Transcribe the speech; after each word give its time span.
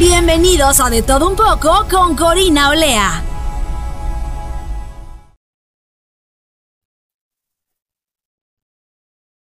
Bienvenidos 0.00 0.80
a 0.80 0.88
De 0.88 1.02
todo 1.02 1.28
un 1.28 1.36
poco 1.36 1.68
con 1.90 2.16
Corina 2.16 2.70
Olea. 2.70 3.20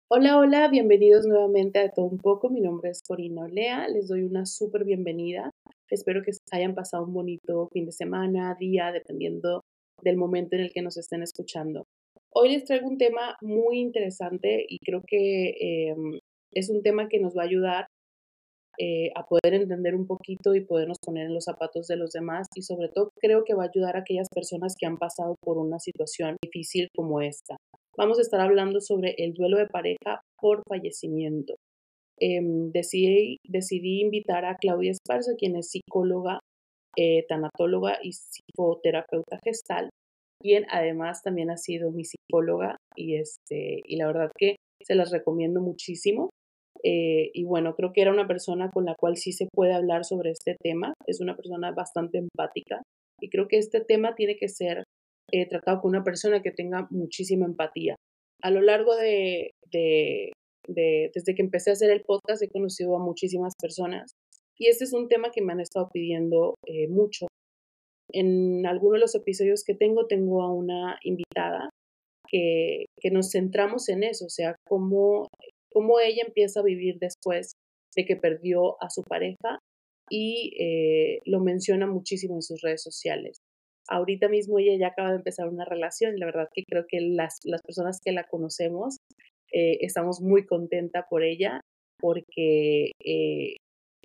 Hola, 0.09 0.39
hola, 0.39 0.67
bienvenidos 0.67 1.25
nuevamente 1.25 1.79
a 1.79 1.93
Todo 1.93 2.07
Un 2.07 2.19
Poco. 2.19 2.51
Mi 2.51 2.61
nombre 2.61 2.91
es 2.91 3.01
Corina 3.07 3.45
Olea, 3.45 3.87
les 3.87 4.09
doy 4.09 4.25
una 4.25 4.45
súper 4.45 4.85
bienvenida. 4.85 5.53
Espero 5.89 6.21
que 6.25 6.33
hayan 6.51 6.75
pasado 6.75 7.05
un 7.05 7.15
bonito 7.15 7.69
fin 7.73 7.87
de 7.87 7.93
semana, 7.93 8.57
día, 8.59 8.91
dependiendo 8.91 9.63
del 10.03 10.17
momento 10.17 10.57
en 10.57 10.63
el 10.63 10.73
que 10.73 10.83
nos 10.83 10.97
estén 10.97 11.23
escuchando. 11.23 11.85
Hoy 12.35 12.49
les 12.49 12.65
traigo 12.65 12.89
un 12.89 12.99
tema 12.99 13.37
muy 13.41 13.79
interesante 13.79 14.67
y 14.69 14.81
creo 14.81 15.01
que 15.07 15.91
em, 15.91 16.19
es 16.51 16.71
un 16.71 16.83
tema 16.83 17.07
que 17.07 17.21
nos 17.21 17.37
va 17.37 17.43
a 17.43 17.47
ayudar 17.47 17.87
eh, 18.79 19.11
a 19.15 19.27
poder 19.27 19.55
entender 19.55 19.95
un 19.95 20.07
poquito 20.07 20.55
y 20.55 20.65
podernos 20.65 20.99
poner 21.05 21.27
en 21.27 21.35
los 21.35 21.45
zapatos 21.45 21.87
de 21.87 21.97
los 21.97 22.13
demás 22.13 22.47
y 22.55 22.63
sobre 22.63 22.89
todo 22.89 23.11
creo 23.21 23.45
que 23.45 23.55
va 23.55 23.65
a 23.65 23.69
ayudar 23.69 23.97
a 23.97 24.01
aquellas 24.01 24.29
personas 24.33 24.75
que 24.79 24.87
han 24.87 24.97
pasado 24.97 25.37
por 25.43 25.59
una 25.59 25.79
situación 25.79 26.37
difícil 26.43 26.89
como 26.97 27.21
esta. 27.21 27.57
Vamos 27.97 28.19
a 28.19 28.23
estar 28.23 28.41
hablando 28.41 28.81
sobre 28.81 29.15
el 29.19 29.35
duelo 29.35 29.59
de 29.59 29.67
pareja 29.67 30.23
por 30.41 30.63
fallecimiento. 30.69 31.57
Em, 32.19 32.71
decidí, 32.71 33.39
decidí, 33.49 34.01
invitar 34.01 34.45
a 34.45 34.57
Claudia 34.57 34.93
Esparza, 34.93 35.33
quien 35.37 35.57
es 35.57 35.71
psicóloga, 35.71 36.39
eh, 36.97 37.25
tanatóloga 37.29 37.99
y 38.03 38.13
psicoterapeuta 38.13 39.39
gestal, 39.45 39.91
quien 40.41 40.67
además 40.71 41.23
también 41.23 41.51
ha 41.51 41.57
sido 41.57 41.91
mi 41.91 42.05
psicóloga 42.05 42.77
y, 42.97 43.17
este, 43.17 43.81
y 43.85 43.97
la 43.97 44.07
verdad 44.07 44.31
que 44.37 44.57
se 44.83 44.95
las 44.95 45.11
recomiendo 45.11 45.61
muchísimo. 45.61 46.31
Eh, 46.83 47.31
y 47.35 47.45
bueno, 47.45 47.75
creo 47.75 47.93
que 47.93 48.03
era 48.03 48.13
una 48.13 48.27
persona 48.27 48.71
con 48.71 48.85
la 48.85 48.95
cual 48.95 49.17
sí 49.17 49.33
se 49.33 49.49
puede 49.53 49.75
hablar 49.75 50.05
sobre 50.05 50.31
este 50.31 50.57
tema. 50.63 50.95
Es 51.07 51.21
una 51.21 51.37
persona 51.37 51.73
bastante 51.73 52.19
empática 52.19 52.83
y 53.21 53.29
creo 53.29 53.49
que 53.49 53.59
este 53.59 53.81
tema 53.81 54.15
tiene 54.15 54.37
que 54.37 54.49
ser 54.49 54.85
he 55.33 55.47
tratado 55.47 55.81
con 55.81 55.91
una 55.91 56.05
persona 56.05 56.43
que 56.43 56.51
tenga 56.51 56.89
muchísima 56.91 57.47
empatía. 57.47 57.97
A 58.43 58.51
lo 58.51 58.63
largo 58.63 58.97
de, 58.97 59.53
de, 59.71 60.33
desde 60.67 61.35
que 61.35 61.43
empecé 61.43 61.71
a 61.71 61.75
hacer 61.75 61.91
el 61.91 62.03
podcast, 62.03 62.43
he 62.43 62.49
conocido 62.49 62.97
a 62.97 63.05
muchísimas 63.05 63.55
personas 63.61 64.13
y 64.59 64.69
este 64.69 64.85
es 64.85 64.93
un 64.93 65.09
tema 65.09 65.31
que 65.31 65.43
me 65.43 65.53
han 65.53 65.61
estado 65.61 65.89
pidiendo 65.93 66.55
eh, 66.67 66.89
mucho. 66.89 67.27
En 68.13 68.67
algunos 68.67 68.95
de 68.95 69.01
los 69.01 69.15
episodios 69.15 69.63
que 69.65 69.75
tengo, 69.75 70.07
tengo 70.07 70.43
a 70.43 70.53
una 70.53 70.99
invitada 71.03 71.71
que, 72.29 72.87
que 73.01 73.11
nos 73.11 73.31
centramos 73.31 73.89
en 73.89 74.03
eso, 74.03 74.27
o 74.27 74.31
sea, 74.31 74.57
cómo, 74.69 75.29
cómo 75.73 76.01
ella 76.01 76.25
empieza 76.27 76.61
a 76.61 76.65
vivir 76.65 76.99
después 76.99 77.53
de 77.97 78.05
que 78.05 78.17
perdió 78.17 78.83
a 78.83 78.91
su 78.91 79.03
pareja 79.03 79.59
y 80.11 80.55
eh, 80.59 81.21
lo 81.25 81.41
menciona 81.41 81.87
muchísimo 81.87 82.35
en 82.35 82.43
sus 82.43 82.61
redes 82.63 82.83
sociales 82.83 83.39
ahorita 83.91 84.29
mismo 84.29 84.59
ella 84.59 84.77
ya 84.79 84.89
acaba 84.89 85.11
de 85.11 85.17
empezar 85.17 85.49
una 85.49 85.65
relación 85.65 86.17
y 86.17 86.21
la 86.21 86.27
verdad 86.27 86.49
que 86.55 86.63
creo 86.67 86.85
que 86.89 87.01
las, 87.01 87.41
las 87.45 87.61
personas 87.63 88.01
que 88.03 88.13
la 88.13 88.25
conocemos 88.25 88.97
eh, 89.53 89.79
estamos 89.81 90.21
muy 90.21 90.47
contenta 90.47 91.07
por 91.11 91.25
ella 91.25 91.61
porque 91.99 92.93
eh, 93.05 93.57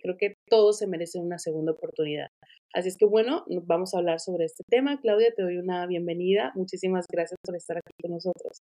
creo 0.02 0.18
que 0.18 0.36
todos 0.50 0.80
se 0.80 0.88
merecen 0.88 1.24
una 1.24 1.38
segunda 1.38 1.72
oportunidad. 1.72 2.28
Así 2.74 2.90
es 2.90 2.98
que 2.98 3.06
bueno, 3.06 3.46
vamos 3.64 3.94
a 3.94 4.00
hablar 4.00 4.20
sobre 4.20 4.46
este 4.46 4.64
tema. 4.68 5.00
Claudia, 5.00 5.34
te 5.34 5.44
doy 5.44 5.58
una 5.58 5.88
bienvenida. 5.88 6.52
Muchísimas 6.56 7.06
gracias 7.10 7.38
por 7.42 7.56
estar 7.56 7.78
aquí 7.78 7.94
con 8.02 8.12
nosotros. 8.12 8.60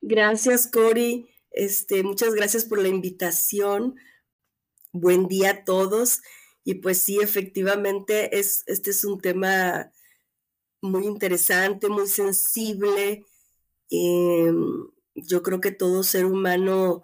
Gracias, 0.00 0.70
Cori. 0.70 1.26
Este, 1.50 2.02
muchas 2.02 2.34
gracias 2.34 2.64
por 2.64 2.80
la 2.80 2.88
invitación. 2.88 3.96
Buen 4.92 5.28
día 5.28 5.50
a 5.50 5.64
todos. 5.64 6.20
Y 6.64 6.74
pues 6.76 7.00
sí, 7.02 7.18
efectivamente, 7.20 8.38
es, 8.38 8.64
este 8.66 8.90
es 8.90 9.04
un 9.04 9.20
tema 9.20 9.92
muy 10.82 11.06
interesante, 11.06 11.88
muy 11.88 12.06
sensible. 12.06 13.24
Em, 13.90 14.88
yo 15.14 15.42
creo 15.42 15.60
que 15.60 15.72
todo 15.72 16.02
ser 16.02 16.26
humano, 16.26 17.02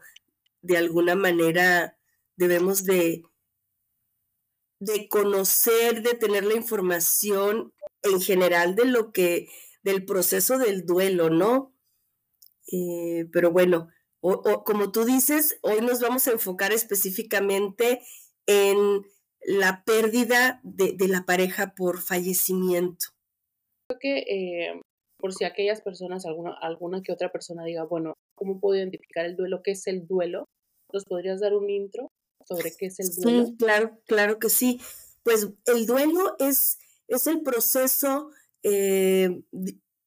de 0.63 0.77
alguna 0.77 1.15
manera, 1.17 1.99
debemos 2.37 2.85
de, 2.85 3.25
de 4.81 5.09
conocer, 5.09 6.03
de 6.03 6.15
tener 6.15 6.45
la 6.45 6.55
información 6.55 7.73
en 8.03 8.21
general 8.21 8.75
de 8.77 8.85
lo 8.87 9.13
que, 9.13 9.49
del 9.83 10.05
proceso 10.05 10.59
del 10.59 10.87
duelo, 10.87 11.31
¿no? 11.31 11.75
Eh, 12.73 13.27
pero 13.33 13.51
bueno, 13.53 13.89
como 14.21 14.91
tú 14.93 15.05
dices, 15.05 15.59
hoy 15.63 15.81
nos 15.81 16.01
vamos 16.01 16.27
a 16.27 16.33
enfocar 16.33 16.73
específicamente 16.73 18.01
en 18.47 19.03
la 19.41 19.85
pérdida 19.85 20.61
de 20.65 21.09
la 21.09 21.25
pareja 21.25 21.75
por 21.75 22.01
fallecimiento. 22.01 23.07
Creo 23.89 23.99
que 24.01 24.19
eh, 24.19 24.81
por 25.19 25.33
si 25.33 25.45
aquellas 25.45 25.81
personas, 25.81 26.27
alguna, 26.27 26.55
alguna 26.61 27.03
que 27.03 27.13
otra 27.13 27.31
persona 27.31 27.65
diga, 27.65 27.85
bueno, 27.85 28.15
¿cómo 28.37 28.61
puedo 28.61 28.77
identificar 28.77 29.25
el 29.25 29.37
duelo? 29.37 29.63
¿Qué 29.63 29.73
es 29.73 29.87
el 29.87 30.07
duelo? 30.07 30.47
¿Nos 30.93 31.05
podrías 31.05 31.41
dar 31.41 31.55
un 31.55 31.71
intro 31.71 32.09
sobre 32.45 32.73
qué 32.77 32.87
es 32.87 33.01
el 33.01 33.11
duelo? 33.11 33.47
Sí, 33.47 33.57
claro, 33.57 33.99
claro 34.07 34.39
que 34.39 34.51
sí. 34.51 34.81
Pues 35.23 35.49
el 35.67 35.87
duelo 35.87 36.37
es, 36.39 36.79
es 37.09 37.27
el 37.27 37.43
proceso, 37.43 38.31
eh, 38.63 39.43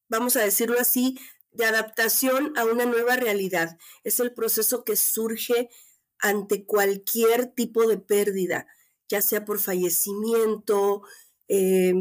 vamos 0.09 0.35
a 0.35 0.41
decirlo 0.41 0.79
así, 0.79 1.17
de 1.51 1.65
adaptación 1.65 2.53
a 2.57 2.65
una 2.65 2.85
nueva 2.85 3.15
realidad. 3.15 3.77
Es 4.03 4.19
el 4.19 4.33
proceso 4.33 4.83
que 4.83 4.95
surge 4.95 5.69
ante 6.19 6.65
cualquier 6.65 7.47
tipo 7.47 7.87
de 7.87 7.97
pérdida, 7.97 8.67
ya 9.07 9.21
sea 9.21 9.45
por 9.45 9.59
fallecimiento, 9.59 11.01
eh, 11.47 11.93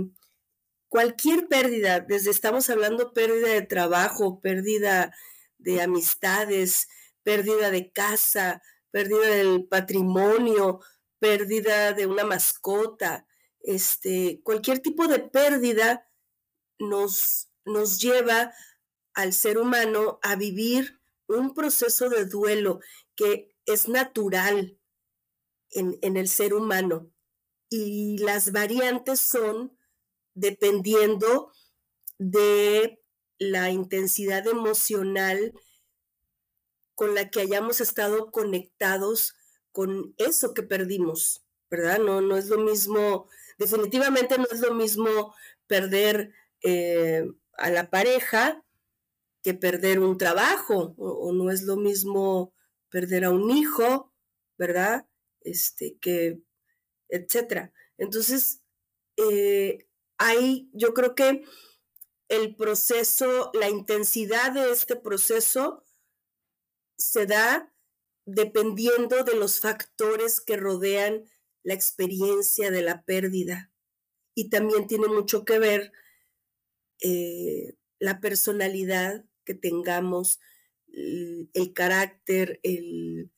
cualquier 0.88 1.48
pérdida, 1.48 2.00
desde 2.00 2.30
estamos 2.30 2.68
hablando 2.70 3.12
pérdida 3.12 3.48
de 3.48 3.62
trabajo, 3.62 4.40
pérdida 4.40 5.14
de 5.58 5.82
amistades, 5.82 6.88
pérdida 7.22 7.70
de 7.70 7.90
casa, 7.92 8.62
pérdida 8.90 9.26
del 9.26 9.66
patrimonio, 9.66 10.80
pérdida 11.18 11.92
de 11.92 12.06
una 12.06 12.24
mascota, 12.24 13.26
este, 13.60 14.40
cualquier 14.44 14.78
tipo 14.80 15.08
de 15.08 15.18
pérdida 15.18 16.08
nos, 16.78 17.50
nos 17.64 18.00
lleva 18.00 18.52
al 19.18 19.32
ser 19.32 19.58
humano 19.58 20.20
a 20.22 20.36
vivir 20.36 21.00
un 21.26 21.52
proceso 21.52 22.08
de 22.08 22.24
duelo 22.24 22.78
que 23.16 23.52
es 23.66 23.88
natural 23.88 24.78
en, 25.72 25.98
en 26.02 26.16
el 26.16 26.28
ser 26.28 26.54
humano. 26.54 27.10
Y 27.68 28.18
las 28.18 28.52
variantes 28.52 29.20
son 29.20 29.76
dependiendo 30.34 31.50
de 32.18 33.02
la 33.40 33.70
intensidad 33.70 34.46
emocional 34.46 35.52
con 36.94 37.16
la 37.16 37.28
que 37.28 37.40
hayamos 37.40 37.80
estado 37.80 38.30
conectados 38.30 39.34
con 39.72 40.14
eso 40.18 40.54
que 40.54 40.62
perdimos, 40.62 41.44
¿verdad? 41.68 41.98
No, 41.98 42.20
no 42.20 42.36
es 42.36 42.46
lo 42.46 42.58
mismo, 42.58 43.28
definitivamente 43.58 44.38
no 44.38 44.46
es 44.52 44.60
lo 44.60 44.74
mismo 44.74 45.34
perder 45.66 46.32
eh, 46.62 47.26
a 47.54 47.70
la 47.70 47.90
pareja 47.90 48.64
que 49.42 49.54
perder 49.54 50.00
un 50.00 50.18
trabajo, 50.18 50.94
o, 50.98 51.32
no 51.32 51.50
es 51.50 51.62
lo 51.62 51.76
mismo 51.76 52.54
perder 52.90 53.24
a 53.24 53.30
un 53.30 53.50
hijo, 53.50 54.12
¿verdad? 54.58 55.06
Este, 55.40 55.98
que, 56.00 56.40
etcétera. 57.08 57.72
Entonces, 57.96 58.62
eh, 59.16 59.86
hay, 60.18 60.70
yo 60.72 60.94
creo 60.94 61.14
que 61.14 61.44
el 62.28 62.56
proceso, 62.56 63.50
la 63.54 63.68
intensidad 63.68 64.52
de 64.52 64.70
este 64.70 64.96
proceso 64.96 65.84
se 66.98 67.26
da 67.26 67.72
dependiendo 68.26 69.24
de 69.24 69.36
los 69.36 69.60
factores 69.60 70.40
que 70.40 70.56
rodean 70.56 71.24
la 71.62 71.74
experiencia 71.74 72.70
de 72.70 72.82
la 72.82 73.02
pérdida. 73.04 73.72
Y 74.34 74.50
también 74.50 74.86
tiene 74.86 75.08
mucho 75.08 75.44
que 75.44 75.58
ver 75.58 75.92
eh, 77.00 77.77
la 77.98 78.20
personalidad 78.20 79.24
que 79.44 79.54
tengamos, 79.54 80.40
el, 80.92 81.72
carácter, 81.74 82.60
el, 82.62 83.30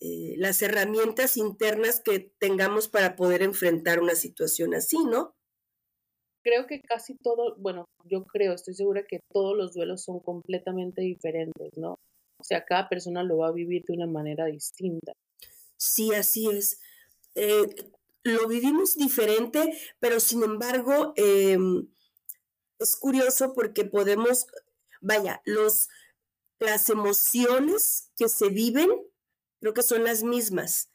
eh, 0.00 0.34
las 0.36 0.62
herramientas 0.62 1.36
internas 1.36 2.00
que 2.00 2.32
tengamos 2.38 2.88
para 2.88 3.16
poder 3.16 3.42
enfrentar 3.42 4.00
una 4.00 4.14
situación 4.14 4.74
así, 4.74 4.98
¿no? 5.04 5.34
Creo 6.42 6.66
que 6.66 6.80
casi 6.82 7.16
todo, 7.16 7.56
bueno, 7.56 7.86
yo 8.04 8.24
creo, 8.24 8.52
estoy 8.52 8.74
segura 8.74 9.06
que 9.08 9.20
todos 9.32 9.56
los 9.56 9.72
duelos 9.72 10.02
son 10.02 10.20
completamente 10.20 11.00
diferentes, 11.00 11.70
¿no? 11.76 11.98
O 12.38 12.44
sea, 12.44 12.64
cada 12.64 12.88
persona 12.88 13.22
lo 13.22 13.38
va 13.38 13.48
a 13.48 13.52
vivir 13.52 13.82
de 13.86 13.94
una 13.94 14.06
manera 14.06 14.44
distinta. 14.46 15.12
Sí, 15.78 16.12
así 16.12 16.48
es. 16.50 16.80
Eh, 17.34 17.74
lo 18.24 18.46
vivimos 18.48 18.96
diferente, 18.96 19.78
pero 20.00 20.20
sin 20.20 20.42
embargo, 20.42 21.14
em, 21.16 21.88
es 22.84 22.96
curioso 22.96 23.54
porque 23.54 23.84
podemos, 23.84 24.46
vaya, 25.00 25.42
los, 25.44 25.88
las 26.60 26.88
emociones 26.88 28.10
que 28.16 28.28
se 28.28 28.48
viven 28.48 28.90
creo 29.60 29.74
que 29.74 29.82
son 29.82 30.04
las 30.04 30.22
mismas. 30.22 30.90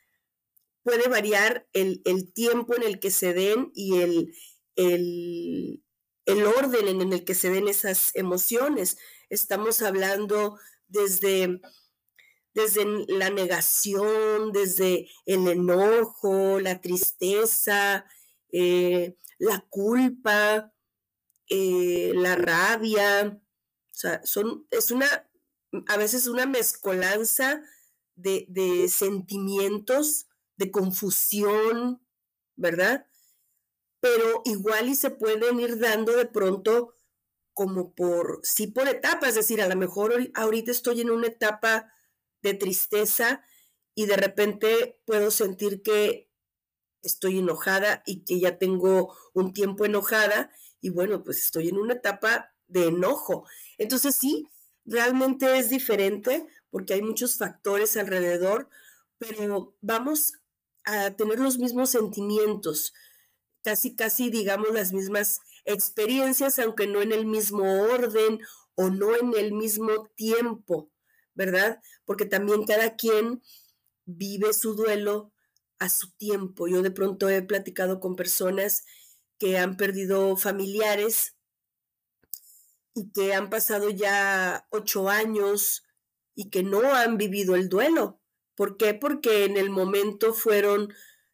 Puede 0.83 1.09
variar 1.09 1.68
el, 1.74 2.01
tiempo 2.33 2.75
en 2.75 2.83
el 2.83 3.00
que 3.00 3.12
se 3.12 3.33
den 3.33 3.71
y 3.74 3.97
el, 3.97 4.33
el, 4.75 5.83
el, 6.25 6.45
orden 6.45 7.01
en 7.01 7.12
el 7.12 7.25
que 7.25 7.33
se 7.33 7.50
den 7.50 7.68
esas 7.68 8.15
emociones. 8.15 8.97
Estamos 9.30 9.81
hablando 9.81 10.59
desde, 10.88 11.59
desde 12.53 12.86
la 13.07 13.31
negación, 13.31 14.51
desde 14.51 15.09
el 15.25 15.47
enojo, 15.47 16.59
la 16.59 16.80
tristeza, 16.80 18.06
eh, 18.51 19.18
la 19.39 19.65
culpa, 19.69 20.71
eh, 21.50 22.12
la 22.16 22.36
rabia. 22.36 23.42
O 23.92 23.96
sea, 23.96 24.22
son, 24.24 24.68
es 24.72 24.92
una, 24.92 25.30
a 25.88 25.98
veces 25.98 26.28
una 26.28 26.46
mezcolanza 26.46 27.62
de, 28.16 28.90
sentimientos, 28.90 30.28
de 30.57 30.72
confusión, 30.72 32.01
¿verdad? 32.56 33.07
Pero 34.00 34.42
igual 34.46 34.90
y 34.90 34.96
se 34.96 35.10
pueden 35.10 35.60
ir 35.60 35.80
dando 35.80 36.16
de 36.16 36.25
pronto 36.25 36.96
como 37.54 37.94
por, 37.94 38.40
sí 38.44 38.68
por 38.68 38.88
etapas, 38.88 39.30
es 39.30 39.36
decir, 39.36 39.62
a 39.62 39.68
lo 39.68 39.75
mejor 39.75 40.13
ahorita 40.34 40.72
estoy 40.72 41.01
en 41.01 41.10
una 41.10 41.28
etapa 41.28 41.92
de 42.42 42.54
tristeza 42.54 43.44
y 43.96 44.06
de 44.06 44.16
repente 44.16 45.01
puedo 45.06 45.30
sentir 45.30 45.81
que 45.81 46.30
estoy 47.01 47.40
enojada 47.40 48.01
y 48.06 48.24
que 48.24 48.40
ya 48.40 48.57
tengo 48.57 49.13
un 49.34 49.51
tiempo 49.51 49.86
enojada 49.86 50.51
y 50.81 50.89
bueno, 50.89 51.23
pues 51.23 51.39
estoy 51.39 51.69
en 51.69 51.77
una 51.77 51.93
etapa 51.93 52.53
de 52.67 52.87
enojo. 52.87 53.45
Entonces 53.77 54.15
sí, 54.15 54.47
realmente 54.85 55.57
es 55.57 55.69
diferente 55.69 56.45
porque 56.69 56.93
hay 56.93 57.01
muchos 57.01 57.37
factores 57.37 57.97
alrededor, 57.97 58.69
pero 59.17 59.75
vamos 59.81 60.33
a 60.85 61.11
tener 61.11 61.39
los 61.39 61.57
mismos 61.57 61.89
sentimientos, 61.89 62.93
casi, 63.63 63.95
casi, 63.95 64.29
digamos, 64.29 64.71
las 64.71 64.93
mismas 64.93 65.41
experiencias, 65.65 66.57
aunque 66.59 66.87
no 66.87 67.01
en 67.01 67.11
el 67.11 67.25
mismo 67.25 67.63
orden 67.83 68.39
o 68.75 68.89
no 68.89 69.15
en 69.15 69.33
el 69.37 69.51
mismo 69.51 70.09
tiempo, 70.15 70.89
¿verdad? 71.33 71.81
Porque 72.05 72.25
también 72.25 72.65
cada 72.65 72.95
quien 72.95 73.41
vive 74.05 74.53
su 74.53 74.73
duelo 74.73 75.31
a 75.79 75.89
su 75.89 76.11
tiempo. 76.11 76.67
Yo 76.67 76.81
de 76.81 76.91
pronto 76.91 77.29
he 77.29 77.41
platicado 77.41 77.99
con 77.99 78.15
personas 78.15 78.85
que 79.39 79.57
han 79.57 79.77
perdido 79.77 80.36
familiares 80.38 81.36
y 82.94 83.12
que 83.12 83.33
han 83.33 83.50
pasado 83.50 83.89
ya 83.89 84.68
ocho 84.69 85.09
años 85.09 85.83
y 86.36 86.50
que 86.50 86.63
no 86.63 86.94
han 86.94 87.18
vivido 87.18 87.56
el 87.56 87.69
duelo. 87.69 88.21
¿Por 88.56 88.77
qué? 88.77 88.94
Porque 88.94 89.45
en 89.45 89.57
el 89.57 89.69
momento 89.69 90.33
fueron 90.33 90.94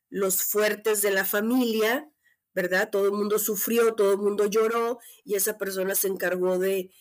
los 0.10 0.44
fuertes 0.44 1.02
de 1.02 1.12
la 1.12 1.26
familia, 1.26 2.10
¿verdad? 2.54 2.90
Todo 2.92 3.06
el 3.06 3.12
mundo 3.12 3.40
sufrió, 3.40 3.96
todo 3.96 4.14
el 4.14 4.20
mundo 4.20 4.46
lloró 4.46 5.00
y 5.24 5.36
esa 5.36 5.58
persona 5.58 5.96
se 5.96 6.08
encargó 6.08 6.60
de, 6.60 6.92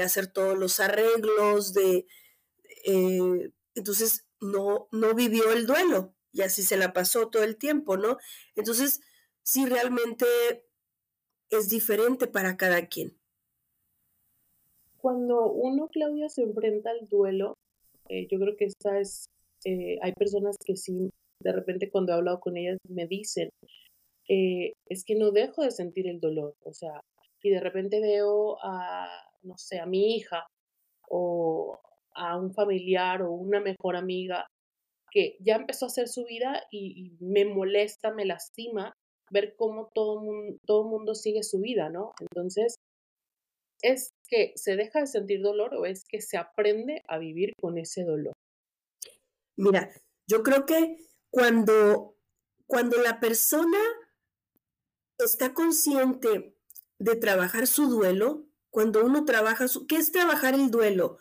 hacer 0.00 0.28
todos 0.28 0.56
los 0.56 0.80
arreglos, 0.80 1.74
de... 1.74 2.06
Eh, 2.86 3.50
entonces 3.74 4.24
no, 4.40 4.88
no 4.92 5.14
vivió 5.14 5.50
el 5.50 5.66
duelo 5.66 6.14
y 6.32 6.42
así 6.42 6.62
se 6.62 6.76
la 6.76 6.92
pasó 6.92 7.28
todo 7.28 7.42
el 7.42 7.56
tiempo, 7.56 7.96
¿no? 7.96 8.18
Entonces, 8.54 9.00
sí, 9.44 9.66
realmente 9.66 10.26
es 11.50 11.68
diferente 11.68 12.26
para 12.26 12.56
cada 12.56 12.86
quien. 12.88 13.16
Cuando 14.98 15.52
uno, 15.52 15.88
Claudia, 15.88 16.28
se 16.28 16.42
enfrenta 16.42 16.90
al 16.90 17.06
duelo, 17.08 17.54
eh, 18.08 18.26
yo 18.30 18.38
creo 18.38 18.56
que 18.56 18.64
esta 18.64 18.98
es, 18.98 19.26
eh, 19.64 19.98
hay 20.02 20.12
personas 20.12 20.56
que 20.64 20.76
sí, 20.76 21.10
de 21.40 21.52
repente 21.52 21.90
cuando 21.90 22.12
he 22.12 22.16
hablado 22.16 22.40
con 22.40 22.56
ellas 22.56 22.78
me 22.88 23.06
dicen, 23.06 23.50
eh, 24.28 24.72
es 24.86 25.04
que 25.04 25.14
no 25.14 25.30
dejo 25.30 25.62
de 25.62 25.70
sentir 25.70 26.08
el 26.08 26.20
dolor, 26.20 26.54
o 26.64 26.72
sea, 26.72 27.00
y 27.42 27.50
de 27.50 27.60
repente 27.60 28.00
veo 28.00 28.56
a, 28.62 29.06
no 29.42 29.56
sé, 29.58 29.78
a 29.78 29.86
mi 29.86 30.16
hija 30.16 30.46
o 31.08 31.78
a 32.14 32.38
un 32.38 32.54
familiar 32.54 33.22
o 33.22 33.32
una 33.32 33.60
mejor 33.60 33.96
amiga 33.96 34.46
que 35.10 35.36
ya 35.40 35.56
empezó 35.56 35.84
a 35.84 35.88
hacer 35.88 36.08
su 36.08 36.24
vida 36.24 36.64
y, 36.70 37.12
me 37.20 37.44
molesta, 37.44 38.12
me 38.12 38.24
lastima 38.24 38.94
ver 39.34 39.56
cómo 39.56 39.90
todo 39.92 40.20
mundo, 40.20 40.58
todo 40.64 40.84
mundo 40.84 41.14
sigue 41.14 41.42
su 41.42 41.58
vida, 41.58 41.90
¿no? 41.90 42.14
Entonces, 42.20 42.76
es 43.82 44.14
que 44.28 44.52
se 44.56 44.76
deja 44.76 45.00
de 45.00 45.06
sentir 45.08 45.42
dolor 45.42 45.74
o 45.74 45.84
es 45.84 46.04
que 46.08 46.22
se 46.22 46.38
aprende 46.38 47.02
a 47.08 47.18
vivir 47.18 47.52
con 47.60 47.76
ese 47.76 48.04
dolor? 48.04 48.32
Mira, 49.56 49.90
yo 50.26 50.42
creo 50.42 50.64
que 50.64 50.96
cuando, 51.30 52.16
cuando 52.66 52.96
la 52.98 53.20
persona 53.20 53.78
está 55.18 55.52
consciente 55.52 56.56
de 56.98 57.16
trabajar 57.16 57.66
su 57.66 57.88
duelo, 57.88 58.46
cuando 58.70 59.04
uno 59.04 59.24
trabaja 59.24 59.68
su... 59.68 59.86
¿Qué 59.86 59.96
es 59.96 60.12
trabajar 60.12 60.54
el 60.54 60.70
duelo? 60.70 61.18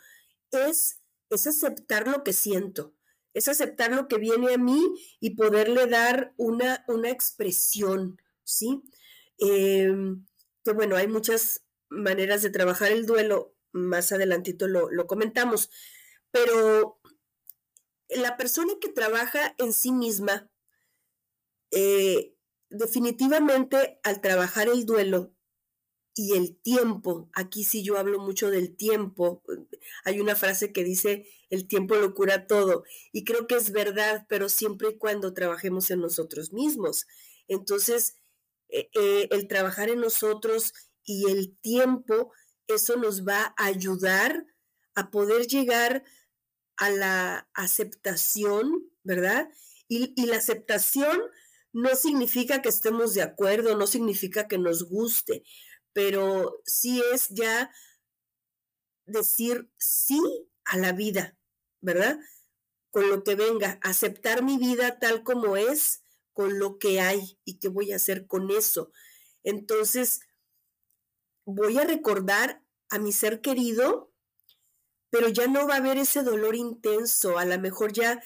Es, 0.51 1.01
es 1.29 1.47
aceptar 1.47 2.07
lo 2.07 2.23
que 2.23 2.33
siento, 2.33 2.93
es 3.33 3.47
aceptar 3.47 3.91
lo 3.91 4.07
que 4.07 4.17
viene 4.17 4.53
a 4.53 4.57
mí 4.57 4.81
y 5.19 5.31
poderle 5.31 5.87
dar 5.87 6.33
una, 6.37 6.83
una 6.87 7.09
expresión, 7.09 8.21
¿sí? 8.43 8.83
Em, 9.37 10.25
que 10.63 10.71
bueno, 10.71 10.95
hay 10.95 11.07
muchas 11.07 11.65
maneras 11.89 12.41
de 12.41 12.49
trabajar 12.49 12.91
el 12.91 13.05
duelo, 13.05 13.55
más 13.71 14.11
adelantito 14.11 14.67
lo, 14.67 14.91
lo 14.91 15.07
comentamos, 15.07 15.69
pero 16.31 16.99
la 18.09 18.37
persona 18.37 18.73
que 18.79 18.89
trabaja 18.89 19.55
en 19.57 19.73
sí 19.73 19.91
misma, 19.91 20.49
eh, 21.71 22.35
definitivamente 22.69 23.99
al 24.03 24.21
trabajar 24.21 24.67
el 24.67 24.85
duelo 24.85 25.32
y 26.15 26.33
el 26.33 26.55
tiempo, 26.55 27.29
aquí 27.33 27.63
sí 27.63 27.83
yo 27.83 27.97
hablo 27.97 28.19
mucho 28.19 28.51
del 28.51 28.75
tiempo, 28.75 29.41
hay 30.05 30.19
una 30.19 30.35
frase 30.35 30.71
que 30.71 30.83
dice, 30.83 31.27
el 31.49 31.67
tiempo 31.67 31.95
lo 31.95 32.13
cura 32.13 32.47
todo, 32.47 32.83
y 33.11 33.23
creo 33.23 33.47
que 33.47 33.55
es 33.55 33.71
verdad, 33.71 34.25
pero 34.29 34.49
siempre 34.49 34.89
y 34.89 34.97
cuando 34.97 35.33
trabajemos 35.33 35.89
en 35.91 36.01
nosotros 36.01 36.53
mismos. 36.53 37.07
Entonces, 37.47 38.15
eh, 38.69 38.89
eh, 38.93 39.27
el 39.31 39.47
trabajar 39.47 39.89
en 39.89 39.99
nosotros 39.99 40.73
y 41.03 41.29
el 41.29 41.55
tiempo, 41.57 42.31
eso 42.67 42.95
nos 42.95 43.27
va 43.27 43.53
a 43.57 43.65
ayudar 43.65 44.45
a 44.95 45.11
poder 45.11 45.47
llegar 45.47 46.03
a 46.77 46.89
la 46.89 47.49
aceptación, 47.53 48.89
¿verdad? 49.03 49.49
Y, 49.87 50.25
la 50.25 50.37
aceptación 50.37 51.21
no 51.71 51.95
significa 51.95 52.61
que 52.61 52.69
estemos 52.69 53.13
de 53.13 53.21
acuerdo, 53.21 53.77
no 53.77 53.87
significa 53.87 54.47
que 54.47 54.57
nos 54.57 54.83
guste, 54.83 55.43
pero 55.93 56.61
sí 56.65 57.01
es 57.13 57.29
ya 57.29 57.71
decir 59.05 59.69
sí 59.77 60.19
a 60.65 60.77
la 60.77 60.91
vida, 60.91 61.37
¿verdad? 61.81 62.19
Con 62.91 63.09
lo 63.09 63.23
que 63.23 63.35
venga, 63.35 63.79
aceptar 63.81 64.43
mi 64.43 64.57
vida 64.57 64.99
tal 64.99 65.23
como 65.23 65.57
es, 65.57 66.03
con 66.33 66.59
lo 66.59 66.79
que 66.79 66.99
hay 66.99 67.39
y 67.45 67.59
qué 67.59 67.67
voy 67.67 67.91
a 67.91 67.97
hacer 67.97 68.27
con 68.27 68.49
eso. 68.51 68.91
Entonces, 69.43 70.21
voy 71.45 71.77
a 71.77 71.83
recordar 71.83 72.63
a 72.89 72.99
mi 72.99 73.11
ser 73.11 73.41
querido, 73.41 74.11
pero 75.09 75.27
ya 75.29 75.47
no 75.47 75.67
va 75.67 75.75
a 75.75 75.77
haber 75.77 75.97
ese 75.97 76.23
dolor 76.23 76.55
intenso. 76.55 77.37
A 77.37 77.45
lo 77.45 77.59
mejor 77.59 77.93
ya 77.93 78.23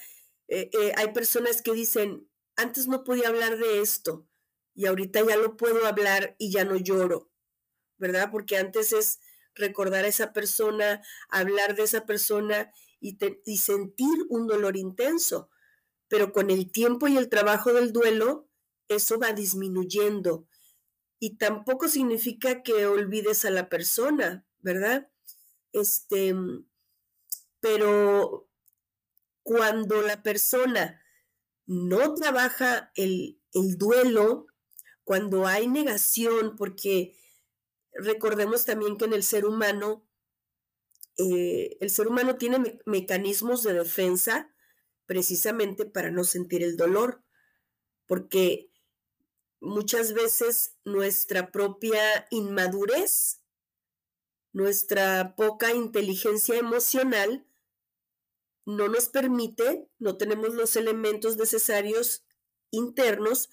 eh, 0.48 0.70
eh, 0.74 0.94
hay 0.96 1.12
personas 1.12 1.62
que 1.62 1.74
dicen, 1.74 2.30
antes 2.56 2.88
no 2.88 3.04
podía 3.04 3.28
hablar 3.28 3.58
de 3.58 3.82
esto 3.82 4.28
y 4.74 4.86
ahorita 4.86 5.26
ya 5.28 5.38
lo 5.38 5.58
puedo 5.58 5.86
hablar 5.86 6.36
y 6.38 6.52
ya 6.52 6.64
no 6.64 6.78
lloro, 6.78 7.32
¿verdad? 7.98 8.30
Porque 8.32 8.58
antes 8.58 8.94
es 8.94 9.20
recordar 9.56 10.06
a 10.06 10.08
esa 10.10 10.34
persona, 10.34 11.02
hablar 11.30 11.76
de 11.76 11.84
esa 11.84 12.06
persona 12.06 12.72
y, 13.00 13.18
sentir 13.58 14.18
un 14.30 14.48
dolor 14.48 14.78
intenso. 14.78 15.50
Pero 16.08 16.32
con 16.32 16.50
el 16.50 16.72
tiempo 16.72 17.08
y 17.08 17.18
el 17.18 17.30
trabajo 17.30 17.74
del 17.74 17.92
duelo, 17.92 18.50
eso 18.88 19.20
va 19.20 19.34
disminuyendo 19.34 20.48
y 21.20 21.38
tampoco 21.38 21.88
significa 21.88 22.62
que 22.64 22.86
olvides 22.86 23.44
a 23.46 23.50
la 23.50 23.70
persona, 23.70 24.46
¿verdad? 24.60 25.10
Este, 25.74 26.36
pero 27.60 28.48
cuando 29.44 30.02
la 30.02 30.22
persona 30.22 31.02
no 31.66 32.14
trabaja 32.14 32.92
el, 32.96 33.42
el 33.54 33.78
duelo, 33.78 34.48
cuando 35.04 35.48
hay 35.48 35.68
negación, 35.68 36.56
porque 36.56 37.16
recordemos 37.98 38.66
también 38.66 38.98
que 38.98 39.06
en 39.06 39.14
el 39.14 39.24
ser 39.24 39.46
humano, 39.46 40.08
eh, 41.18 41.78
el 41.80 41.90
ser 41.90 42.08
humano 42.08 42.38
tiene 42.38 42.80
mecanismos 42.86 43.64
de 43.64 43.74
defensa 43.74 44.54
precisamente 45.06 45.86
para 45.86 46.12
no 46.12 46.24
sentir 46.24 46.64
el 46.64 46.78
dolor, 46.78 47.24
porque 48.06 48.72
muchas 49.60 50.14
veces 50.14 50.76
nuestra 50.84 51.52
propia 51.52 52.28
inmadurez, 52.30 53.42
nuestra 54.54 55.36
poca 55.36 55.74
inteligencia 55.74 56.58
emocional, 56.58 57.46
no 58.66 58.90
nos 58.90 59.08
permite, 59.08 59.90
no 59.98 60.18
tenemos 60.18 60.54
los 60.54 60.76
elementos 60.76 61.38
necesarios 61.38 62.26
internos 62.70 63.50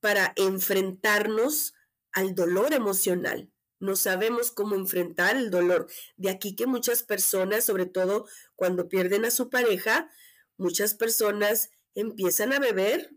para 0.00 0.32
enfrentarnos 0.36 1.74
al 2.12 2.34
dolor 2.34 2.72
emocional. 2.74 3.52
No 3.78 3.96
sabemos 3.96 4.50
cómo 4.50 4.74
enfrentar 4.74 5.36
el 5.36 5.50
dolor. 5.50 5.86
De 6.16 6.30
aquí 6.30 6.56
que 6.56 6.66
muchas 6.66 7.02
personas, 7.02 7.64
sobre 7.64 7.86
todo 7.86 8.26
cuando 8.54 8.88
pierden 8.88 9.24
a 9.24 9.30
su 9.30 9.50
pareja, 9.50 10.10
muchas 10.56 10.94
personas 10.94 11.70
empiezan 11.94 12.52
a 12.52 12.58
beber 12.58 13.10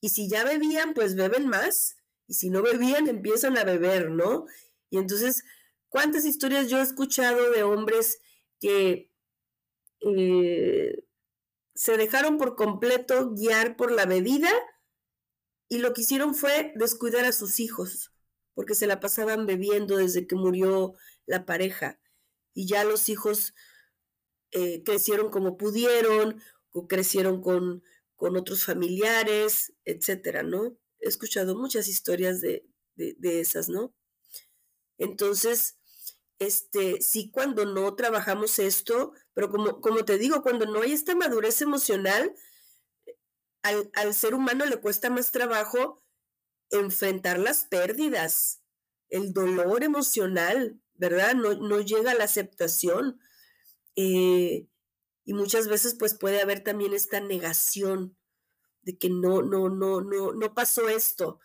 y 0.00 0.10
si 0.10 0.28
ya 0.28 0.44
bebían, 0.44 0.94
pues 0.94 1.14
beben 1.14 1.48
más 1.48 1.96
y 2.26 2.34
si 2.34 2.50
no 2.50 2.62
bebían, 2.62 3.08
empiezan 3.08 3.58
a 3.58 3.64
beber, 3.64 4.10
¿no? 4.10 4.46
Y 4.88 4.98
entonces, 4.98 5.44
¿cuántas 5.88 6.24
historias 6.24 6.68
yo 6.68 6.78
he 6.78 6.82
escuchado 6.82 7.50
de 7.50 7.62
hombres 7.62 8.20
que 8.60 9.10
eh, 10.00 11.04
se 11.74 11.96
dejaron 11.96 12.38
por 12.38 12.56
completo 12.56 13.30
guiar 13.32 13.76
por 13.76 13.90
la 13.90 14.06
bebida 14.06 14.50
y 15.68 15.78
lo 15.78 15.92
que 15.92 16.02
hicieron 16.02 16.34
fue 16.34 16.72
descuidar 16.76 17.24
a 17.24 17.32
sus 17.32 17.60
hijos, 17.60 18.09
porque 18.60 18.74
se 18.74 18.86
la 18.86 19.00
pasaban 19.00 19.46
bebiendo 19.46 19.96
desde 19.96 20.26
que 20.26 20.36
murió 20.36 20.92
la 21.24 21.46
pareja. 21.46 21.98
Y 22.52 22.66
ya 22.66 22.84
los 22.84 23.08
hijos 23.08 23.54
eh, 24.50 24.82
crecieron 24.84 25.30
como 25.30 25.56
pudieron, 25.56 26.42
o 26.70 26.86
crecieron 26.86 27.40
con, 27.40 27.82
con 28.16 28.36
otros 28.36 28.66
familiares, 28.66 29.72
etcétera, 29.86 30.42
¿no? 30.42 30.76
He 30.98 31.08
escuchado 31.08 31.56
muchas 31.56 31.88
historias 31.88 32.42
de, 32.42 32.66
de, 32.96 33.16
de 33.18 33.40
esas, 33.40 33.70
¿no? 33.70 33.94
Entonces, 34.98 35.78
este, 36.38 37.00
sí 37.00 37.30
cuando 37.30 37.64
no 37.64 37.94
trabajamos 37.94 38.58
esto, 38.58 39.14
pero 39.32 39.48
como, 39.48 39.80
como 39.80 40.04
te 40.04 40.18
digo, 40.18 40.42
cuando 40.42 40.66
no 40.66 40.82
hay 40.82 40.92
esta 40.92 41.14
madurez 41.14 41.62
emocional, 41.62 42.34
al, 43.62 43.90
al, 43.94 44.12
ser 44.12 44.34
humano 44.34 44.66
le 44.66 44.82
cuesta 44.82 45.08
más 45.08 45.32
trabajo 45.32 45.99
enfrentar 46.70 47.38
las 47.38 47.64
pérdidas, 47.64 48.62
el 49.08 49.32
dolor 49.32 49.82
emocional, 49.84 50.80
¿verdad? 50.94 51.34
No, 51.34 51.54
no 51.54 51.80
llega 51.80 52.12
a 52.12 52.14
la 52.14 52.24
aceptación. 52.24 53.20
Eh, 53.96 54.66
y 55.24 55.34
muchas 55.34 55.68
veces 55.68 55.96
pues 55.98 56.14
puede 56.14 56.40
haber 56.40 56.62
también 56.62 56.94
esta 56.94 57.20
negación 57.20 58.16
de 58.82 58.96
que 58.96 59.10
no, 59.10 59.42
no, 59.42 59.68
no, 59.68 60.00
no, 60.00 60.32
no 60.32 60.54
pasó 60.54 60.88
esto 60.88 61.40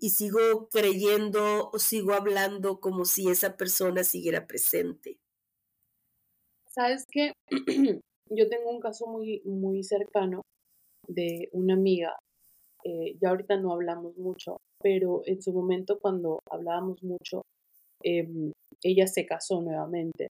y, 0.00 0.10
sigo 0.10 0.68
creyendo 0.68 1.70
o 1.70 1.78
sigo 1.78 2.12
hablando 2.12 2.80
como 2.80 3.04
si 3.04 3.28
esa 3.28 3.56
persona 3.56 4.04
siguiera 4.04 4.46
presente. 4.46 5.18
Sabes 6.68 7.06
que 7.10 7.32
yo 8.30 8.48
tengo 8.48 8.70
un 8.70 8.80
caso 8.80 9.06
muy, 9.06 9.42
muy 9.44 9.82
cercano 9.82 10.42
de 11.08 11.48
una 11.52 11.74
amiga, 11.74 12.16
eh, 12.86 13.16
ya 13.20 13.30
ahorita 13.30 13.56
no 13.56 13.72
hablamos 13.72 14.16
mucho, 14.16 14.58
pero 14.80 15.22
en 15.26 15.42
su 15.42 15.52
momento 15.52 15.98
cuando 15.98 16.38
hablábamos 16.48 17.02
mucho, 17.02 17.42
em, 18.04 18.52
ella 18.84 19.08
se 19.08 19.26
casó 19.26 19.60
nuevamente 19.60 20.28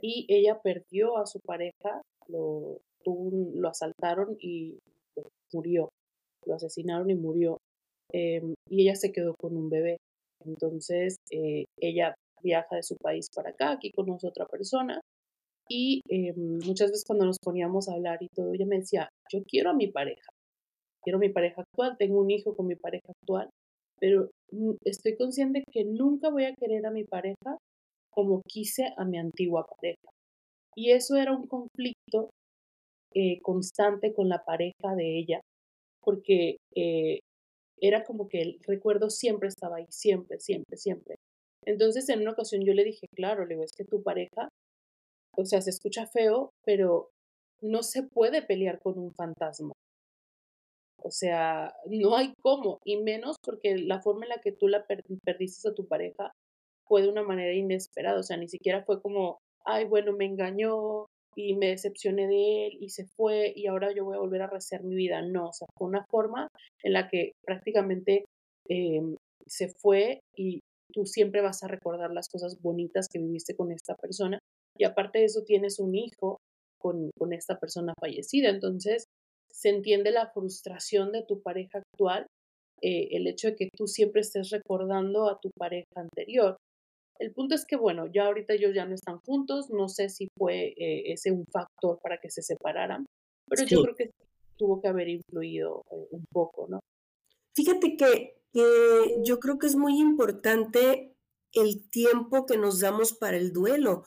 y 0.00 0.24
ella 0.28 0.58
perdió 0.62 1.18
a 1.18 1.26
su 1.26 1.38
pareja, 1.40 2.00
lo, 2.28 2.78
lo 3.04 3.68
asaltaron 3.68 4.36
y 4.40 4.78
pues, 5.14 5.26
murió, 5.52 5.90
lo 6.46 6.54
asesinaron 6.54 7.10
y 7.10 7.14
murió. 7.14 7.58
Em, 8.12 8.54
y 8.70 8.82
ella 8.82 8.94
se 8.94 9.12
quedó 9.12 9.34
con 9.38 9.56
un 9.56 9.68
bebé. 9.68 9.98
Entonces, 10.46 11.16
eh, 11.30 11.66
ella 11.78 12.14
viaja 12.42 12.76
de 12.76 12.82
su 12.82 12.96
país 12.96 13.26
para 13.34 13.50
acá, 13.50 13.72
aquí 13.72 13.90
conoce 13.92 14.26
a 14.26 14.30
otra 14.30 14.46
persona. 14.46 15.00
Y 15.68 16.00
em, 16.08 16.58
muchas 16.66 16.90
veces 16.90 17.04
cuando 17.06 17.26
nos 17.26 17.38
poníamos 17.42 17.88
a 17.88 17.94
hablar 17.94 18.18
y 18.22 18.28
todo, 18.34 18.52
ella 18.52 18.66
me 18.66 18.78
decía, 18.78 19.08
yo 19.30 19.42
quiero 19.44 19.70
a 19.70 19.74
mi 19.74 19.88
pareja, 19.88 20.31
quiero 21.02 21.18
mi 21.18 21.28
pareja 21.28 21.62
actual, 21.62 21.96
tengo 21.98 22.20
un 22.20 22.30
hijo 22.30 22.54
con 22.54 22.66
mi 22.66 22.76
pareja 22.76 23.12
actual, 23.20 23.50
pero 23.98 24.30
estoy 24.84 25.16
consciente 25.16 25.62
que 25.70 25.84
nunca 25.84 26.30
voy 26.30 26.44
a 26.44 26.54
querer 26.54 26.86
a 26.86 26.90
mi 26.90 27.04
pareja 27.04 27.58
como 28.10 28.42
quise 28.46 28.92
a 28.96 29.04
mi 29.04 29.18
antigua 29.18 29.64
pareja. 29.64 30.10
Y 30.74 30.90
eso 30.90 31.16
era 31.16 31.32
un 31.32 31.46
conflicto 31.46 32.30
eh, 33.14 33.40
constante 33.42 34.12
con 34.12 34.28
la 34.28 34.44
pareja 34.44 34.94
de 34.96 35.18
ella, 35.18 35.40
porque 36.02 36.56
eh, 36.74 37.20
era 37.80 38.04
como 38.04 38.28
que 38.28 38.40
el 38.40 38.58
recuerdo 38.66 39.10
siempre 39.10 39.48
estaba 39.48 39.76
ahí, 39.76 39.86
siempre, 39.90 40.38
siempre, 40.40 40.76
siempre. 40.76 41.16
Entonces 41.64 42.08
en 42.08 42.20
una 42.20 42.32
ocasión 42.32 42.64
yo 42.64 42.74
le 42.74 42.84
dije, 42.84 43.06
claro, 43.14 43.44
le 43.44 43.54
digo, 43.54 43.64
es 43.64 43.72
que 43.76 43.84
tu 43.84 44.02
pareja, 44.02 44.48
o 45.36 45.44
sea, 45.44 45.60
se 45.62 45.70
escucha 45.70 46.06
feo, 46.06 46.50
pero 46.64 47.10
no 47.62 47.82
se 47.82 48.02
puede 48.02 48.42
pelear 48.42 48.80
con 48.80 48.98
un 48.98 49.12
fantasma. 49.14 49.72
O 51.04 51.10
sea, 51.10 51.74
no 51.86 52.16
hay 52.16 52.34
cómo, 52.42 52.78
y 52.84 52.96
menos 52.98 53.36
porque 53.42 53.76
la 53.76 54.00
forma 54.00 54.24
en 54.24 54.30
la 54.30 54.40
que 54.40 54.52
tú 54.52 54.68
la 54.68 54.84
perdiste 54.86 55.68
a 55.68 55.74
tu 55.74 55.86
pareja 55.86 56.32
fue 56.86 57.02
de 57.02 57.08
una 57.08 57.22
manera 57.22 57.52
inesperada, 57.52 58.20
o 58.20 58.22
sea, 58.22 58.36
ni 58.36 58.48
siquiera 58.48 58.84
fue 58.84 59.00
como, 59.00 59.38
ay, 59.64 59.84
bueno, 59.84 60.12
me 60.12 60.26
engañó, 60.26 61.06
y 61.34 61.54
me 61.54 61.68
decepcioné 61.68 62.26
de 62.26 62.66
él 62.66 62.78
y 62.80 62.90
se 62.90 63.06
fue 63.06 63.52
y 63.54 63.66
ahora 63.66 63.92
yo 63.94 64.04
voy 64.04 64.16
a 64.16 64.20
volver 64.20 64.42
a 64.42 64.46
rehacer 64.48 64.82
mi 64.82 64.94
vida. 64.94 65.22
No, 65.22 65.48
o 65.48 65.52
sea, 65.52 65.66
fue 65.76 65.88
una 65.88 66.04
forma 66.10 66.48
en 66.82 66.92
la 66.92 67.08
que 67.08 67.32
prácticamente 67.44 68.24
em, 68.68 69.16
se 69.46 69.68
fue 69.68 70.20
y 70.36 70.60
tú 70.92 71.06
siempre 71.06 71.40
vas 71.40 71.62
a 71.62 71.68
recordar 71.68 72.12
las 72.12 72.28
cosas 72.28 72.60
bonitas 72.60 73.08
que 73.08 73.18
viviste 73.18 73.56
con 73.56 73.72
esta 73.72 73.94
persona 73.94 74.38
y 74.76 74.84
aparte 74.84 75.20
de 75.20 75.24
eso 75.26 75.42
tienes 75.44 75.78
un 75.78 75.94
hijo 75.94 76.38
con, 76.78 77.10
con 77.16 77.32
esta 77.32 77.58
persona 77.58 77.94
fallecida. 77.98 78.50
Entonces, 78.50 79.06
se 79.52 79.68
entiende 79.68 80.10
la 80.10 80.30
frustración 80.32 81.12
de 81.12 81.22
tu 81.22 81.42
pareja 81.42 81.78
actual, 81.78 82.26
eh, 82.80 83.08
el 83.12 83.26
hecho 83.26 83.48
de 83.48 83.56
que 83.56 83.68
tú 83.76 83.86
siempre 83.86 84.22
estés 84.22 84.50
recordando 84.50 85.28
a 85.28 85.38
tu 85.40 85.50
pareja 85.56 85.86
anterior. 85.94 86.56
El 87.18 87.32
punto 87.32 87.54
es 87.54 87.64
que, 87.64 87.76
bueno, 87.76 88.06
ya 88.12 88.26
ahorita 88.26 88.54
ellos 88.54 88.74
ya 88.74 88.84
no 88.84 88.94
están 88.94 89.18
juntos, 89.24 89.70
no 89.70 89.88
sé 89.88 90.08
si 90.08 90.26
fue 90.36 90.74
eh, 90.76 91.12
ese 91.12 91.30
un 91.30 91.44
factor 91.52 92.00
para 92.02 92.18
que 92.18 92.30
se 92.30 92.42
separaran, 92.42 93.06
pero 93.48 93.64
yo 93.64 93.82
creo 93.82 93.94
que 93.94 94.10
tuvo 94.56 94.80
que 94.80 94.88
haber 94.88 95.08
influido 95.08 95.82
eh, 95.92 96.08
un 96.10 96.24
poco, 96.32 96.66
¿no? 96.68 96.80
Fíjate 97.54 97.96
que, 97.96 98.40
que 98.52 99.22
yo 99.24 99.38
creo 99.38 99.58
que 99.58 99.66
es 99.66 99.76
muy 99.76 100.00
importante 100.00 101.14
el 101.52 101.88
tiempo 101.90 102.46
que 102.46 102.56
nos 102.56 102.80
damos 102.80 103.12
para 103.12 103.36
el 103.36 103.52
duelo. 103.52 104.04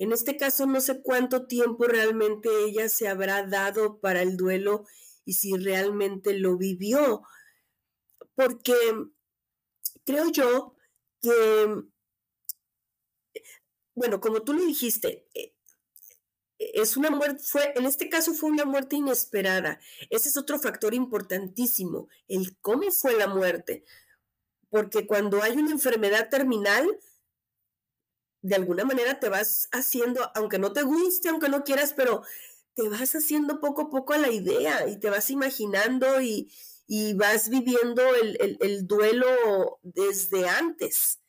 En 0.00 0.12
este 0.12 0.36
caso, 0.36 0.66
no 0.66 0.80
sé 0.80 1.02
cuánto 1.02 1.46
tiempo 1.46 1.84
realmente 1.84 2.48
ella 2.64 2.88
se 2.88 3.06
habrá 3.06 3.46
dado 3.46 4.00
para 4.00 4.22
el 4.22 4.36
duelo 4.36 4.84
y 5.24 5.34
si 5.34 5.56
realmente 5.56 6.34
lo 6.34 6.56
vivió, 6.56 7.22
porque 8.34 8.74
creo 10.04 10.30
yo 10.32 10.74
que 11.20 11.84
bueno, 14.00 14.18
como 14.18 14.40
tú 14.40 14.54
lo 14.54 14.64
dijiste, 14.64 15.26
eh, 15.34 15.54
es 16.58 16.96
una 16.96 17.10
muerte, 17.10 17.42
fue, 17.42 17.74
en 17.76 17.84
este 17.84 18.08
caso 18.08 18.32
fue 18.32 18.50
una 18.50 18.64
muerte 18.64 18.96
inesperada. 18.96 19.78
Ese 20.08 20.30
es 20.30 20.38
otro 20.38 20.58
factor 20.58 20.94
importantísimo, 20.94 22.08
el 22.26 22.56
cómo 22.62 22.90
fue 22.92 23.14
la 23.14 23.28
muerte. 23.28 23.84
Porque 24.70 25.06
cuando 25.06 25.42
hay 25.42 25.52
una 25.52 25.72
enfermedad 25.72 26.30
terminal, 26.30 26.88
de 28.42 28.54
alguna 28.54 28.84
manera 28.84 29.20
te 29.20 29.28
vas 29.28 29.68
haciendo, 29.72 30.30
aunque 30.34 30.58
no 30.58 30.72
te 30.72 30.82
guste, 30.82 31.28
aunque 31.28 31.48
no 31.48 31.64
quieras, 31.64 31.92
pero 31.94 32.22
te 32.74 32.88
vas 32.88 33.14
haciendo 33.14 33.60
poco 33.60 33.82
a 33.82 33.90
poco 33.90 34.12
a 34.12 34.18
la 34.18 34.30
idea 34.30 34.88
y 34.88 34.98
te 34.98 35.10
vas 35.10 35.30
imaginando 35.30 36.20
y, 36.20 36.50
vas 37.14 37.48
viviendo 37.48 38.02
el 38.16 38.86
duelo 38.88 39.78
desde 39.82 40.48
antes 40.48 41.20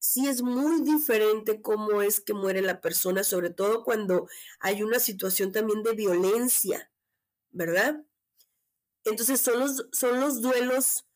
sí 0.00 0.26
es 0.26 0.42
muy 0.42 0.82
diferente 0.82 1.62
cómo 1.62 2.02
es 2.02 2.20
que 2.20 2.32
muere 2.34 2.62
la 2.62 2.80
persona, 2.80 3.22
sobre 3.22 3.50
todo 3.50 3.84
cuando 3.84 4.28
hay 4.58 4.82
una 4.82 4.98
situación 4.98 5.52
también 5.52 5.82
de 5.82 5.92
violencia, 5.92 6.90
¿verdad? 7.50 8.02
Entonces 9.04 9.40
son 9.40 9.60
los, 9.60 9.86
son 9.92 10.20
los 10.20 10.40
duelos 10.42 11.06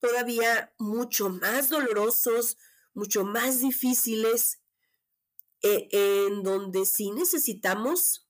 todavía 0.00 0.74
mucho 0.78 1.30
más 1.30 1.70
dolorosos, 1.70 2.58
mucho 2.94 3.24
más 3.24 3.60
difíciles, 3.60 4.60
eh, 5.62 5.88
en 5.92 6.42
donde 6.42 6.84
sí 6.86 7.10
necesitamos 7.12 8.28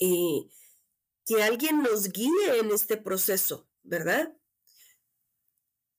eh, 0.00 0.48
que 1.26 1.42
alguien 1.42 1.82
nos 1.82 2.08
guíe 2.08 2.58
en 2.58 2.70
este 2.70 2.96
proceso, 2.96 3.68
¿verdad? 3.82 4.36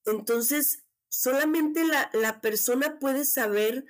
Entonces, 0.06 0.84
solamente 1.10 1.86
la, 1.86 2.10
la 2.14 2.42
persona 2.42 3.00
puede 3.00 3.24
saber 3.24 3.86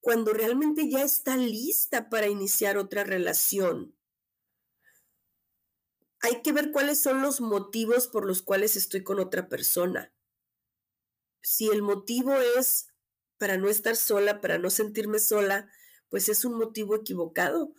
cuando 0.00 0.32
realmente 0.32 0.88
ya 0.88 1.02
está 1.02 1.36
lista 1.36 2.08
para 2.08 2.28
iniciar 2.28 2.78
otra 2.78 3.04
relación. 3.04 3.96
Hay 6.22 6.42
que 6.42 6.52
ver 6.52 6.70
cuáles 6.70 7.00
son 7.00 7.22
los 7.22 7.40
motivos 7.40 8.06
por 8.06 8.26
los 8.26 8.42
cuales 8.42 8.76
estoy 8.76 9.02
con 9.02 9.20
otra 9.20 9.48
persona. 9.48 10.12
Si 11.42 11.68
el 11.68 11.82
motivo 11.82 12.34
es 12.34 12.86
para 13.38 13.56
no 13.56 13.68
estar 13.68 13.96
sola, 13.96 14.40
para 14.40 14.58
no 14.58 14.70
sentirme 14.70 15.18
sola, 15.18 15.70
pues 16.10 16.28
es 16.28 16.44
un 16.44 16.58
motivo 16.58 16.96
equivocado, 16.96 17.72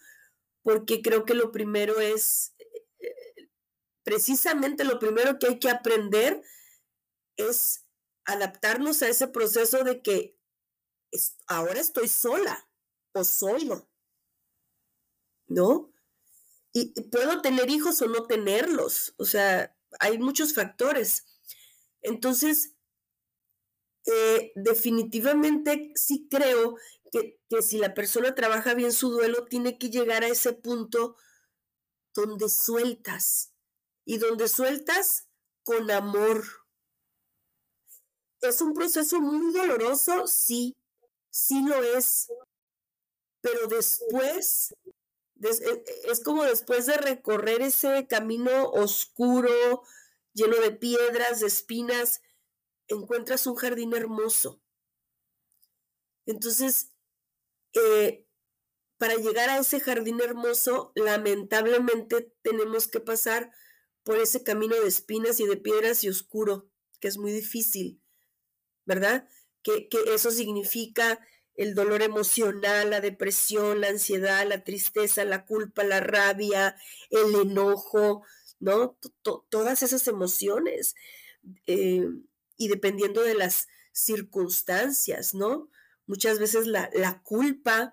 porque 0.63 1.01
creo 1.01 1.25
que 1.25 1.34
lo 1.34 1.51
primero 1.51 2.00
es, 2.00 2.56
eh, 3.00 3.50
precisamente 4.03 4.84
lo 4.84 5.00
primero 5.00 5.38
que 5.38 5.48
hay 5.48 5.60
que 5.60 5.70
aprender 5.70 6.41
es 7.36 7.86
adaptarnos 8.25 9.01
a 9.01 9.10
ese 9.10 9.27
proceso 9.27 9.84
de 9.84 10.01
que 10.01 10.38
ahora 11.48 11.80
estoy 11.80 12.08
sola 12.08 12.68
o 13.13 13.24
solo, 13.24 13.89
¿no? 15.48 15.91
Y, 16.74 16.94
puedo 17.10 17.41
tener 17.41 17.70
hijos 17.70 18.01
o 18.01 18.08
no 18.08 18.25
tenerlos, 18.25 19.13
o 19.18 19.25
sea, 19.25 19.75
hay 20.00 20.18
muchos 20.18 20.53
factores. 20.53 21.25
Entonces, 22.01 22.75
eh, 24.05 24.51
definitivamente 24.55 25.91
sí 25.96 26.27
creo 26.29 26.75
que, 27.12 27.39
que, 27.50 27.62
si 27.62 27.77
la 27.77 27.93
persona 27.93 28.34
trabaja 28.36 28.74
bien 28.74 28.91
su 28.91 29.12
duelo, 29.12 29.46
tiene 29.46 29.77
que 29.77 29.89
llegar 29.89 30.24
a 30.24 30.27
ese 30.27 30.53
punto 30.53 31.15
donde 32.13 32.50
sueltas 32.50 33.53
y 34.05 34.17
donde 34.17 34.48
sueltas 34.48 35.27
con 35.63 35.89
amor. 35.91 36.43
¿Es 38.41 38.62
un 38.62 38.74
proceso 38.74 39.22
muy 39.22 39.53
doloroso? 39.53 40.25
Sí, 40.27 40.75
sí 41.29 41.63
lo 41.63 41.81
es, 41.84 42.27
pero 43.41 43.67
después, 43.67 44.75
e, 45.41 45.48
e, 45.48 45.84
es 46.12 46.24
como 46.24 46.43
después 46.43 46.88
de 46.88 46.98
recorrer 46.98 47.62
ese 47.62 48.08
camino 48.08 48.70
oscuro, 48.72 49.84
lleno 50.34 50.58
de 50.58 50.72
piedras, 50.72 51.41
de 51.41 51.48
espinas, 51.48 52.22
encuentras 52.93 53.48
un 53.48 53.55
jardín 53.55 53.93
hermoso. 53.93 54.62
Entonces, 56.25 56.91
eh, 57.74 58.25
para 58.98 59.15
llegar 59.15 59.50
a 59.50 59.60
ese 59.60 59.79
jardín 59.79 60.21
hermoso, 60.21 60.91
lamentablemente 60.95 62.33
tenemos 62.41 62.88
que 62.88 63.00
pasar 63.00 63.51
por 64.03 64.17
ese 64.17 64.43
camino 64.43 64.75
de 64.79 64.88
espinas 64.88 65.39
y 65.39 65.45
de 65.45 65.57
piedras 65.57 66.03
y 66.03 66.10
oscuro, 66.10 66.69
que 67.00 67.07
es 67.07 67.17
muy 67.17 67.31
difícil, 67.31 68.01
¿verdad? 68.86 69.27
que, 69.63 69.88
eso 70.13 70.31
significa 70.31 71.19
el 71.55 71.75
dolor 71.75 72.01
emocional, 72.01 72.89
la 72.89 73.01
depresión, 73.01 73.81
la 73.81 73.89
ansiedad, 73.89 74.48
la 74.48 74.63
tristeza, 74.63 75.25
la 75.25 75.45
culpa, 75.45 75.83
la 75.83 76.00
rabia, 76.00 76.75
el 77.10 77.36
enojo, 77.36 78.24
¿no? 78.60 78.98
todas 79.50 79.83
esas 79.83 80.07
emociones. 80.07 80.95
Eh, 81.67 82.07
y 82.62 82.68
dependiendo 82.68 83.24
de 83.24 83.34
las 83.34 83.68
circunstancias, 83.91 85.34
¿no? 85.34 85.68
Muchas 86.06 86.38
veces 86.38 86.68
la, 86.68 86.91
la, 86.94 87.24
culpa, 87.24 87.91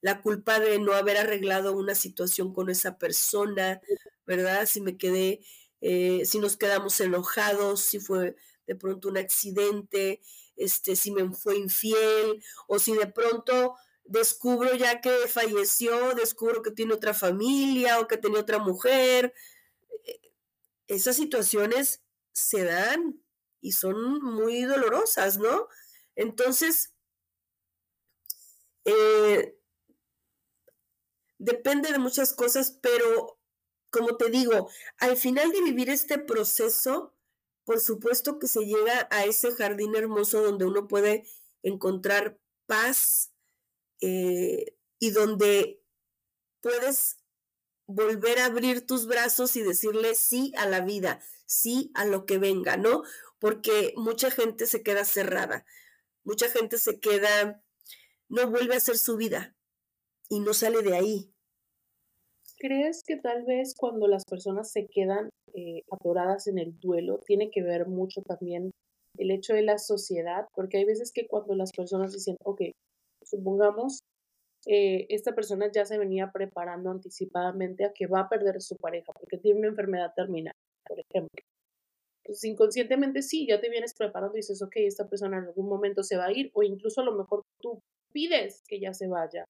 la 0.00 0.22
culpa 0.22 0.58
de 0.58 0.80
no 0.80 0.92
haber 0.92 1.18
arreglado 1.18 1.72
una 1.76 1.94
situación 1.94 2.52
con 2.52 2.68
esa 2.68 2.98
persona, 2.98 3.80
¿verdad? 4.26 4.66
Si 4.66 4.80
me 4.80 4.98
quedé, 4.98 5.40
eh, 5.80 6.22
si 6.24 6.40
nos 6.40 6.56
quedamos 6.56 7.00
enojados, 7.00 7.80
si 7.80 8.00
fue 8.00 8.34
de 8.66 8.74
pronto 8.74 9.08
un 9.08 9.18
accidente, 9.18 10.20
este, 10.56 10.96
si 10.96 11.12
me 11.12 11.32
fue 11.32 11.56
infiel 11.56 12.42
o 12.66 12.80
si 12.80 12.94
de 12.94 13.06
pronto 13.06 13.76
descubro 14.04 14.74
ya 14.74 15.00
que 15.00 15.12
falleció, 15.28 16.16
descubro 16.16 16.60
que 16.60 16.72
tiene 16.72 16.94
otra 16.94 17.14
familia 17.14 18.00
o 18.00 18.08
que 18.08 18.16
tenía 18.16 18.40
otra 18.40 18.58
mujer. 18.58 19.32
Eh, 20.04 20.20
esas 20.88 21.14
situaciones 21.14 22.02
se 22.32 22.64
dan 22.64 23.22
y 23.60 23.72
son 23.72 24.22
muy 24.22 24.62
dolorosas, 24.64 25.38
¿no? 25.38 25.68
Entonces, 26.16 26.92
eh, 28.84 29.54
depende 31.38 31.92
de 31.92 31.98
muchas 31.98 32.32
cosas, 32.32 32.78
pero 32.82 33.38
como 33.90 34.16
te 34.16 34.30
digo, 34.30 34.68
al 34.98 35.16
final 35.16 35.50
de 35.52 35.62
vivir 35.62 35.90
este 35.90 36.18
proceso, 36.18 37.14
por 37.64 37.80
supuesto 37.80 38.38
que 38.38 38.48
se 38.48 38.64
llega 38.64 39.08
a 39.10 39.24
ese 39.24 39.52
jardín 39.52 39.94
hermoso 39.94 40.42
donde 40.42 40.64
uno 40.66 40.88
puede 40.88 41.26
encontrar 41.62 42.38
paz 42.66 43.32
eh, 44.00 44.76
y 44.98 45.10
donde 45.10 45.82
puedes 46.60 47.18
volver 47.86 48.38
a 48.40 48.46
abrir 48.46 48.86
tus 48.86 49.06
brazos 49.06 49.56
y 49.56 49.62
decirle 49.62 50.14
sí 50.14 50.52
a 50.56 50.66
la 50.66 50.80
vida, 50.80 51.20
sí 51.46 51.90
a 51.94 52.04
lo 52.04 52.26
que 52.26 52.38
venga, 52.38 52.76
¿no? 52.76 53.02
Porque 53.38 53.92
mucha 53.96 54.30
gente 54.30 54.66
se 54.66 54.82
queda 54.82 55.04
cerrada, 55.04 55.64
mucha 56.24 56.48
gente 56.48 56.78
se 56.78 56.98
queda, 56.98 57.62
no 58.28 58.50
vuelve 58.50 58.74
a 58.74 58.78
hacer 58.78 58.98
su 58.98 59.16
vida 59.16 59.54
y 60.28 60.40
no 60.40 60.54
sale 60.54 60.82
de 60.82 60.96
ahí. 60.96 61.32
¿Crees 62.58 63.04
que 63.06 63.16
tal 63.16 63.44
vez 63.44 63.74
cuando 63.76 64.08
las 64.08 64.24
personas 64.24 64.72
se 64.72 64.88
quedan 64.88 65.30
eh, 65.54 65.84
atoradas 65.92 66.48
en 66.48 66.58
el 66.58 66.78
duelo 66.80 67.20
tiene 67.24 67.50
que 67.50 67.62
ver 67.62 67.86
mucho 67.86 68.22
también 68.22 68.72
el 69.16 69.30
hecho 69.30 69.54
de 69.54 69.62
la 69.62 69.78
sociedad? 69.78 70.46
Porque 70.54 70.78
hay 70.78 70.84
veces 70.84 71.12
que 71.12 71.28
cuando 71.28 71.54
las 71.54 71.70
personas 71.70 72.12
dicen, 72.12 72.36
ok, 72.44 72.62
supongamos, 73.24 74.00
eh, 74.66 75.06
esta 75.08 75.34
persona 75.34 75.70
ya 75.72 75.84
se 75.84 75.98
venía 75.98 76.32
preparando 76.32 76.90
anticipadamente 76.90 77.84
a 77.84 77.92
que 77.92 78.08
va 78.08 78.20
a 78.20 78.28
perder 78.28 78.60
su 78.60 78.76
pareja 78.76 79.12
porque 79.12 79.38
tiene 79.38 79.60
una 79.60 79.68
enfermedad 79.68 80.12
terminal, 80.16 80.54
por 80.84 80.98
ejemplo. 80.98 81.44
Entonces, 82.28 82.44
inconscientemente 82.44 83.22
sí, 83.22 83.46
ya 83.48 83.58
te 83.58 83.70
vienes 83.70 83.94
preparando 83.94 84.36
y 84.36 84.40
dices, 84.40 84.60
ok, 84.60 84.72
esta 84.76 85.08
persona 85.08 85.38
en 85.38 85.44
algún 85.44 85.66
momento 85.66 86.02
se 86.02 86.18
va 86.18 86.26
a 86.26 86.32
ir 86.32 86.50
o 86.52 86.62
incluso 86.62 87.00
a 87.00 87.04
lo 87.04 87.16
mejor 87.16 87.42
tú 87.58 87.80
pides 88.12 88.62
que 88.68 88.78
ya 88.78 88.92
se 88.92 89.08
vaya 89.08 89.46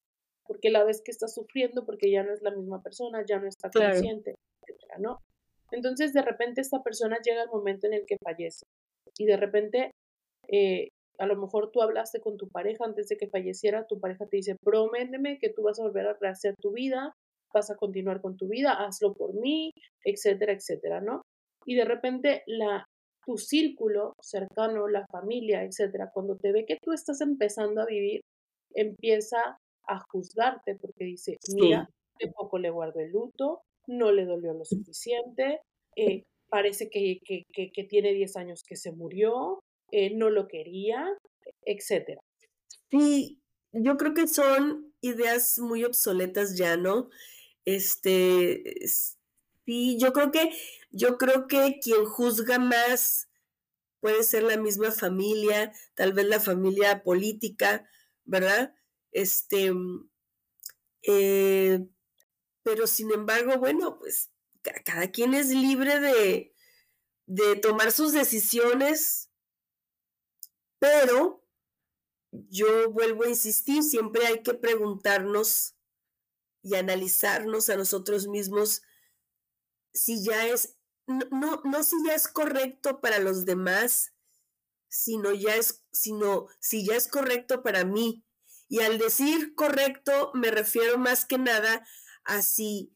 porque 0.46 0.70
la 0.70 0.84
ves 0.84 1.02
que 1.04 1.10
está 1.10 1.26
sufriendo 1.26 1.84
porque 1.84 2.08
ya 2.08 2.22
no 2.22 2.32
es 2.32 2.40
la 2.40 2.52
misma 2.52 2.80
persona, 2.80 3.24
ya 3.28 3.40
no 3.40 3.48
está 3.48 3.68
consciente, 3.68 4.36
etcétera, 4.62 4.98
¿no? 5.00 5.18
Entonces, 5.72 6.12
de 6.12 6.22
repente, 6.22 6.60
esta 6.60 6.82
persona 6.82 7.18
llega 7.22 7.42
el 7.42 7.50
momento 7.50 7.88
en 7.88 7.94
el 7.94 8.06
que 8.06 8.16
fallece 8.24 8.64
y 9.18 9.26
de 9.26 9.36
repente, 9.36 9.90
eh, 10.48 10.88
a 11.18 11.26
lo 11.26 11.36
mejor 11.36 11.72
tú 11.72 11.82
hablaste 11.82 12.20
con 12.20 12.36
tu 12.36 12.48
pareja 12.48 12.84
antes 12.84 13.08
de 13.08 13.16
que 13.16 13.28
falleciera, 13.28 13.86
tu 13.86 13.98
pareja 13.98 14.26
te 14.26 14.36
dice, 14.36 14.56
prométeme 14.64 15.38
que 15.38 15.50
tú 15.50 15.62
vas 15.62 15.80
a 15.80 15.82
volver 15.82 16.06
a 16.06 16.16
rehacer 16.18 16.54
tu 16.60 16.72
vida, 16.72 17.12
vas 17.52 17.70
a 17.70 17.76
continuar 17.76 18.20
con 18.20 18.36
tu 18.36 18.48
vida, 18.48 18.72
hazlo 18.72 19.14
por 19.14 19.34
mí, 19.34 19.72
etcétera, 20.04 20.52
etcétera, 20.52 21.00
¿no? 21.00 21.22
Y 21.66 21.74
de 21.74 21.84
repente 21.84 22.42
la, 22.46 22.86
tu 23.24 23.36
círculo 23.36 24.14
cercano, 24.20 24.88
la 24.88 25.06
familia, 25.06 25.62
etcétera, 25.62 26.10
cuando 26.12 26.36
te 26.36 26.52
ve 26.52 26.64
que 26.66 26.78
tú 26.82 26.92
estás 26.92 27.20
empezando 27.20 27.82
a 27.82 27.86
vivir, 27.86 28.22
empieza 28.74 29.58
a 29.86 30.00
juzgarte 30.10 30.76
porque 30.76 31.04
dice, 31.04 31.36
mira, 31.54 31.88
de 32.18 32.30
poco 32.32 32.58
le 32.58 32.70
guardo 32.70 33.00
el 33.00 33.10
luto, 33.10 33.62
no 33.86 34.12
le 34.12 34.24
dolió 34.24 34.52
lo 34.52 34.64
suficiente, 34.64 35.60
eh, 35.96 36.24
parece 36.48 36.88
que, 36.90 37.18
que, 37.24 37.84
tiene 37.84 38.12
10 38.12 38.36
años 38.36 38.62
que 38.66 38.76
se 38.76 38.92
murió, 38.92 39.60
eh, 39.90 40.14
no 40.14 40.30
lo 40.30 40.48
quería, 40.48 41.06
etcétera. 41.64 42.20
Sí, 42.90 43.38
yo 43.72 43.96
creo 43.96 44.14
que 44.14 44.26
son 44.26 44.92
ideas 45.00 45.58
muy 45.58 45.84
obsoletas 45.84 46.56
ya, 46.56 46.76
¿no? 46.76 47.08
Este, 47.64 48.62
sí, 49.68 49.98
yo 49.98 50.14
creo 50.14 50.30
que, 50.30 50.50
yo 50.90 51.18
creo 51.18 51.46
que 51.46 51.78
quien 51.78 52.06
juzga 52.06 52.58
más 52.58 53.28
puede 54.00 54.22
ser 54.22 54.44
la 54.44 54.56
misma 54.56 54.92
familia, 54.92 55.74
tal 55.94 56.14
vez 56.14 56.24
la 56.24 56.40
familia 56.40 57.02
política, 57.02 57.86
¿verdad? 58.24 58.74
Este, 59.12 59.70
mm, 59.70 60.08
eh, 61.02 61.86
pero 62.62 62.86
sin 62.86 63.12
embargo, 63.12 63.58
bueno, 63.58 63.98
pues 63.98 64.30
cada 64.86 65.10
quien 65.10 65.34
es 65.34 65.50
libre 65.50 66.00
de, 66.00 66.54
de 67.26 67.56
tomar 67.56 67.92
sus 67.92 68.12
decisiones, 68.12 69.30
pero 70.78 71.44
yo 72.30 72.90
vuelvo 72.90 73.24
a 73.24 73.28
insistir, 73.28 73.82
siempre 73.82 74.26
hay 74.26 74.42
que 74.42 74.54
preguntarnos 74.54 75.74
y 76.62 76.74
analizarnos 76.74 77.68
a 77.68 77.76
nosotros 77.76 78.28
mismos 78.28 78.80
si 79.98 80.22
ya 80.24 80.46
es, 80.46 80.76
no, 81.06 81.26
no, 81.30 81.62
no 81.64 81.82
si 81.82 81.96
ya 82.06 82.14
es 82.14 82.28
correcto 82.28 83.00
para 83.00 83.18
los 83.18 83.44
demás, 83.44 84.12
sino 84.88 85.32
ya 85.32 85.56
es, 85.56 85.84
sino 85.92 86.48
si 86.60 86.86
ya 86.86 86.96
es 86.96 87.08
correcto 87.08 87.62
para 87.62 87.84
mí, 87.84 88.24
y 88.68 88.80
al 88.80 88.98
decir 88.98 89.54
correcto 89.54 90.30
me 90.34 90.50
refiero 90.50 90.98
más 90.98 91.24
que 91.24 91.38
nada 91.38 91.86
a 92.24 92.42
si 92.42 92.92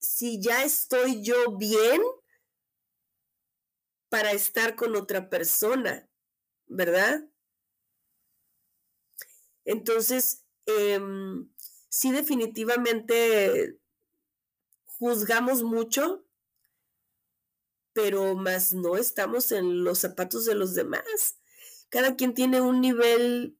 si 0.00 0.40
ya 0.40 0.62
estoy 0.64 1.22
yo 1.22 1.56
bien 1.56 2.00
para 4.08 4.32
estar 4.32 4.76
con 4.76 4.94
otra 4.96 5.28
persona, 5.28 6.08
¿verdad? 6.66 7.28
Entonces, 9.64 10.44
em, 10.66 11.50
sí 11.88 12.12
definitivamente 12.12 13.78
juzgamos 14.98 15.62
mucho, 15.62 16.24
pero 17.92 18.34
más 18.34 18.74
no 18.74 18.96
estamos 18.96 19.52
en 19.52 19.84
los 19.84 20.00
zapatos 20.00 20.44
de 20.44 20.54
los 20.54 20.74
demás. 20.74 21.38
Cada 21.88 22.16
quien 22.16 22.34
tiene 22.34 22.60
un 22.60 22.80
nivel 22.80 23.58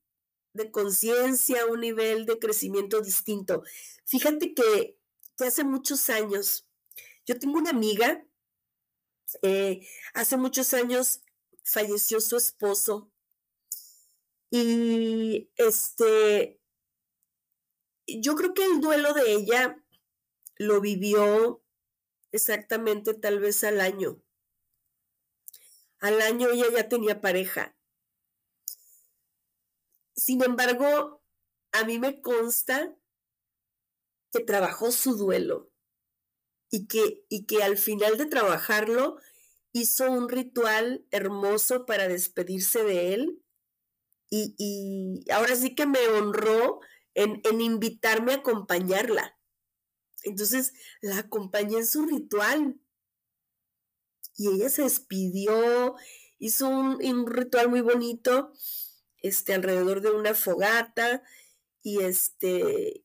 de 0.52 0.70
conciencia, 0.70 1.66
un 1.66 1.80
nivel 1.80 2.26
de 2.26 2.38
crecimiento 2.38 3.00
distinto. 3.00 3.62
Fíjate 4.04 4.54
que, 4.54 4.98
hace 5.38 5.64
muchos 5.64 6.08
años, 6.10 6.66
yo 7.26 7.38
tengo 7.38 7.58
una 7.58 7.70
amiga, 7.70 8.26
eh, 9.42 9.86
hace 10.14 10.36
muchos 10.36 10.72
años 10.74 11.20
falleció 11.62 12.20
su 12.20 12.36
esposo 12.36 13.10
y 14.50 15.50
este, 15.56 16.60
yo 18.06 18.34
creo 18.36 18.54
que 18.54 18.64
el 18.64 18.80
duelo 18.80 19.12
de 19.12 19.32
ella 19.32 19.82
lo 20.56 20.80
vivió 20.80 21.62
exactamente 22.32 23.14
tal 23.14 23.38
vez 23.40 23.64
al 23.64 23.80
año. 23.80 24.22
Al 26.00 26.20
año 26.20 26.50
ella 26.50 26.66
ya 26.72 26.88
tenía 26.88 27.20
pareja. 27.20 27.76
Sin 30.14 30.42
embargo, 30.42 31.22
a 31.72 31.84
mí 31.84 31.98
me 31.98 32.20
consta 32.20 32.96
que 34.32 34.40
trabajó 34.40 34.90
su 34.90 35.16
duelo 35.16 35.70
y 36.70 36.86
que, 36.86 37.24
y 37.28 37.46
que 37.46 37.62
al 37.62 37.76
final 37.78 38.18
de 38.18 38.26
trabajarlo 38.26 39.18
hizo 39.72 40.10
un 40.10 40.28
ritual 40.28 41.06
hermoso 41.10 41.86
para 41.86 42.08
despedirse 42.08 42.82
de 42.82 43.14
él 43.14 43.42
y, 44.28 45.24
ahora 45.30 45.54
sí 45.54 45.74
que 45.74 45.86
me 45.86 46.06
honró 46.08 46.80
en, 47.14 47.40
en, 47.44 47.60
invitarme 47.60 48.32
a 48.32 48.36
acompañarla. 48.36 49.35
Entonces 50.26 50.72
la 51.00 51.18
acompañé 51.18 51.78
en 51.78 51.86
su 51.86 52.04
ritual 52.04 52.78
y 54.36 54.48
ella 54.48 54.68
se 54.68 54.82
despidió, 54.82 55.94
hizo 56.38 56.68
un, 56.68 57.26
ritual 57.26 57.68
muy 57.68 57.80
bonito 57.80 58.52
este, 59.22 59.54
alrededor 59.54 60.00
de 60.02 60.10
una 60.10 60.34
fogata 60.34 61.22
y 61.82 62.02
este 62.02 63.02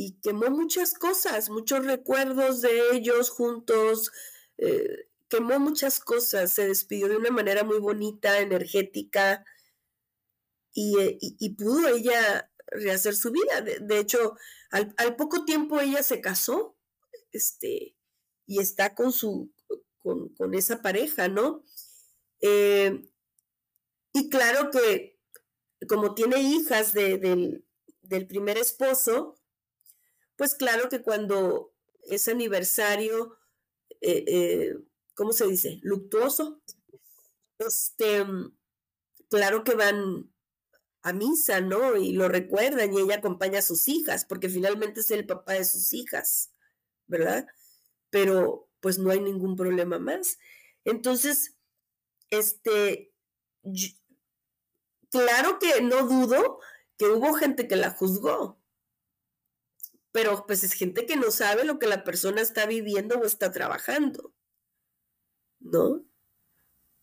y 0.00 0.20
quemó 0.20 0.48
muchas 0.50 0.94
cosas, 0.94 1.50
muchos 1.50 1.84
recuerdos 1.84 2.60
de 2.60 2.70
ellos 2.92 3.30
juntos, 3.30 4.12
eh, 4.56 5.08
quemó 5.28 5.58
muchas 5.58 5.98
cosas, 5.98 6.52
se 6.52 6.68
despidió 6.68 7.08
de 7.08 7.16
una 7.16 7.30
manera 7.30 7.64
muy 7.64 7.80
bonita, 7.80 8.38
energética, 8.38 9.44
y, 10.72 10.96
eh, 11.00 11.54
pudo 11.56 11.88
ella 11.88 12.48
rehacer 12.68 13.16
su 13.16 13.32
vida. 13.32 13.60
De, 13.62 13.98
hecho, 13.98 14.36
al, 14.70 15.16
poco 15.16 15.44
tiempo 15.44 15.80
ella 15.80 16.02
se 16.02 16.20
casó, 16.20 16.76
este, 17.32 17.96
y 18.46 18.60
está 18.60 18.94
con 18.94 19.12
su, 19.12 19.52
con, 19.98 20.54
esa 20.54 20.82
pareja, 20.82 21.28
¿no? 21.28 21.64
Eh, 22.40 23.10
y 24.12 24.30
claro 24.30 24.70
que 24.70 25.18
como 25.86 26.14
tiene 26.14 26.40
hijas 26.40 26.92
del, 26.92 27.64
primer 28.28 28.58
esposo, 28.58 29.38
pues 30.36 30.54
claro 30.54 30.88
que 30.88 31.02
cuando 31.02 31.74
es 32.10 32.26
aniversario, 32.28 33.38
eh, 34.00 34.24
eh, 34.26 34.74
¿cómo 35.14 35.32
se 35.32 35.46
dice? 35.46 35.78
Luctuoso, 35.82 36.62
este, 37.58 38.24
claro 39.28 39.62
que 39.64 39.74
van 39.74 40.32
a 41.02 41.12
misa, 41.12 41.60
¿no? 41.60 41.96
Y 41.96 42.12
lo 42.12 42.28
recuerdan 42.28 42.92
y 42.92 43.00
ella 43.00 43.16
acompaña 43.16 43.60
a 43.60 43.62
sus 43.62 43.88
hijas, 43.88 44.24
porque 44.24 44.48
finalmente 44.48 45.00
es 45.00 45.10
el 45.10 45.26
papá 45.26 45.54
de 45.54 45.64
sus 45.64 45.92
hijas, 45.92 46.52
¿verdad? 47.06 47.46
Pero 48.10 48.68
pues 48.80 48.98
no 48.98 49.10
hay 49.10 49.20
ningún 49.20 49.56
problema 49.56 49.98
más. 49.98 50.38
Entonces, 50.84 51.56
este, 52.30 53.12
claro 55.10 55.58
que 55.58 55.80
no 55.82 56.06
dudo 56.06 56.60
que 56.96 57.06
hubo 57.06 57.34
gente 57.34 57.68
que 57.68 57.76
la 57.76 57.90
juzgó, 57.90 58.60
pero 60.12 60.46
pues 60.46 60.64
es 60.64 60.72
gente 60.72 61.06
que 61.06 61.16
no 61.16 61.30
sabe 61.30 61.64
lo 61.64 61.78
que 61.78 61.86
la 61.86 62.04
persona 62.04 62.40
está 62.40 62.66
viviendo 62.66 63.18
o 63.18 63.24
está 63.24 63.52
trabajando, 63.52 64.32
¿no? 65.60 66.04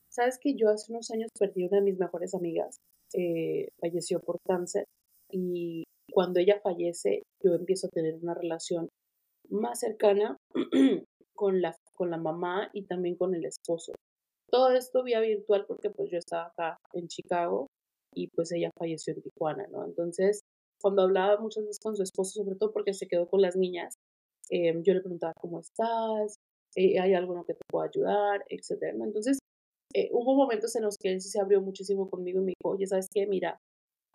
Sabes 0.10 0.38
que 0.40 0.56
yo 0.56 0.70
hace 0.70 0.92
unos 0.92 1.12
años 1.12 1.32
perdí 1.38 1.66
una 1.66 1.78
de 1.78 1.84
mis 1.84 1.98
mejores 1.98 2.34
amigas, 2.34 2.82
eh, 3.18 3.70
falleció 3.80 4.20
por 4.20 4.40
cáncer 4.46 4.86
y 5.32 5.86
cuando 6.12 6.40
ella 6.40 6.60
fallece 6.62 7.24
yo 7.42 7.54
empiezo 7.54 7.88
a 7.88 7.92
tener 7.92 8.16
una 8.16 8.34
relación 8.34 8.90
más 9.50 9.80
cercana 9.80 10.38
con 11.36 11.62
la, 11.62 11.76
con 11.94 12.10
la 12.10 12.18
mamá 12.18 12.70
y 12.74 12.84
también 12.84 13.16
con 13.16 13.34
el 13.34 13.46
esposo. 13.46 13.94
Todo 14.50 14.72
esto 14.72 15.04
vía 15.04 15.22
virtual 15.22 15.66
porque 15.68 15.90
pues 15.90 16.12
yo 16.12 16.18
estaba 16.18 16.48
acá 16.48 16.78
en 16.94 17.08
Chicago 17.08 17.68
y 18.14 18.28
pues 18.28 18.52
ella 18.52 18.70
falleció 18.78 19.14
en 19.14 19.22
Tijuana, 19.22 19.68
¿no? 19.72 19.86
Entonces, 19.86 20.42
cuando 20.82 21.04
hablaba 21.04 21.40
muchas 21.40 21.64
veces 21.64 21.80
con 21.82 21.96
su 21.96 22.04
esposo, 22.04 22.44
sobre 22.44 22.56
todo 22.56 22.72
porque 22.72 22.94
se 22.94 23.08
quedó 23.08 23.28
con 23.28 23.42
las 23.42 23.56
niñas, 23.56 23.96
em, 24.50 24.84
yo 24.84 24.94
le 24.94 25.02
preguntaba, 25.02 25.34
¿cómo 25.40 25.60
estás? 25.60 26.36
Eh, 26.76 27.00
¿Hay 27.00 27.14
lo 27.14 27.46
que 27.46 27.54
te 27.54 27.62
puedo 27.70 27.86
ayudar? 27.86 28.46
Etcétera, 28.50 28.94
¿no? 28.94 29.06
Entonces, 29.06 29.40
eh, 29.96 30.10
hubo 30.12 30.36
momentos 30.36 30.76
en 30.76 30.84
los 30.84 30.98
que 30.98 31.10
él 31.10 31.22
sí 31.22 31.30
se 31.30 31.40
abrió 31.40 31.62
muchísimo 31.62 32.10
conmigo 32.10 32.42
y 32.42 32.44
me 32.44 32.48
dijo, 32.50 32.76
oye, 32.76 32.86
¿sabes 32.86 33.08
qué? 33.14 33.26
Mira, 33.28 33.58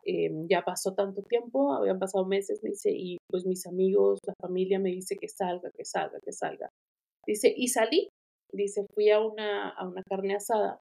em, 0.05 0.47
ya 0.47 0.62
pasó 0.62 0.95
tanto 0.95 1.23
tiempo, 1.23 1.73
habían 1.73 1.99
pasado 1.99 2.27
meses, 2.27 2.61
me 2.62 2.71
dice, 2.71 2.90
y 2.93 3.16
pues 3.31 3.47
mis 3.47 3.66
amigos, 3.66 4.19
la 4.27 4.35
familia 4.43 4.79
me 4.79 4.90
dice 4.90 5.16
que 5.16 5.29
salga, 5.29 5.71
que 5.75 5.87
salga, 5.87 6.21
que 6.21 6.33
salga. 6.33 6.69
Dice, 7.27 7.53
y 7.57 7.69
salí, 7.69 8.09
dice, 8.53 8.85
fui 8.95 9.11
a 9.11 9.21
una, 9.21 9.71
a 9.71 9.88
una 9.88 10.03
carne 10.03 10.35
asada 10.35 10.81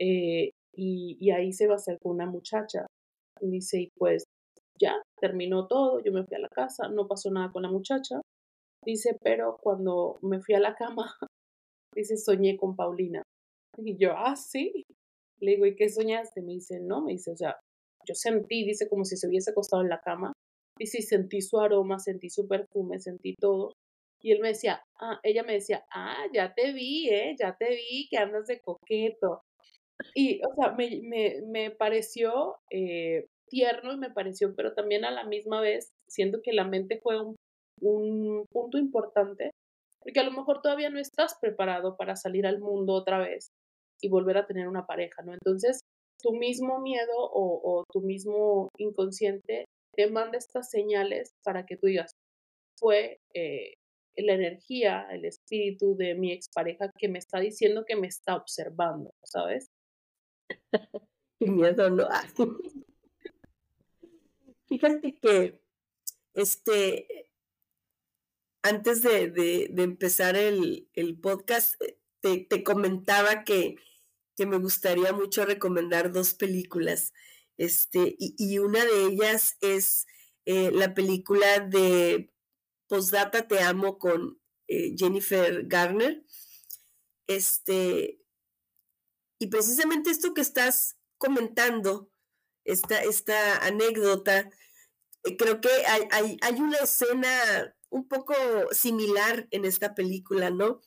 eh, 0.00 0.50
y, 0.74 1.30
ahí 1.30 1.52
se 1.52 1.68
va 1.68 1.74
a 1.74 1.76
hacer 1.76 1.98
con 2.02 2.12
una 2.12 2.26
muchacha. 2.26 2.86
Y 3.40 3.50
dice, 3.50 3.82
y 3.82 3.90
pues 3.96 4.24
ya, 4.80 5.00
terminó 5.20 5.68
todo, 5.68 6.00
yo 6.00 6.12
me 6.12 6.24
fui 6.24 6.36
a 6.36 6.40
la 6.40 6.48
casa, 6.48 6.88
no 6.88 7.06
pasó 7.06 7.30
nada 7.30 7.52
con 7.52 7.62
la 7.62 7.70
muchacha. 7.70 8.20
Dice, 8.84 9.16
pero 9.22 9.58
cuando 9.62 10.18
me 10.22 10.40
fui 10.40 10.56
a 10.56 10.60
la 10.60 10.74
cama, 10.74 11.14
dice, 11.94 12.16
soñé 12.16 12.56
con 12.56 12.74
Paulina. 12.74 13.22
Y 13.78 13.96
yo, 13.96 14.12
ah, 14.16 14.36
sí. 14.36 14.84
Le 15.40 15.52
digo, 15.52 15.66
¿y 15.66 15.76
qué 15.76 15.88
soñaste? 15.88 16.42
Me 16.42 16.54
dice, 16.54 16.80
no, 16.80 17.02
me 17.02 17.12
dice, 17.12 17.30
o 17.30 17.36
sea, 17.36 17.56
yo 18.06 18.14
sentí, 18.14 18.64
dice, 18.64 18.88
como 18.88 19.04
si 19.04 19.16
se 19.16 19.28
hubiese 19.28 19.50
acostado 19.52 19.82
en 19.82 19.88
la 19.88 20.00
cama. 20.00 20.32
Dice, 20.78 20.98
y 20.98 21.02
sentí 21.02 21.40
su 21.40 21.58
aroma, 21.58 21.98
sentí 21.98 22.28
su 22.30 22.46
perfume, 22.48 22.98
sentí 23.00 23.34
todo. 23.34 23.72
Y 24.20 24.32
él 24.32 24.40
me 24.40 24.48
decía, 24.48 24.82
ah, 25.00 25.20
ella 25.22 25.44
me 25.44 25.54
decía, 25.54 25.84
ah, 25.92 26.26
ya 26.32 26.54
te 26.54 26.72
vi, 26.72 27.08
eh, 27.08 27.36
ya 27.38 27.56
te 27.56 27.68
vi 27.70 28.08
que 28.10 28.18
andas 28.18 28.46
de 28.46 28.60
coqueto. 28.60 29.42
Y, 30.14 30.40
o 30.44 30.54
sea, 30.54 30.72
me, 30.72 31.00
me, 31.02 31.42
me 31.46 31.70
pareció 31.70 32.56
eh, 32.70 33.26
tierno 33.48 33.92
y 33.92 33.98
me 33.98 34.10
pareció, 34.10 34.54
pero 34.54 34.74
también 34.74 35.04
a 35.04 35.10
la 35.10 35.24
misma 35.24 35.60
vez 35.60 35.90
siento 36.08 36.40
que 36.42 36.52
la 36.52 36.64
mente 36.64 37.00
fue 37.02 37.20
un, 37.20 37.36
un 37.80 38.44
punto 38.50 38.78
importante, 38.78 39.50
porque 40.00 40.20
a 40.20 40.24
lo 40.24 40.32
mejor 40.32 40.62
todavía 40.62 40.90
no 40.90 40.98
estás 40.98 41.36
preparado 41.40 41.96
para 41.96 42.16
salir 42.16 42.46
al 42.46 42.60
mundo 42.60 42.94
otra 42.94 43.18
vez 43.18 43.50
y 44.00 44.08
volver 44.08 44.36
a 44.38 44.46
tener 44.46 44.68
una 44.68 44.86
pareja, 44.86 45.22
¿no? 45.22 45.32
Entonces, 45.32 45.80
tu 46.20 46.32
mismo 46.32 46.80
miedo 46.80 47.14
o, 47.16 47.84
tu 47.92 48.00
mismo 48.00 48.68
inconsciente 48.78 49.66
te 49.94 50.10
manda 50.10 50.38
estas 50.38 50.70
señales 50.70 51.32
para 51.44 51.64
que 51.66 51.76
tú 51.76 51.86
digas, 51.86 52.12
fue 52.76 53.20
eh, 53.34 53.74
la 54.16 54.34
energía, 54.34 55.06
el 55.10 55.24
espíritu 55.24 55.96
de 55.96 56.14
mi 56.14 56.32
expareja 56.32 56.90
que 56.98 57.08
me 57.08 57.18
está 57.18 57.40
diciendo 57.40 57.84
que 57.86 57.96
me 57.96 58.06
está 58.06 58.36
observando, 58.36 59.10
¿sabes? 59.24 59.68
miedo 61.40 61.90
no 61.90 62.08
Fíjate 64.68 65.14
que 65.20 65.60
este 66.34 67.28
antes 68.62 69.02
de, 69.02 69.70
empezar 69.76 70.36
el, 70.36 70.88
podcast, 71.22 71.74
te, 72.20 72.64
comentaba 72.64 73.44
que, 73.44 73.76
que, 74.36 74.46
me 74.46 74.58
gustaría 74.58 75.12
mucho 75.12 75.44
recomendar 75.44 76.12
dos 76.12 76.34
películas. 76.34 77.12
Este, 77.56 78.16
y, 78.18 78.58
una 78.58 78.84
de 78.84 79.06
ellas 79.06 79.56
es 79.60 80.06
eh, 80.46 80.70
la 80.72 80.94
película 80.94 81.60
de 81.60 82.32
Postdata 82.86 83.48
Te 83.48 83.60
Amo 83.60 83.98
con 83.98 84.40
eh, 84.68 84.94
Jennifer 84.96 85.66
Garner. 85.66 86.24
Este, 87.26 88.20
y 89.38 89.46
precisamente 89.48 90.10
esto 90.10 90.34
que 90.34 90.40
estás 90.40 90.96
comentando, 91.18 92.10
esta, 92.64 93.02
esta 93.02 93.64
anécdota, 93.64 94.50
eh, 95.24 95.36
creo 95.36 95.60
que 95.60 95.68
hay, 95.86 96.38
hay, 96.40 96.60
una 96.60 96.78
escena 96.78 97.74
un 97.90 98.06
poco 98.08 98.34
similar 98.72 99.48
en 99.50 99.64
esta 99.64 99.94
película, 99.94 100.50
¿no? 100.50 100.80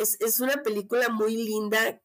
Es, 0.00 0.20
es 0.20 0.40
una 0.40 0.62
película 0.62 1.08
muy 1.08 1.36
linda 1.36 2.00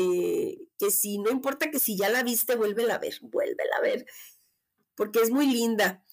eh, 0.00 0.68
que 0.78 0.92
si 0.92 1.18
no 1.18 1.30
importa 1.30 1.70
que 1.70 1.80
si 1.80 1.96
ya 1.96 2.08
la 2.08 2.22
viste, 2.22 2.54
vuélvela 2.54 2.94
a 2.94 2.98
ver, 2.98 3.14
vuélvela 3.20 3.76
a 3.76 3.80
ver, 3.80 4.06
porque 4.94 5.20
es 5.20 5.30
muy 5.30 5.46
linda. 5.46 6.04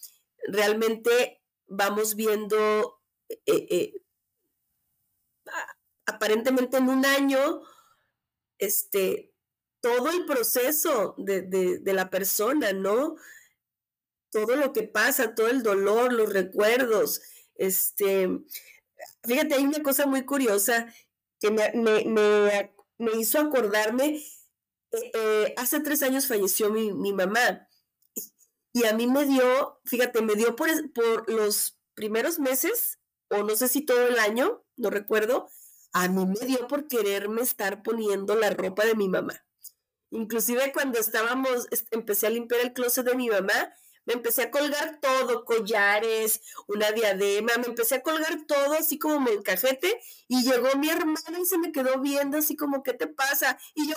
Realmente 0.47 1.43
vamos 1.67 2.15
viendo, 2.15 2.99
eh, 3.29 3.67
eh, 3.69 3.93
aparentemente 6.07 6.77
en 6.77 6.89
un 6.89 7.05
año, 7.05 7.61
este, 8.57 9.31
todo 9.81 10.09
el 10.09 10.25
proceso 10.25 11.13
de, 11.19 11.43
de, 11.43 11.93
la 11.93 12.09
persona, 12.09 12.73
¿no? 12.73 13.17
Todo 14.31 14.55
lo 14.55 14.73
que 14.73 14.81
pasa, 14.81 15.35
todo 15.35 15.47
el 15.47 15.61
dolor, 15.61 16.11
los 16.11 16.33
recuerdos, 16.33 17.21
este, 17.53 18.29
fíjate, 19.23 19.53
hay 19.55 19.63
una 19.63 19.83
cosa 19.83 20.07
muy 20.07 20.25
curiosa 20.25 20.91
me, 21.51 22.71
me 22.97 23.11
hizo 23.17 23.39
acordarme, 23.39 24.21
eh, 24.91 25.11
eh, 25.13 25.53
hace 25.57 25.79
tres 25.79 26.01
años 26.03 26.27
falleció 26.27 26.69
mi, 26.69 26.93
mi, 26.93 27.13
mamá 27.13 27.67
y 28.73 28.85
a 28.85 28.93
mí 28.93 29.07
me 29.07 29.25
dio, 29.25 29.79
fíjate, 29.85 30.21
me 30.21 30.35
dio 30.35 30.55
por, 30.55 30.69
por 30.93 31.29
los 31.29 31.77
primeros 31.93 32.39
meses, 32.39 32.99
o 33.29 33.43
no 33.43 33.55
sé 33.55 33.67
si 33.67 33.81
todo 33.81 34.07
el 34.07 34.19
año, 34.19 34.63
no 34.77 34.89
recuerdo, 34.89 35.49
a 35.93 36.07
mí 36.07 36.25
me 36.25 36.45
dio 36.45 36.67
por 36.67 36.87
quererme 36.87 37.41
estar 37.41 37.83
poniendo 37.83 38.35
la 38.35 38.49
ropa 38.49 38.85
de 38.85 38.95
mi 38.95 39.07
mamá. 39.07 39.45
Inclusive 40.11 40.71
cuando 40.73 40.99
estábamos, 40.99 41.67
empecé 41.91 42.27
a 42.27 42.31
limpiar 42.31 42.61
el 42.61 42.73
closet 42.73 43.05
de 43.05 43.15
mi 43.15 43.29
mamá, 43.29 43.73
me 44.05 44.13
empecé 44.13 44.43
a 44.43 44.51
colgar 44.51 44.99
todo, 45.01 45.45
collares, 45.45 46.41
una 46.67 46.91
diadema, 46.91 47.57
me 47.57 47.67
empecé 47.67 47.95
a 47.95 48.03
colgar 48.03 48.45
todo 48.47 48.73
así 48.73 48.99
como 48.99 49.19
me 49.19 49.31
encajete 49.31 49.99
y 50.27 50.43
llegó 50.43 50.75
mi 50.77 50.89
hermana 50.89 51.39
y 51.39 51.45
se 51.45 51.57
me 51.57 51.71
quedó 51.71 51.99
viendo 51.99 52.37
así 52.37 52.55
como, 52.55 52.83
¿qué 52.83 52.93
te 52.93 53.07
pasa? 53.07 53.57
Y 53.73 53.89
yo, 53.89 53.95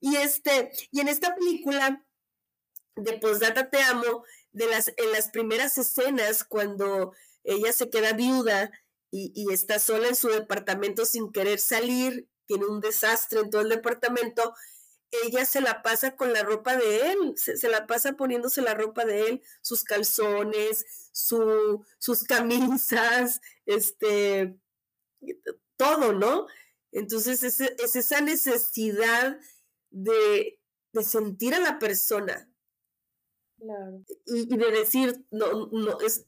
Y 0.00 0.16
este, 0.16 0.72
y 0.90 1.00
en 1.00 1.08
esta 1.08 1.34
película 1.34 2.04
de 2.96 3.12
Postdata 3.18 3.70
Te 3.70 3.80
Amo, 3.82 4.24
de 4.50 4.66
las, 4.66 4.88
en 4.96 5.12
las 5.12 5.30
primeras 5.30 5.78
escenas 5.78 6.44
cuando 6.44 7.14
ella 7.44 7.72
se 7.72 7.88
queda 7.88 8.12
viuda 8.12 8.70
y, 9.10 9.32
y 9.34 9.52
está 9.52 9.78
sola 9.78 10.08
en 10.08 10.16
su 10.16 10.28
departamento 10.28 11.06
sin 11.06 11.32
querer 11.32 11.58
salir, 11.60 12.28
tiene 12.46 12.66
un 12.66 12.80
desastre 12.80 13.40
en 13.40 13.50
todo 13.50 13.62
el 13.62 13.68
departamento, 13.68 14.54
ella 15.12 15.44
se 15.44 15.60
la 15.60 15.82
pasa 15.82 16.16
con 16.16 16.32
la 16.32 16.42
ropa 16.42 16.76
de 16.76 17.12
él, 17.12 17.34
se, 17.36 17.68
la 17.68 17.86
pasa 17.86 18.14
poniéndose 18.14 18.62
la 18.62 18.74
ropa 18.74 19.04
de 19.04 19.28
él, 19.28 19.42
sus 19.60 19.84
calzones, 19.84 20.86
su, 21.12 21.84
sus 21.98 22.24
camisas, 22.24 23.40
este, 23.66 24.56
todo, 25.76 26.14
¿no? 26.14 26.46
Entonces 26.92 27.42
es, 27.42 27.60
es 27.60 27.96
esa 27.96 28.20
necesidad 28.22 29.38
de, 29.90 30.58
de, 30.92 31.04
sentir 31.04 31.54
a 31.54 31.60
la 31.60 31.78
persona. 31.78 32.50
Claro. 33.58 34.04
Y, 34.26 34.54
y, 34.54 34.56
de 34.56 34.70
decir, 34.70 35.24
no, 35.30 35.66
no, 35.66 36.00
es, 36.00 36.26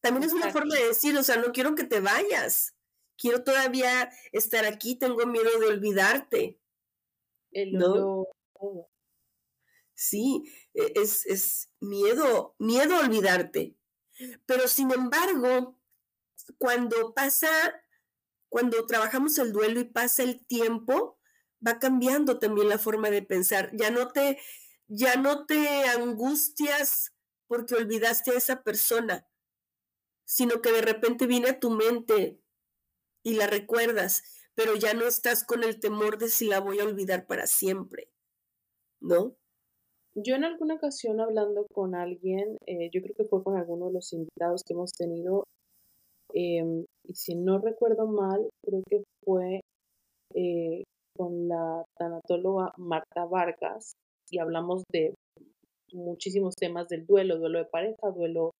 también 0.00 0.24
es 0.24 0.32
una 0.32 0.52
forma 0.52 0.74
de 0.76 0.86
decir, 0.86 1.16
o 1.18 1.22
sea, 1.24 1.36
no 1.36 1.52
quiero 1.52 1.74
que 1.74 1.84
te 1.84 2.00
vayas, 2.00 2.74
quiero 3.18 3.42
todavía 3.42 4.10
estar 4.30 4.64
aquí, 4.64 4.94
tengo 4.94 5.26
miedo 5.26 5.58
de 5.58 5.66
olvidarte 5.66 6.60
el 7.52 7.72
¿no? 7.72 8.26
Sí, 9.94 10.44
e, 10.74 10.92
es, 10.96 11.26
es 11.26 11.70
miedo, 11.80 12.54
miedo 12.58 12.96
a 12.96 13.00
olvidarte. 13.00 13.76
Pero 14.46 14.68
sin 14.68 14.92
embargo, 14.92 15.78
cuando 16.58 17.14
pasa, 17.14 17.48
cuando 18.48 18.86
trabajamos 18.86 19.38
el 19.38 19.52
duelo 19.52 19.80
y 19.80 19.84
pasa 19.84 20.22
el 20.22 20.44
tiempo, 20.46 21.18
va 21.66 21.78
cambiando 21.78 22.38
también 22.38 22.68
la 22.68 22.78
forma 22.78 23.10
de 23.10 23.22
pensar. 23.22 23.70
Ya 23.74 23.90
no 23.90 24.12
te, 24.12 24.38
ya 24.88 25.16
no 25.16 25.46
te 25.46 25.84
angustias 25.88 27.12
porque 27.46 27.74
olvidaste 27.74 28.32
a 28.32 28.38
esa 28.38 28.62
persona, 28.62 29.26
sino 30.24 30.60
que 30.60 30.72
de 30.72 30.82
repente 30.82 31.26
viene 31.26 31.50
a 31.50 31.60
tu 31.60 31.70
mente 31.70 32.40
y 33.22 33.34
la 33.34 33.46
recuerdas 33.46 34.35
pero 34.56 34.74
ya 34.74 34.94
no 34.94 35.06
estás 35.06 35.44
con 35.44 35.62
el 35.62 35.78
temor 35.78 36.18
de 36.18 36.28
si 36.28 36.46
la 36.46 36.60
voy 36.60 36.80
a 36.80 36.84
olvidar 36.84 37.26
para 37.26 37.46
siempre, 37.46 38.08
¿no? 39.00 39.36
Yo 40.14 40.34
en 40.34 40.44
alguna 40.44 40.76
ocasión 40.76 41.20
hablando 41.20 41.66
con 41.72 41.94
alguien, 41.94 42.56
eh, 42.66 42.88
yo 42.90 43.02
creo 43.02 43.14
que 43.14 43.24
fue 43.24 43.44
con 43.44 43.56
alguno 43.58 43.88
de 43.88 43.92
los 43.92 44.14
invitados 44.14 44.62
que 44.64 44.72
hemos 44.72 44.92
tenido, 44.92 45.44
em, 46.32 46.86
y 47.04 47.14
si 47.14 47.34
no 47.34 47.58
recuerdo 47.58 48.06
mal, 48.06 48.48
creo 48.64 48.82
que 48.88 49.02
fue 49.22 49.60
eh, 50.34 50.84
con 51.16 51.48
la 51.48 51.84
tanatóloga 51.98 52.72
Marta 52.78 53.26
Vargas, 53.26 53.92
y 54.30 54.38
hablamos 54.38 54.84
de 54.90 55.14
muchísimos 55.92 56.54
temas 56.56 56.88
del 56.88 57.06
duelo, 57.06 57.38
duelo 57.38 57.58
de 57.58 57.66
pareja, 57.66 58.10
duelo 58.10 58.52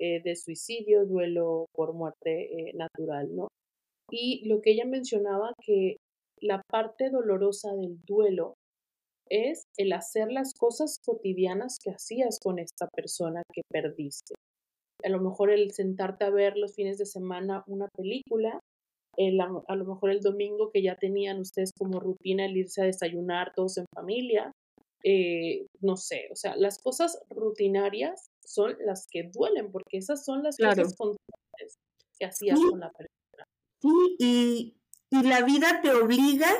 eh, 0.00 0.20
de 0.22 0.36
suicidio, 0.36 1.06
duelo 1.06 1.66
por 1.72 1.94
muerte 1.94 2.72
natural, 2.74 3.34
¿no? 3.34 3.48
Y 4.10 4.46
lo 4.48 4.60
que 4.60 4.72
ella 4.72 4.84
mencionaba 4.84 5.52
que 5.60 5.96
la 6.40 6.62
parte 6.70 7.10
dolorosa 7.10 7.74
del 7.74 7.98
duelo 8.06 8.54
es 9.28 9.64
el 9.76 9.92
hacer 9.92 10.30
las 10.30 10.52
cosas 10.54 10.98
cotidianas 11.04 11.78
que 11.82 11.90
hacías 11.90 12.38
con 12.40 12.58
esta 12.58 12.88
persona 12.88 13.42
que 13.52 13.62
perdiste. 13.68 14.34
A 15.04 15.08
lo 15.08 15.20
mejor 15.20 15.50
el 15.50 15.72
sentarte 15.72 16.24
a 16.24 16.30
ver 16.30 16.56
los 16.56 16.74
fines 16.74 16.98
de 16.98 17.06
semana 17.06 17.64
una 17.66 17.88
película, 17.96 18.60
el, 19.16 19.40
a 19.40 19.76
lo 19.76 19.84
mejor 19.84 20.10
el 20.10 20.20
domingo 20.20 20.70
que 20.70 20.82
ya 20.82 20.96
tenían 20.96 21.40
ustedes 21.40 21.72
como 21.76 22.00
rutina 22.00 22.46
el 22.46 22.56
irse 22.56 22.82
a 22.82 22.86
desayunar 22.86 23.52
todos 23.54 23.78
en 23.78 23.86
familia, 23.94 24.52
eh, 25.02 25.66
no 25.80 25.96
sé, 25.96 26.28
o 26.32 26.36
sea, 26.36 26.56
las 26.56 26.78
cosas 26.78 27.18
rutinarias 27.30 28.28
son 28.44 28.76
las 28.80 29.06
que 29.10 29.30
duelen 29.32 29.70
porque 29.70 29.98
esas 29.98 30.24
son 30.24 30.42
las 30.42 30.56
cosas 30.56 30.94
que 32.18 32.26
hacías 32.26 32.58
con 32.58 32.80
la 32.80 32.90
persona. 32.90 33.05
Y, 34.18 34.76
y 35.10 35.22
la 35.22 35.42
vida 35.42 35.80
te 35.82 35.92
obliga 35.92 36.50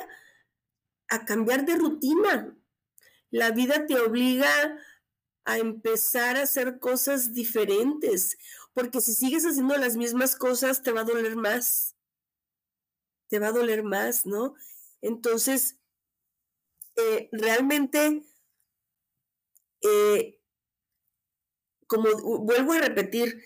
a 1.09 1.25
cambiar 1.25 1.65
de 1.65 1.77
rutina. 1.77 2.57
La 3.31 3.51
vida 3.51 3.87
te 3.87 3.99
obliga 3.99 4.49
a 5.45 5.59
empezar 5.59 6.37
a 6.37 6.43
hacer 6.43 6.79
cosas 6.81 7.33
diferentes, 7.33 8.37
porque 8.75 9.01
si 9.01 9.15
sigues 9.15 9.45
haciendo 9.45 9.77
las 9.77 9.97
mismas 9.97 10.37
cosas 10.37 10.83
te 10.83 10.93
va 10.93 11.03
a 11.03 11.05
doler 11.05 11.37
más. 11.37 11.95
Te 13.29 13.39
va 13.39 13.49
a 13.49 13.53
doler 13.53 13.83
más, 13.83 14.27
¿no? 14.27 14.55
Entonces, 15.01 15.79
eh, 16.97 17.29
realmente, 17.33 18.25
eh, 19.83 20.41
como 21.87 22.09
vuelvo 22.41 22.73
a 22.73 22.81
repetir, 22.81 23.45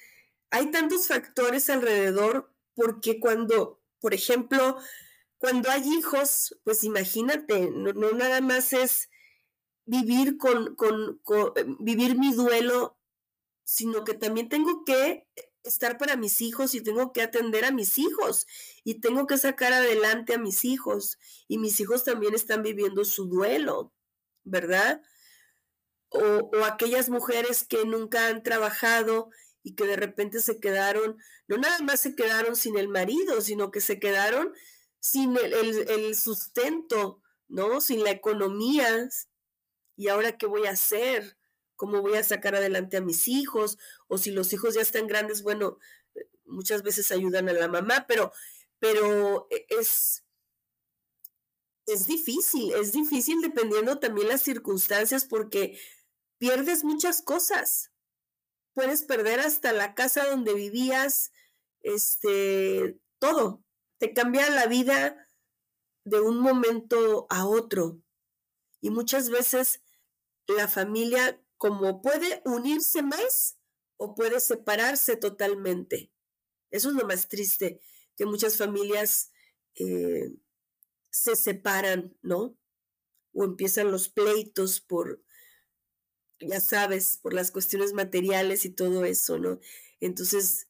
hay 0.50 0.70
tantos 0.70 1.06
factores 1.08 1.68
alrededor 1.68 2.49
porque 2.74 3.20
cuando, 3.20 3.80
por 4.00 4.14
ejemplo, 4.14 4.78
cuando 5.38 5.70
hay 5.70 5.82
hijos, 5.88 6.58
pues 6.64 6.84
imagínate, 6.84 7.70
no, 7.70 7.92
nada 8.12 8.40
más 8.40 8.72
es 8.72 9.08
vivir 9.86 10.36
con, 10.36 10.76
con, 10.76 11.20
eh, 11.56 11.64
vivir 11.80 12.18
mi 12.18 12.32
duelo, 12.32 12.98
sino 13.64 14.04
que 14.04 14.14
también 14.14 14.48
tengo 14.48 14.84
que 14.84 15.26
estar 15.62 15.98
para 15.98 16.16
mis 16.16 16.40
hijos 16.40 16.74
y 16.74 16.82
tengo 16.82 17.12
que 17.12 17.22
atender 17.22 17.64
a 17.64 17.70
mis 17.70 17.98
hijos 17.98 18.46
y 18.84 19.00
tengo 19.00 19.26
que 19.26 19.38
sacar 19.38 19.72
adelante 19.72 20.34
a 20.34 20.38
mis 20.38 20.64
hijos 20.64 21.18
y 21.48 21.58
mis 21.58 21.80
hijos 21.80 22.04
también 22.04 22.34
están 22.34 22.62
viviendo 22.62 23.04
su 23.04 23.26
duelo, 23.26 23.92
¿verdad? 24.44 25.02
O 26.10 26.50
aquellas 26.64 27.08
mujeres 27.08 27.64
que 27.64 27.84
nunca 27.84 28.28
han 28.28 28.42
trabajado 28.42 29.30
y 29.62 29.74
que 29.74 29.84
de 29.84 29.96
repente 29.96 30.40
se 30.40 30.58
quedaron, 30.58 31.18
no 31.46 31.58
nada 31.58 31.80
más 31.80 32.00
se 32.00 32.14
quedaron 32.14 32.56
sin 32.56 32.78
el 32.78 32.88
marido, 32.88 33.40
sino 33.40 33.70
que 33.70 33.80
se 33.80 33.98
quedaron 33.98 34.54
sin 35.00 35.36
el, 35.36 36.14
sustento, 36.14 37.22
¿no? 37.48 37.80
Sin 37.80 38.02
la 38.04 38.10
economía. 38.10 39.08
¿Y 39.96 40.08
ahora 40.08 40.36
qué 40.38 40.46
voy 40.46 40.66
a 40.66 40.72
hacer? 40.72 41.36
¿Cómo 41.76 42.00
voy 42.02 42.14
a 42.14 42.24
sacar 42.24 42.54
adelante 42.54 42.96
a 42.96 43.02
mis 43.02 43.28
hijos? 43.28 43.78
O 44.08 44.18
si 44.18 44.30
los 44.30 44.52
hijos 44.52 44.74
ya 44.74 44.82
están 44.82 45.06
grandes, 45.06 45.42
bueno, 45.42 45.78
muchas 46.44 46.82
veces 46.82 47.10
ayudan 47.10 47.48
a 47.48 47.52
la 47.52 47.68
mamá, 47.68 48.06
pero, 48.06 48.32
pero 48.78 49.46
e, 49.50 49.66
es, 49.70 50.24
es 51.86 52.06
difícil, 52.06 52.72
es 52.74 52.92
difícil 52.92 53.40
dependiendo 53.40 53.98
también 53.98 54.28
las 54.28 54.42
circunstancias 54.42 55.24
porque 55.24 55.78
pierdes 56.38 56.84
muchas 56.84 57.22
cosas 57.22 57.89
puedes 58.74 59.02
perder 59.02 59.40
hasta 59.40 59.72
la 59.72 59.94
casa 59.94 60.26
donde 60.26 60.54
vivías, 60.54 61.32
este, 61.80 62.98
todo. 63.18 63.64
Te 63.98 64.12
cambia 64.12 64.48
la 64.50 64.66
vida 64.66 65.28
de 66.04 66.20
un 66.20 66.40
momento 66.40 67.26
a 67.30 67.46
otro. 67.46 68.02
Y 68.80 68.90
muchas 68.90 69.30
veces 69.30 69.82
la 70.46 70.68
familia, 70.68 71.42
como 71.58 72.02
puede 72.02 72.42
unirse 72.44 73.02
más, 73.02 73.58
o 74.02 74.14
puede 74.14 74.40
separarse 74.40 75.16
totalmente. 75.16 76.10
Eso 76.70 76.88
es 76.88 76.94
lo 76.94 77.06
más 77.06 77.28
triste, 77.28 77.82
que 78.16 78.24
muchas 78.24 78.56
familias 78.56 79.30
eh, 79.74 80.32
se 81.10 81.36
separan, 81.36 82.16
¿no? 82.22 82.56
O 83.34 83.44
empiezan 83.44 83.90
los 83.90 84.08
pleitos 84.08 84.80
por, 84.80 85.22
ya 86.40 86.60
sabes, 86.60 87.18
por 87.18 87.34
las 87.34 87.50
cuestiones 87.50 87.92
materiales 87.92 88.64
y 88.64 88.70
todo 88.70 89.04
eso, 89.04 89.38
¿no? 89.38 89.58
Entonces, 90.00 90.68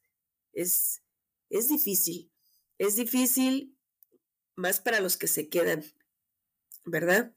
es, 0.52 1.02
es 1.48 1.68
difícil, 1.68 2.30
es 2.78 2.96
difícil 2.96 3.76
más 4.56 4.80
para 4.80 5.00
los 5.00 5.16
que 5.16 5.26
se 5.26 5.48
quedan, 5.48 5.82
¿verdad? 6.84 7.32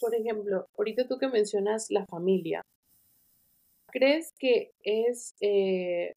Por 0.00 0.14
ejemplo, 0.14 0.66
ahorita 0.76 1.08
tú 1.08 1.18
que 1.18 1.28
mencionas 1.28 1.90
la 1.90 2.04
familia, 2.06 2.62
¿crees 3.90 4.32
que 4.38 4.72
es 4.82 5.34
eh, 5.40 6.12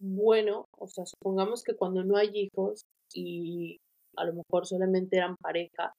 bueno, 0.00 0.68
o 0.72 0.86
sea, 0.86 1.06
supongamos 1.06 1.62
que 1.62 1.74
cuando 1.74 2.04
no 2.04 2.16
hay 2.16 2.30
hijos 2.34 2.84
y 3.12 3.80
a 4.16 4.24
lo 4.24 4.34
mejor 4.34 4.66
solamente 4.66 5.16
eran 5.16 5.36
pareja, 5.36 5.94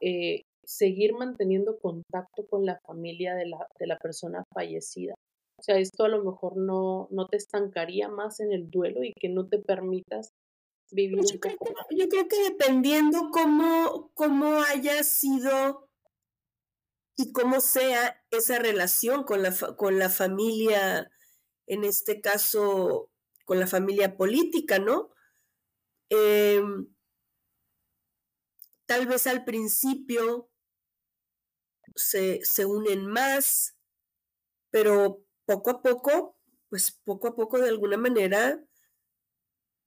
eh, 0.00 0.42
seguir 0.66 1.14
manteniendo 1.14 1.78
contacto 1.78 2.46
con 2.48 2.66
la 2.66 2.78
familia 2.86 3.34
de 3.34 3.46
la, 3.46 3.66
de 3.78 3.86
la 3.86 3.98
persona 3.98 4.44
fallecida? 4.52 5.14
O 5.58 5.62
sea, 5.62 5.78
esto 5.78 6.04
a 6.04 6.08
lo 6.08 6.22
mejor 6.22 6.56
no, 6.56 7.08
no 7.10 7.28
te 7.28 7.38
estancaría 7.38 8.08
más 8.08 8.40
en 8.40 8.52
el 8.52 8.68
duelo 8.68 9.02
y 9.02 9.12
que 9.18 9.28
no 9.28 9.48
te 9.48 9.58
permitas 9.58 10.32
vivir 10.90 11.18
pues 11.18 11.32
yo, 11.32 11.40
creo 11.40 11.56
que, 11.58 11.96
yo 11.96 12.08
creo 12.08 12.28
que 12.28 12.42
dependiendo 12.42 13.30
cómo, 13.32 14.10
cómo 14.14 14.62
haya 14.62 15.02
sido 15.02 15.88
y 17.16 17.32
cómo 17.32 17.60
sea 17.60 18.22
esa 18.30 18.58
relación 18.58 19.24
con 19.24 19.42
la, 19.42 19.54
con 19.76 19.98
la 19.98 20.10
familia, 20.10 21.10
en 21.66 21.84
este 21.84 22.20
caso, 22.20 23.10
con 23.46 23.58
la 23.58 23.66
familia 23.66 24.16
política, 24.16 24.78
¿no? 24.78 25.10
Em, 26.10 26.88
tal 28.86 29.06
vez 29.06 29.26
al 29.26 29.44
principio 29.44 30.50
se, 31.96 32.40
se 32.44 32.66
unen 32.66 33.06
más, 33.06 33.76
pero 34.70 35.24
poco 35.46 35.70
a 35.70 35.82
poco, 35.82 36.38
pues 36.68 36.92
poco 37.04 37.28
a 37.28 37.36
poco 37.36 37.58
de 37.58 37.68
alguna 37.70 37.96
manera 37.96 38.62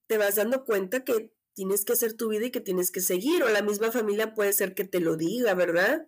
te 0.10 0.18
vas 0.18 0.36
dando 0.36 0.66
cuenta 0.66 1.06
que 1.06 1.32
tienes 1.54 1.86
que 1.86 1.94
hacer 1.94 2.14
tu 2.18 2.28
vida 2.30 2.48
y 2.48 2.52
que 2.52 2.62
tienes 2.62 2.92
que 2.92 3.00
seguir, 3.00 3.44
o 3.44 3.50
la 3.50 3.62
misma 3.62 3.92
familia 3.92 4.34
puede 4.34 4.52
ser 4.54 4.74
que 4.76 4.84
te 4.84 5.00
lo 5.00 5.16
diga, 5.16 5.54
¿verdad? 5.54 6.08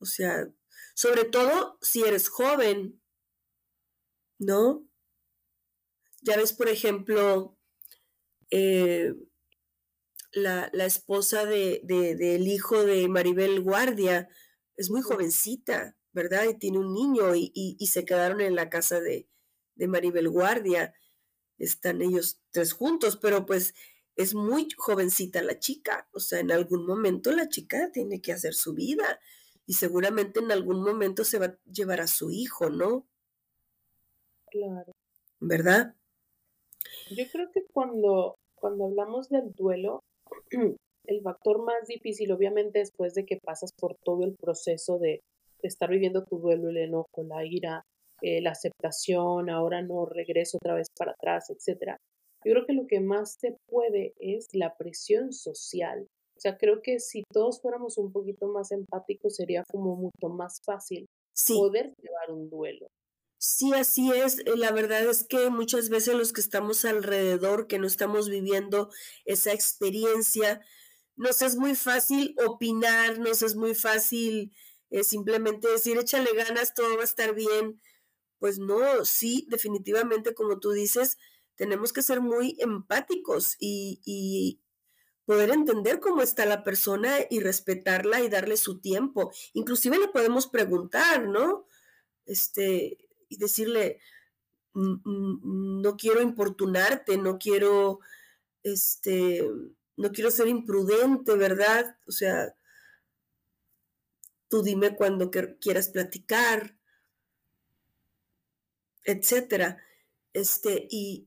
O 0.00 0.04
sea, 0.04 0.48
sobre 0.94 1.24
todo 1.24 1.78
si 1.80 2.02
eres 2.02 2.28
joven, 2.28 3.00
¿no? 4.40 4.84
Ya 6.22 6.36
ves, 6.36 6.52
por 6.52 6.68
ejemplo, 6.68 7.56
eh, 8.50 9.14
la, 10.32 10.70
la, 10.72 10.86
esposa 10.86 11.44
de, 11.44 11.80
del 11.84 12.46
hijo 12.48 12.84
de 12.84 13.08
Maribel 13.08 13.60
Guardia 13.60 14.28
es 14.76 14.90
muy 14.90 15.02
jovencita, 15.02 15.96
¿verdad? 16.12 16.44
Y 16.48 16.58
tiene 16.58 16.78
un 16.78 16.92
niño 16.92 17.34
y, 17.34 17.52
y, 17.54 17.86
se 17.86 18.04
quedaron 18.04 18.40
en 18.40 18.54
la 18.54 18.70
casa 18.70 19.00
de, 19.00 19.28
de, 19.74 19.88
Maribel 19.88 20.28
Guardia. 20.28 20.94
Están 21.58 22.02
ellos 22.02 22.40
tres 22.50 22.72
juntos, 22.72 23.16
pero 23.16 23.44
pues 23.46 23.74
es 24.16 24.34
muy 24.34 24.68
jovencita 24.76 25.42
la 25.42 25.58
chica. 25.58 26.08
O 26.12 26.20
sea, 26.20 26.40
en 26.40 26.52
algún 26.52 26.86
momento 26.86 27.32
la 27.32 27.48
chica 27.48 27.90
tiene 27.92 28.20
que 28.20 28.32
hacer 28.32 28.54
su 28.54 28.74
vida 28.74 29.20
y 29.66 29.74
seguramente 29.74 30.40
en 30.40 30.50
algún 30.50 30.82
momento 30.82 31.24
se 31.24 31.38
va 31.38 31.46
a 31.46 31.58
llevar 31.70 32.00
a 32.00 32.06
su 32.06 32.30
hijo, 32.30 32.70
¿no? 32.70 33.06
Claro. 34.50 34.92
¿Verdad? 35.38 35.94
Yo 37.10 37.24
creo 37.30 37.50
que 37.52 37.66
cuando, 37.72 38.34
cuando 38.54 38.86
hablamos 38.86 39.28
del 39.28 39.52
duelo, 39.54 40.00
el 41.06 41.22
factor 41.22 41.62
más 41.64 41.86
difícil, 41.86 42.32
obviamente, 42.32 42.78
después 42.78 43.14
de 43.14 43.24
que 43.24 43.38
pasas 43.42 43.70
por 43.78 43.96
todo 44.04 44.24
el 44.24 44.34
proceso 44.36 44.98
de, 44.98 45.20
estar 45.62 45.90
viviendo 45.90 46.24
tu 46.24 46.38
duelo, 46.38 46.70
el 46.70 46.78
enojo, 46.78 47.22
la 47.22 47.44
ira, 47.44 47.84
eh, 48.22 48.40
la 48.40 48.52
aceptación, 48.52 49.50
ahora 49.50 49.82
no 49.82 50.06
regreso 50.06 50.56
otra 50.56 50.74
vez 50.74 50.86
para 50.96 51.12
atrás, 51.12 51.50
etcétera. 51.50 51.98
Yo 52.44 52.52
creo 52.52 52.66
que 52.66 52.72
lo 52.72 52.86
que 52.86 53.00
más 53.00 53.36
se 53.38 53.56
puede 53.68 54.14
es 54.18 54.46
la 54.54 54.74
presión 54.76 55.34
social. 55.34 56.06
O 56.34 56.40
sea, 56.40 56.56
creo 56.56 56.80
que 56.80 56.98
si 56.98 57.24
todos 57.30 57.60
fuéramos 57.60 57.98
un 57.98 58.10
poquito 58.10 58.48
más 58.48 58.72
empáticos 58.72 59.36
sería 59.36 59.62
como 59.70 59.96
mucho 59.96 60.30
más 60.30 60.60
fácil 60.64 61.06
poder 61.46 61.92
llevar 62.00 62.30
un 62.30 62.48
duelo. 62.48 62.88
Sí, 63.42 63.72
así 63.72 64.12
es. 64.12 64.38
Eh, 64.40 64.56
la 64.56 64.70
verdad 64.70 65.02
es 65.08 65.24
que 65.24 65.48
muchas 65.50 65.88
veces 65.88 66.14
los 66.14 66.32
que 66.34 66.42
estamos 66.42 66.84
alrededor, 66.84 67.66
que 67.66 67.78
no 67.78 67.86
estamos 67.86 68.28
viviendo 68.28 68.90
esa 69.24 69.52
experiencia, 69.52 70.60
nos 71.16 71.40
es 71.42 71.56
muy 71.56 71.74
fácil 71.74 72.34
opinar, 72.46 73.18
nos 73.18 73.42
es 73.42 73.56
muy 73.56 73.74
fácil 73.74 74.52
eh, 74.90 75.04
simplemente 75.04 75.68
decir, 75.68 75.96
échale 75.98 76.32
ganas, 76.34 76.74
todo 76.74 76.96
va 76.96 77.02
a 77.02 77.04
estar 77.04 77.34
bien. 77.34 77.80
Pues 78.40 78.58
no, 78.58 79.04
sí, 79.06 79.46
definitivamente, 79.50 80.34
como 80.34 80.60
tú 80.60 80.72
dices, 80.72 81.18
tenemos 81.56 81.92
que 81.94 82.02
ser 82.02 82.20
muy 82.22 82.56
empáticos 82.60 83.56
y, 83.60 84.00
y 84.04 84.60
poder 85.26 85.50
entender 85.50 86.00
cómo 86.00 86.22
está 86.22 86.46
la 86.46 86.64
persona 86.64 87.16
y 87.30 87.40
respetarla 87.40 88.20
y 88.22 88.28
darle 88.28 88.56
su 88.56 88.80
tiempo. 88.80 89.32
Inclusive 89.54 89.98
le 89.98 90.08
podemos 90.08 90.46
preguntar, 90.48 91.28
¿no? 91.28 91.66
Este, 92.26 92.98
y 93.30 93.38
decirle, 93.38 94.00
no 94.74 95.96
quiero 95.96 96.20
importunarte, 96.20 97.16
no 97.16 97.38
quiero, 97.38 98.00
este, 98.62 99.48
no 99.96 100.10
quiero 100.12 100.30
ser 100.30 100.48
imprudente, 100.48 101.34
¿verdad? 101.36 101.96
O 102.06 102.12
sea, 102.12 102.54
tú 104.48 104.62
dime 104.62 104.96
cuando 104.96 105.30
quieras 105.30 105.88
platicar, 105.88 106.76
etcétera. 109.04 109.82
Este, 110.32 110.86
y, 110.90 111.26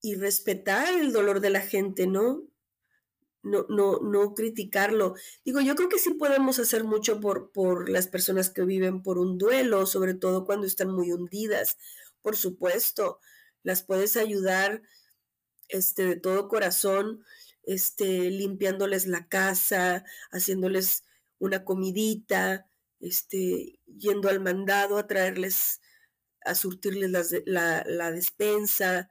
y 0.00 0.16
respetar 0.16 0.98
el 0.98 1.12
dolor 1.12 1.40
de 1.40 1.50
la 1.50 1.60
gente, 1.60 2.06
¿no? 2.06 2.42
No, 3.42 3.66
no, 3.68 3.98
no 4.00 4.34
criticarlo. 4.34 5.14
Digo, 5.44 5.60
yo 5.60 5.74
creo 5.74 5.88
que 5.88 5.98
sí 5.98 6.14
podemos 6.14 6.58
hacer 6.58 6.84
mucho 6.84 7.20
por, 7.20 7.50
por 7.50 7.88
las 7.88 8.06
personas 8.06 8.50
que 8.50 8.62
viven 8.62 9.02
por 9.02 9.18
un 9.18 9.36
duelo, 9.36 9.86
sobre 9.86 10.14
todo 10.14 10.44
cuando 10.44 10.66
están 10.66 10.92
muy 10.92 11.12
hundidas. 11.12 11.76
Por 12.22 12.36
supuesto, 12.36 13.18
las 13.62 13.82
puedes 13.82 14.16
ayudar 14.16 14.82
este, 15.68 16.04
de 16.04 16.16
todo 16.16 16.48
corazón, 16.48 17.24
este, 17.64 18.30
limpiándoles 18.30 19.06
la 19.06 19.26
casa, 19.26 20.04
haciéndoles 20.30 21.04
una 21.38 21.64
comidita, 21.64 22.68
este, 23.00 23.80
yendo 23.86 24.28
al 24.28 24.40
mandado 24.40 24.98
a 24.98 25.06
traerles, 25.06 25.80
a 26.44 26.54
surtirles 26.54 27.42
la, 27.46 27.84
la, 27.86 28.12
despensa, 28.12 29.08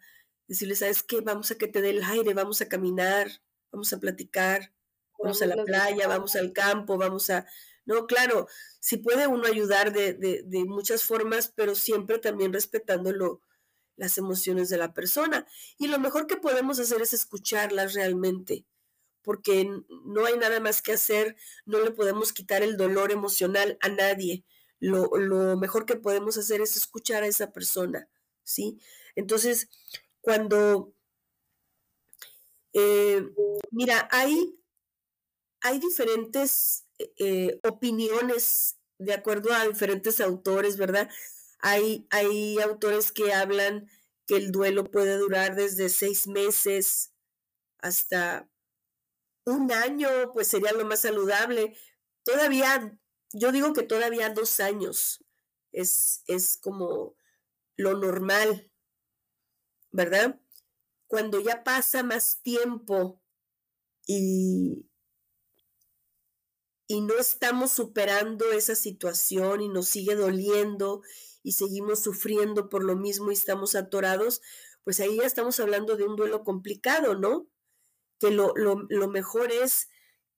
decirles, 0.47 0.79
¿sabes 0.79 1.03
qué? 1.03 1.21
Vamos 1.21 1.51
a 1.51 1.55
que 1.55 1.67
te 1.67 1.81
dé 1.81 1.91
el 1.91 2.03
aire, 2.03 2.33
vamos 2.33 2.61
a 2.61 2.69
caminar, 2.69 3.29
vamos 3.71 3.93
a 3.93 3.99
platicar, 3.99 4.73
vamos, 5.19 5.41
a 5.41 5.45
la 5.45 5.63
playa, 5.63 6.07
vamos 6.07 6.35
al 6.35 6.53
campo, 6.53 6.97
vamos 6.97 7.29
a... 7.29 7.45
No, 7.85 8.05
claro, 8.05 8.47
sí 8.79 8.97
puede 8.97 9.27
uno 9.27 9.47
ayudar 9.47 9.91
de, 9.91 10.13
de, 10.13 10.43
de 10.45 10.65
muchas 10.65 11.03
formas, 11.03 11.51
pero 11.55 11.75
siempre 11.75 12.19
también 12.19 12.53
respetándolo 12.53 13.41
las 13.95 14.17
emociones 14.17 14.69
de 14.69 14.77
la 14.77 14.93
persona. 14.93 15.45
Y 15.77 15.87
lo 15.87 15.99
mejor 15.99 16.27
que 16.27 16.37
podemos 16.37 16.79
hacer 16.79 17.01
es 17.01 17.13
escucharlas 17.13 17.93
realmente 17.93 18.65
porque 19.23 19.69
no 20.05 20.25
hay 20.25 20.37
nada 20.37 20.59
más 20.59 20.81
que 20.81 20.93
hacer, 20.93 21.35
no 21.65 21.79
le 21.79 21.91
podemos 21.91 22.33
quitar 22.33 22.63
el 22.63 22.77
dolor 22.77 23.11
emocional 23.11 23.77
a 23.81 23.89
nadie. 23.89 24.43
Lo, 24.79 25.09
mejor 25.57 25.85
que 25.85 25.95
podemos 25.95 26.37
hacer 26.37 26.61
es 26.61 26.75
escuchar 26.75 27.23
a 27.23 27.27
esa 27.27 27.51
persona, 27.51 28.09
¿sí? 28.43 28.79
Entonces, 29.15 29.69
cuando, 30.21 30.93
eh, 32.73 33.25
mira, 33.71 34.07
hay, 34.11 34.57
hay 35.61 35.79
diferentes 35.79 36.85
eh, 37.17 37.59
opiniones 37.63 38.77
de 38.97 39.13
acuerdo 39.13 39.53
a 39.53 39.65
diferentes 39.67 40.19
autores, 40.21 40.77
¿verdad? 40.77 41.09
Hay, 41.59 42.07
hay 42.09 42.59
autores 42.59 43.11
que 43.11 43.33
hablan 43.33 43.89
que 44.27 44.35
el 44.37 44.51
duelo 44.51 44.85
puede 44.85 45.17
durar 45.17 45.55
desde 45.55 45.89
seis 45.89 46.27
meses 46.27 47.11
hasta 47.79 48.49
un 49.45 49.71
año, 49.71 50.09
pues 50.33 50.47
sería 50.47 50.71
lo 50.73 50.85
más 50.85 51.01
saludable. 51.01 51.75
Todavía, 52.23 52.97
yo 53.33 53.51
digo 53.51 53.73
que 53.73 53.83
todavía 53.83 54.29
dos 54.29 54.59
años 54.59 55.23
es, 55.71 56.23
es 56.27 56.57
como 56.57 57.15
lo 57.77 57.97
normal, 57.97 58.71
¿verdad? 59.91 60.39
Cuando 61.11 61.41
ya 61.41 61.65
pasa 61.65 62.03
más 62.03 62.41
tiempo 62.41 63.21
y, 64.07 64.85
y 66.87 67.01
no 67.01 67.19
estamos 67.19 67.73
superando 67.73 68.49
esa 68.53 68.75
situación 68.75 69.59
y 69.59 69.67
nos 69.67 69.89
sigue 69.89 70.15
doliendo 70.15 71.01
y 71.43 71.51
seguimos 71.51 71.99
sufriendo 71.99 72.69
por 72.69 72.85
lo 72.85 72.95
mismo 72.95 73.29
y 73.29 73.33
estamos 73.33 73.75
atorados, 73.75 74.41
pues 74.85 75.01
ahí 75.01 75.17
ya 75.17 75.25
estamos 75.25 75.59
hablando 75.59 75.97
de 75.97 76.05
un 76.05 76.15
duelo 76.15 76.45
complicado, 76.45 77.15
¿no? 77.15 77.45
Que 78.17 78.31
lo, 78.31 78.53
lo, 78.55 79.09
mejor 79.09 79.51
es 79.51 79.89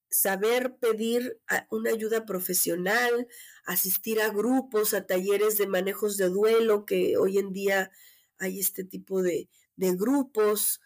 saber 0.09 0.77
pedir 0.77 1.39
una 1.69 1.91
ayuda 1.91 2.25
profesional, 2.25 3.27
asistir 3.67 4.19
a 4.21 4.29
grupos, 4.29 4.95
a 4.95 5.05
talleres 5.05 5.59
de 5.59 5.67
manejos 5.67 6.17
de 6.17 6.29
duelo, 6.29 6.87
que 6.87 7.15
hoy 7.15 7.37
en 7.37 7.53
día 7.53 7.91
hay 8.39 8.59
este 8.59 8.83
tipo 8.83 9.21
de, 9.21 9.49
de 9.75 9.95
grupos, 9.95 10.79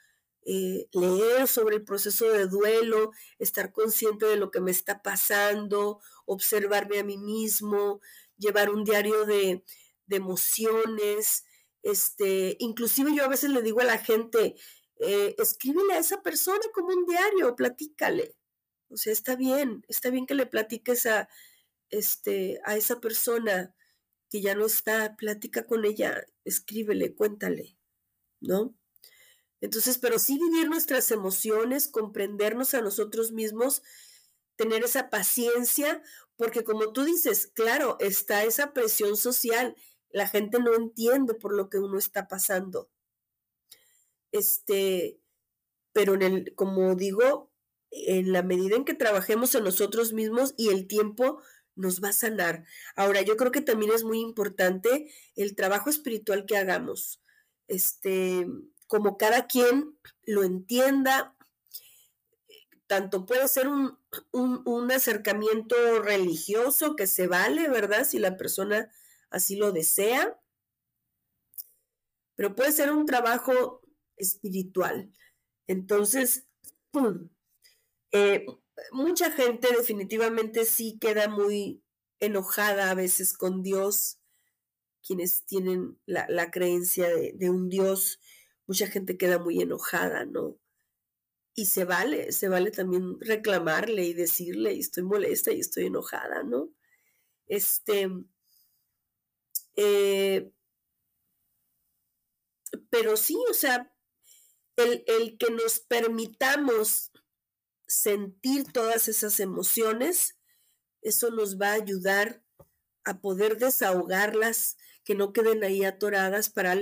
eh, 0.46 0.88
leer 0.94 1.48
sobre 1.48 1.76
el 1.76 1.84
proceso 1.84 2.32
de 2.32 2.48
duelo, 2.48 3.12
estar 3.38 3.74
consciente 3.74 4.26
de 4.26 4.38
lo 4.38 4.50
que 4.50 4.62
me 4.62 4.72
está 4.72 5.02
pasando, 5.02 6.00
observarme 6.26 7.00
a 7.00 7.04
mí 7.04 7.18
mismo, 7.18 8.00
llevar 8.38 8.70
un 8.70 8.84
diario 8.86 9.26
de, 9.26 9.64
emociones, 10.10 11.44
este, 11.84 12.56
inclusive 12.60 13.14
yo 13.14 13.26
a 13.26 13.28
veces 13.28 13.50
le 13.50 13.62
digo 13.62 13.82
a 13.82 13.84
la 13.84 13.98
gente, 13.98 14.56
eh, 15.02 15.36
escríbele 15.38 15.94
a 15.96 16.00
esa 16.00 16.22
persona 16.22 16.64
como 16.74 16.90
un 16.90 17.06
diario, 17.06 17.56
platícale. 17.56 18.38
O 18.90 18.96
sea, 18.96 19.12
está 19.12 19.36
bien, 19.36 19.84
está 19.90 20.10
bien 20.10 20.26
que 20.26 20.36
le 20.36 20.46
platiques 20.46 21.06
a, 21.08 21.28
este, 21.90 22.62
a 22.64 22.78
esa 22.78 23.02
persona 23.02 23.76
que 24.30 24.42
ya 24.42 24.56
no 24.56 24.66
está, 24.66 25.16
platica 25.18 25.66
con 25.68 25.86
ella, 25.86 26.26
escríbele, 26.46 27.16
cuéntale, 27.16 27.77
¿no? 28.42 28.76
Entonces, 29.62 29.98
pero 29.98 30.20
sí 30.20 30.38
vivir 30.38 30.70
nuestras 30.70 31.12
emociones, 31.12 31.88
comprendernos 31.88 32.74
a 32.74 32.82
nosotros 32.82 33.32
mismos, 33.32 33.82
tener 34.56 34.84
esa 34.84 35.10
paciencia, 35.10 36.02
porque 36.36 36.64
como 36.64 36.94
tú 36.94 37.04
dices, 37.04 37.48
claro, 37.48 37.98
está 38.00 38.44
esa 38.44 38.74
presión 38.74 39.18
social, 39.18 39.76
la 40.10 40.28
gente 40.28 40.60
no 40.60 40.76
entiende 40.76 41.34
por 41.34 41.56
lo 41.56 41.70
que 41.70 41.80
uno 41.80 41.98
está 41.98 42.28
pasando. 42.28 42.90
Este, 44.32 45.20
pero 45.94 46.14
en 46.14 46.22
el, 46.22 46.56
como 46.56 46.96
digo, 46.96 47.52
en 47.92 48.32
la 48.32 48.44
medida 48.44 48.76
en 48.76 48.86
que 48.86 48.94
trabajemos 48.94 49.56
en 49.56 49.64
nosotros 49.64 50.14
mismos 50.14 50.54
y 50.58 50.70
el 50.70 50.88
tiempo 50.88 51.42
nos 51.76 52.04
va 52.04 52.10
a 52.10 52.14
sanar. 52.14 52.66
Ahora, 52.96 53.22
yo 53.22 53.38
creo 53.38 53.52
que 53.52 53.62
también 53.62 53.92
es 53.92 54.04
muy 54.04 54.20
importante 54.20 55.12
el 55.36 55.56
trabajo 55.56 55.90
espiritual 55.90 56.46
que 56.46 56.58
hagamos. 56.58 57.22
Este, 57.68 58.48
como 58.88 59.18
cada 59.18 59.48
quien 59.48 59.98
lo 60.24 60.44
entienda, 60.44 61.36
tanto 62.88 63.26
puede 63.26 63.48
ser 63.48 63.68
un, 63.68 64.92
acercamiento 64.92 65.76
religioso 66.02 66.96
que 66.96 67.06
se 67.06 67.28
vale, 67.28 67.70
¿verdad? 67.70 68.06
Si 68.06 68.18
la 68.18 68.38
persona 68.38 68.90
así 69.30 69.58
lo 69.58 69.72
desea, 69.72 70.40
pero 72.36 72.56
puede 72.56 72.72
ser 72.72 72.92
un 72.92 73.06
trabajo 73.06 73.82
espiritual. 74.16 75.12
Entonces, 75.68 76.48
eh, 78.12 78.46
mucha 78.92 79.32
gente 79.32 79.68
definitivamente 79.76 80.66
sí 80.66 80.98
queda 81.00 81.28
muy 81.28 81.84
enojada 82.20 82.90
a 82.90 82.96
veces 82.96 83.38
con 83.38 83.62
Dios, 83.62 84.20
quienes 85.08 85.46
tienen 85.46 85.98
la, 86.06 86.52
creencia 86.52 87.08
de, 87.08 87.50
un 87.50 87.70
Dios 87.70 88.20
mucha 88.66 88.88
gente 88.88 89.18
queda 89.18 89.40
muy 89.40 89.62
enojada, 89.62 90.26
¿no? 90.26 90.60
Y 91.56 91.68
se 91.68 91.86
vale, 91.86 92.34
se 92.34 92.50
vale 92.50 92.72
también 92.72 93.20
reclamarle 93.22 94.04
y 94.04 94.14
decirle, 94.14 94.78
estoy 94.78 95.04
molesta 95.04 95.52
y 95.52 95.62
estoy 95.62 95.86
enojada, 95.86 96.44
¿no? 96.44 96.70
Este, 97.48 98.10
eh, 99.78 100.52
pero 102.90 103.16
sí, 103.16 103.38
o 103.50 103.54
sea, 103.54 103.92
el, 104.76 105.04
el 105.08 105.38
que 105.38 105.50
nos 105.50 105.80
permitamos 105.80 107.12
sentir 107.88 108.72
todas 108.74 109.08
esas 109.08 109.40
emociones, 109.40 110.38
eso 111.02 111.32
nos 111.32 111.58
va 111.58 111.70
a 111.70 111.76
ayudar 111.76 112.44
a 113.06 113.22
poder 113.22 113.58
desahogarlas, 113.58 114.78
que 115.08 115.16
no 115.16 115.32
queden 115.32 115.64
ahí 115.64 115.86
atoradas 115.86 116.50
para, 116.50 116.76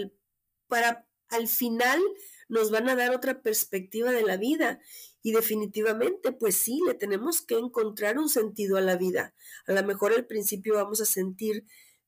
para 0.68 1.08
al 1.30 1.48
final 1.48 2.02
nos 2.50 2.72
van 2.72 2.90
a 2.90 2.96
dar 2.96 3.16
otra 3.16 3.44
perspectiva 3.44 4.12
de 4.12 4.24
la 4.24 4.36
vida. 4.36 4.80
Y 5.22 5.32
definitivamente, 5.32 6.32
pues 6.32 6.56
sí, 6.56 6.82
le 6.88 6.96
tenemos 6.96 7.42
que 7.42 7.54
encontrar 7.54 8.18
un 8.18 8.28
sentido 8.28 8.78
a 8.78 8.82
la 8.82 8.96
vida. 8.96 9.36
A 9.68 9.74
lo 9.74 9.84
mejor 9.84 10.12
al 10.12 10.26
principio 10.26 10.74
vamos 10.74 11.02
a 11.02 11.06
sentir 11.06 11.66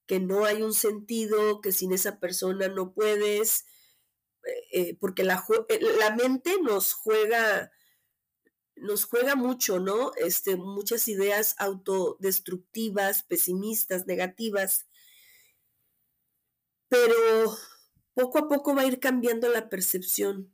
que 0.08 0.20
no 0.20 0.46
hay 0.46 0.64
un 0.64 0.74
sentido, 0.74 1.62
que 1.62 1.72
sin 1.72 1.94
esa 1.94 2.20
persona 2.20 2.68
no 2.68 2.94
puedes, 2.96 3.68
eh, 4.72 4.98
porque 5.00 5.24
la, 5.24 5.46
eh, 5.70 5.80
la, 6.00 6.16
mente 6.16 6.56
nos 6.64 6.94
juega, 6.94 7.72
nos 8.76 9.06
juega 9.06 9.36
mucho, 9.36 9.80
¿no? 9.80 10.14
Este, 10.16 10.56
muchas 10.56 11.08
ideas 11.08 11.54
autodestructivas, 11.60 13.22
pesimistas, 13.22 14.08
negativas. 14.08 14.87
Pero 16.90 17.58
poco 18.14 18.40
a 18.40 18.48
poco 18.48 18.76
va 18.76 18.84
a 18.84 18.88
ir 18.88 19.00
cambiando 19.00 19.50
la 19.50 19.70
percepción. 19.70 20.54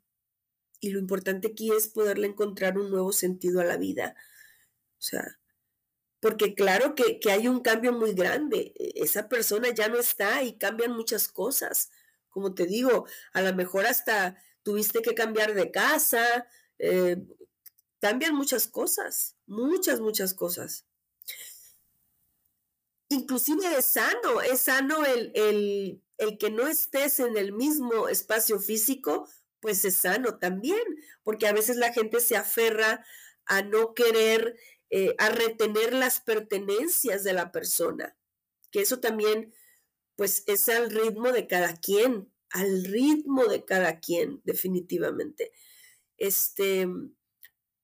Y 0.80 0.90
lo 0.90 1.00
importante 1.00 1.50
aquí 1.50 1.72
es 1.72 1.88
poderle 1.88 2.28
encontrar 2.28 2.78
un 2.78 2.92
nuevo 2.92 3.14
sentido 3.14 3.62
a 3.62 3.66
la 3.66 3.78
vida. 3.78 4.16
O 4.98 5.02
sea, 5.02 5.40
porque 6.20 6.56
claro 6.56 6.96
que, 6.96 7.20
hay 7.30 7.48
un 7.48 7.62
cambio 7.62 7.94
muy 7.94 8.14
grande. 8.14 8.74
E, 8.78 8.94
esa 9.04 9.30
persona 9.30 9.70
ya 9.74 9.90
no 9.90 9.98
está 9.98 10.44
y 10.44 10.58
cambian 10.58 10.92
muchas 10.94 11.28
cosas. 11.28 11.92
Como 12.30 12.54
te 12.56 12.66
digo, 12.66 13.06
a 13.34 13.42
lo 13.42 13.54
mejor 13.54 13.86
hasta 13.86 14.38
tuviste 14.64 15.02
que 15.02 15.16
cambiar 15.16 15.54
de 15.54 15.72
casa. 15.72 16.48
Eh, 16.80 17.18
cambian 18.02 18.36
muchas 18.36 18.68
cosas, 18.68 19.38
muchas, 19.46 20.02
muchas 20.02 20.34
cosas. 20.34 20.86
Inclusive 23.14 23.78
es 23.78 23.86
sano, 23.86 24.42
es 24.42 24.62
sano 24.62 25.06
el, 25.06 25.32
el 25.36 26.04
el 26.18 26.38
que 26.38 26.50
no 26.50 26.68
estés 26.68 27.20
en 27.20 27.38
el 27.38 27.54
mismo 27.54 28.08
espacio 28.08 28.60
físico, 28.60 29.28
pues 29.60 29.86
es 29.86 29.98
sano 29.98 30.40
también, 30.40 30.82
porque 31.24 31.48
a 31.48 31.54
veces 31.54 31.78
la 31.78 31.94
gente 31.94 32.20
se 32.20 32.36
aferra 32.36 33.06
a 33.46 33.62
no 33.62 33.94
querer, 33.94 34.58
eh, 34.90 35.16
a 35.18 35.30
retener 35.30 35.94
las 35.94 36.20
pertenencias 36.20 37.24
de 37.24 37.34
la 37.34 37.52
persona, 37.52 38.16
que 38.72 38.82
eso 38.82 39.00
también, 39.00 39.54
pues 40.16 40.44
es 40.48 40.70
al 40.70 40.92
ritmo 40.92 41.32
de 41.32 41.48
cada 41.48 41.76
quien, 41.76 42.32
al 42.50 42.86
ritmo 42.86 43.46
de 43.46 43.66
cada 43.66 44.00
quien, 44.00 44.42
definitivamente. 44.44 45.52
Este, 46.18 46.88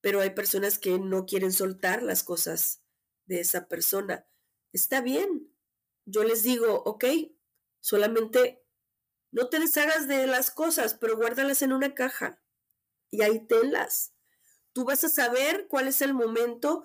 pero 0.01 0.21
hay 0.21 0.31
personas 0.31 0.77
que 0.79 0.99
no 0.99 1.25
quieren 1.25 1.51
soltar 1.51 2.03
las 2.03 2.23
cosas 2.23 2.81
de 3.25 3.41
esa 3.41 3.67
persona. 3.67 4.28
Está 4.73 5.01
bien. 5.01 5.51
Yo 6.05 6.23
les 6.23 6.43
digo, 6.43 6.83
ok, 6.85 7.05
Solamente 7.81 8.61
no 9.31 9.49
te 9.49 9.59
deshagas 9.59 10.07
de 10.07 10.27
las 10.27 10.51
cosas, 10.51 10.95
pero 10.95 11.17
guárdalas 11.17 11.61
en 11.61 11.73
una 11.73 11.95
caja 11.95 12.41
y 13.11 13.23
ahí 13.23 13.45
tenlas. 13.47 14.13
Tú 14.73 14.85
vas 14.85 15.03
a 15.03 15.09
saber 15.09 15.67
cuál 15.69 15.87
es 15.87 16.01
el 16.01 16.13
momento 16.13 16.83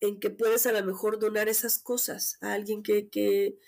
en 0.00 0.20
que 0.20 0.30
puedes 0.30 0.66
a 0.66 0.72
lo 0.72 0.84
mejor 0.84 1.18
donar 1.18 1.48
esas 1.48 1.78
cosas 1.78 2.38
a 2.42 2.54
alguien 2.54 2.82
que, 2.82 3.10
que, 3.10 3.58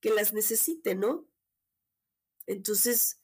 que 0.00 0.10
las 0.10 0.32
necesite, 0.34 0.94
¿no? 0.94 1.28
Entonces, 2.46 3.20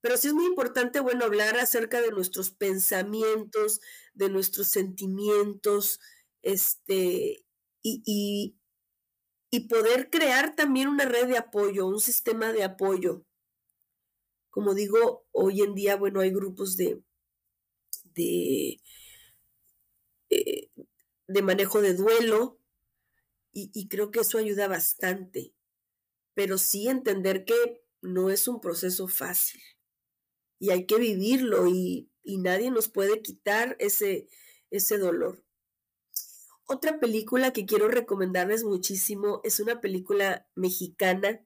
pero 0.00 0.16
sí 0.16 0.28
es 0.28 0.34
muy 0.34 0.46
importante, 0.46 1.00
bueno, 1.00 1.24
hablar 1.24 1.58
acerca 1.58 2.00
de 2.02 2.10
nuestros 2.12 2.50
pensamientos, 2.50 3.80
de 4.14 4.30
nuestros 4.30 4.68
sentimientos, 4.68 6.00
este, 6.42 7.44
y, 7.82 8.02
y 8.06 8.56
poder 9.60 10.10
crear 10.10 10.54
también 10.54 10.88
una 10.88 11.04
red 11.04 11.28
de 11.28 11.38
apoyo, 11.38 11.86
un 11.86 12.00
sistema 12.00 12.52
de 12.52 12.64
apoyo. 12.64 13.24
Como 14.50 14.74
digo, 14.74 15.26
hoy 15.32 15.62
en 15.62 15.74
día, 15.74 15.96
bueno, 15.96 16.20
hay 16.20 16.30
grupos 16.30 16.76
de, 16.76 17.02
de, 18.14 18.80
eh, 20.30 20.70
de 21.26 21.42
manejo 21.42 21.80
de 21.82 21.94
duelo 21.94 22.58
y, 23.52 23.70
y 23.74 23.88
creo 23.88 24.10
que 24.10 24.20
eso 24.20 24.38
ayuda 24.38 24.68
bastante, 24.68 25.54
pero 26.34 26.58
sí 26.58 26.88
entender 26.88 27.44
que 27.44 27.82
no 28.02 28.30
es 28.30 28.48
un 28.48 28.60
proceso 28.60 29.08
fácil 29.08 29.62
y 30.58 30.70
hay 30.70 30.86
que 30.86 30.96
vivirlo 30.96 31.66
y, 31.68 32.10
y 32.22 32.38
nadie 32.38 32.70
nos 32.70 32.88
puede 32.88 33.20
quitar 33.20 33.76
ese, 33.80 34.28
ese 34.70 34.96
dolor. 34.98 35.43
Otra 36.66 36.98
película 36.98 37.52
que 37.52 37.66
quiero 37.66 37.88
recomendarles 37.88 38.64
muchísimo 38.64 39.40
es 39.44 39.60
una 39.60 39.80
película 39.80 40.48
mexicana 40.54 41.44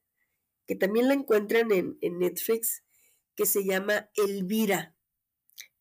que 0.66 0.77
también 0.77 1.09
la 1.09 1.14
encuentran 1.14 1.73
en, 1.73 2.19
Netflix, 2.19 2.85
que 3.35 3.47
se 3.47 3.64
llama 3.64 4.11
Elvira, 4.14 4.95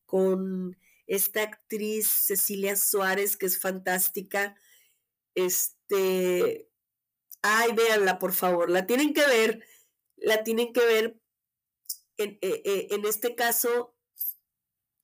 con 0.06 0.76
esta 1.06 1.42
actriz 1.42 2.08
Cecilia 2.08 2.74
Suárez, 2.74 3.36
que 3.36 3.46
es 3.46 3.60
fantástica. 3.60 4.56
Este, 5.34 6.68
ay, 7.42 7.72
véanla, 7.72 8.18
por 8.18 8.32
favor, 8.32 8.70
la 8.70 8.86
tienen 8.86 9.12
que 9.12 9.26
ver. 9.26 9.64
la 10.16 10.42
tienen 10.42 10.72
que 10.72 10.84
ver 10.84 11.20
en, 12.16 12.38
eh, 12.40 12.62
eh, 12.64 12.88
en 12.90 13.04
este 13.04 13.34
caso 13.34 13.94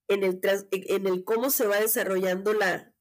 en 0.08 0.24
el, 0.24 0.40
en 0.70 1.06
el 1.06 1.24
cómo 1.24 1.50
se 1.50 1.66
va 1.66 1.78
desarrollando 1.78 2.52
la, 2.52 2.93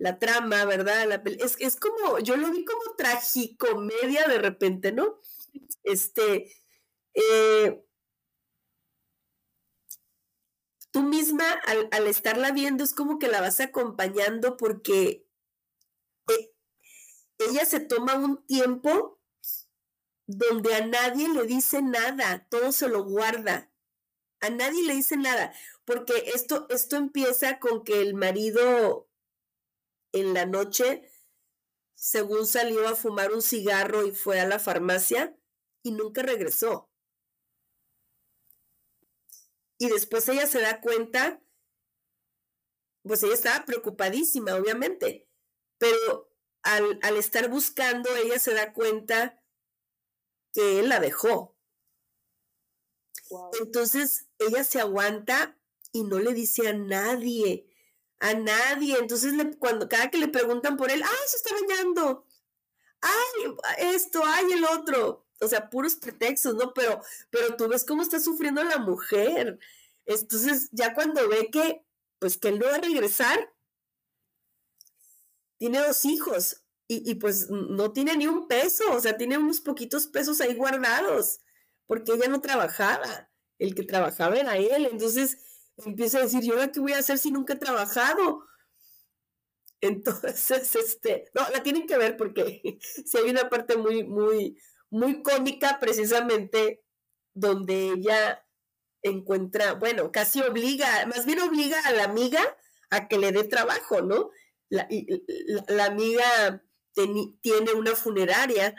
la 0.00 0.18
trama, 0.18 0.64
¿verdad? 0.64 1.22
es, 1.26 1.56
es 1.60 1.76
como, 1.76 2.18
yo 2.20 2.38
lo 2.38 2.50
vi 2.50 2.64
como 2.64 2.96
tragicomedia 2.96 4.26
de 4.26 4.38
repente, 4.38 4.92
¿no? 4.92 5.20
Este, 5.84 6.50
eh, 7.12 7.84
tú 10.90 11.02
misma 11.02 11.44
al, 11.90 12.06
estarla 12.06 12.50
viendo 12.50 12.82
es 12.82 12.94
como 12.94 13.18
que 13.18 13.28
la 13.28 13.42
vas 13.42 13.60
acompañando 13.60 14.56
porque 14.56 15.26
eh, 16.28 16.54
ella 17.38 17.66
se 17.66 17.80
toma 17.80 18.14
un 18.14 18.42
tiempo 18.46 19.20
donde 20.26 20.74
a 20.76 20.86
nadie 20.86 21.28
le 21.28 21.44
dice 21.44 21.82
nada, 21.82 22.46
todo 22.48 22.72
se 22.72 22.88
lo 22.88 23.04
guarda, 23.04 23.70
a 24.40 24.48
nadie 24.48 24.82
le 24.82 24.94
dice 24.94 25.18
nada, 25.18 25.52
porque 25.84 26.30
esto, 26.34 26.66
esto 26.70 26.96
empieza 26.96 27.58
con 27.58 27.84
que 27.84 28.00
el 28.00 28.14
marido 28.14 29.09
en 30.12 30.34
la 30.34 30.46
noche, 30.46 31.02
según 31.94 32.46
salió 32.46 32.88
a 32.88 32.96
fumar 32.96 33.32
un 33.32 33.42
cigarro 33.42 34.06
y 34.06 34.12
fue 34.12 34.40
a 34.40 34.48
la 34.48 34.58
farmacia 34.58 35.36
y 35.82 35.92
nunca 35.92 36.22
regresó. 36.22 36.90
Y 39.78 39.88
después 39.88 40.28
ella 40.28 40.46
se 40.46 40.60
da 40.60 40.80
cuenta, 40.80 41.40
pues 43.02 43.22
ella 43.22 43.34
estaba 43.34 43.64
preocupadísima, 43.64 44.54
obviamente, 44.54 45.28
pero 45.78 46.30
al, 46.62 46.98
al 47.02 47.16
estar 47.16 47.48
buscando, 47.50 48.14
ella 48.16 48.38
se 48.38 48.54
da 48.54 48.72
cuenta 48.72 49.40
que 50.52 50.78
él 50.78 50.88
la 50.88 51.00
dejó. 51.00 51.56
Entonces 53.60 54.26
ella 54.38 54.64
se 54.64 54.80
aguanta 54.80 55.56
y 55.92 56.04
no 56.04 56.18
le 56.18 56.32
dice 56.34 56.68
a 56.68 56.72
nadie 56.72 57.69
a 58.20 58.34
nadie. 58.34 58.96
Entonces, 58.98 59.32
cuando 59.58 59.88
cada 59.88 60.10
que 60.10 60.18
le 60.18 60.28
preguntan 60.28 60.76
por 60.76 60.90
él, 60.90 61.02
¡ay, 61.02 61.26
se 61.26 61.36
está 61.38 61.50
bañando! 61.54 62.26
¡ay, 63.00 63.54
esto, 63.94 64.22
ay, 64.24 64.52
el 64.52 64.64
otro! 64.64 65.26
O 65.40 65.48
sea, 65.48 65.70
puros 65.70 65.96
pretextos, 65.96 66.54
¿no? 66.54 66.72
Pero, 66.74 67.00
pero 67.30 67.56
tú 67.56 67.66
ves 67.68 67.84
cómo 67.84 68.02
está 68.02 68.20
sufriendo 68.20 68.62
la 68.62 68.78
mujer. 68.78 69.58
Entonces, 70.04 70.68
ya 70.72 70.94
cuando 70.94 71.26
ve 71.28 71.50
que, 71.50 71.82
pues, 72.18 72.36
que 72.36 72.48
él 72.48 72.58
no 72.58 72.66
va 72.66 72.74
a 72.74 72.80
regresar, 72.80 73.52
tiene 75.58 75.78
dos 75.78 76.04
hijos 76.04 76.62
y, 76.88 77.10
y 77.10 77.14
pues 77.16 77.50
no 77.50 77.92
tiene 77.92 78.16
ni 78.16 78.26
un 78.26 78.48
peso, 78.48 78.84
o 78.92 79.00
sea, 79.00 79.16
tiene 79.16 79.38
unos 79.38 79.60
poquitos 79.60 80.06
pesos 80.06 80.40
ahí 80.40 80.54
guardados, 80.54 81.40
porque 81.86 82.12
ella 82.12 82.28
no 82.28 82.40
trabajaba, 82.40 83.30
el 83.58 83.74
que 83.74 83.82
trabajaba 83.84 84.36
era 84.36 84.56
él. 84.56 84.86
Entonces, 84.90 85.38
empieza 85.86 86.18
a 86.18 86.22
decir, 86.22 86.42
¿yo 86.42 86.54
ahora 86.54 86.72
qué 86.72 86.80
voy 86.80 86.92
a 86.92 86.98
hacer 86.98 87.18
si 87.18 87.30
nunca 87.30 87.54
he 87.54 87.58
trabajado? 87.58 88.44
Entonces, 89.80 90.74
este, 90.76 91.30
no, 91.34 91.48
la 91.50 91.62
tienen 91.62 91.86
que 91.86 91.98
ver 91.98 92.16
porque 92.16 92.78
si 93.06 93.18
hay 93.18 93.30
una 93.30 93.48
parte 93.48 93.76
muy, 93.76 94.04
muy, 94.04 94.58
muy 94.90 95.22
cómica 95.22 95.78
precisamente 95.80 96.82
donde 97.34 97.92
ella 97.92 98.44
encuentra, 99.02 99.74
bueno, 99.74 100.12
casi 100.12 100.42
obliga, 100.42 101.06
más 101.06 101.24
bien 101.24 101.40
obliga 101.40 101.80
a 101.86 101.92
la 101.92 102.04
amiga 102.04 102.40
a 102.90 103.08
que 103.08 103.18
le 103.18 103.32
dé 103.32 103.44
trabajo, 103.44 104.02
¿no? 104.02 104.30
La, 104.68 104.86
la, 105.68 105.86
amiga 105.86 106.62
tiene 107.40 107.72
una 107.72 107.96
funeraria, 107.96 108.74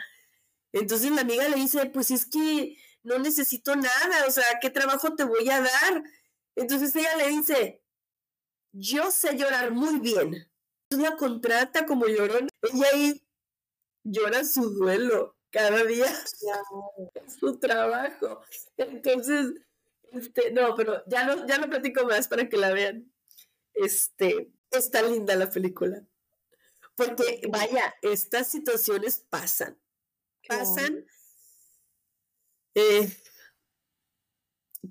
entonces 0.72 1.10
la 1.10 1.22
amiga 1.22 1.48
le 1.48 1.56
dice, 1.56 1.86
pues 1.86 2.10
es 2.10 2.26
que 2.26 2.76
no 3.02 3.18
necesito 3.18 3.74
nada, 3.74 4.26
o 4.26 4.30
sea, 4.30 4.44
¿qué 4.60 4.70
trabajo 4.70 5.14
te 5.14 5.24
voy 5.24 5.48
a 5.50 5.60
dar? 5.60 6.02
Entonces 6.56 6.94
ella 6.96 7.16
le 7.16 7.28
dice, 7.28 7.82
yo 8.72 9.10
sé 9.10 9.36
llorar 9.36 9.72
muy 9.72 10.00
bien. 10.00 10.48
La 10.90 11.16
contrata 11.16 11.86
como 11.86 12.06
llorona. 12.06 12.48
Ella 12.62 12.86
ahí 12.92 13.26
llora 14.04 14.44
su 14.44 14.70
duelo 14.70 15.36
cada 15.50 15.84
día, 15.84 16.06
su 17.40 17.58
trabajo. 17.58 18.40
Entonces, 18.76 19.54
este, 20.10 20.50
no, 20.52 20.74
pero 20.74 21.02
ya 21.06 21.24
no, 21.24 21.46
ya 21.46 21.58
no 21.58 21.68
platico 21.68 22.04
más 22.06 22.28
para 22.28 22.48
que 22.48 22.56
la 22.56 22.72
vean. 22.72 23.12
Este, 23.74 24.50
está 24.70 25.02
linda 25.02 25.36
la 25.36 25.50
película. 25.50 26.02
Porque, 26.94 27.42
vaya, 27.48 27.94
estas 28.02 28.50
situaciones 28.50 29.24
pasan. 29.30 29.78
Pasan. 30.46 31.06
Eh, 32.74 33.10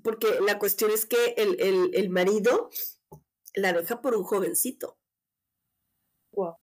porque 0.02 0.40
la 0.40 0.58
cuestión 0.58 0.90
es 0.90 1.06
que 1.06 1.34
el, 1.36 2.10
marido 2.10 2.70
la 3.54 3.72
deja 3.72 4.00
por 4.00 4.16
un 4.16 4.24
jovencito. 4.24 4.98
Wow. 6.32 6.56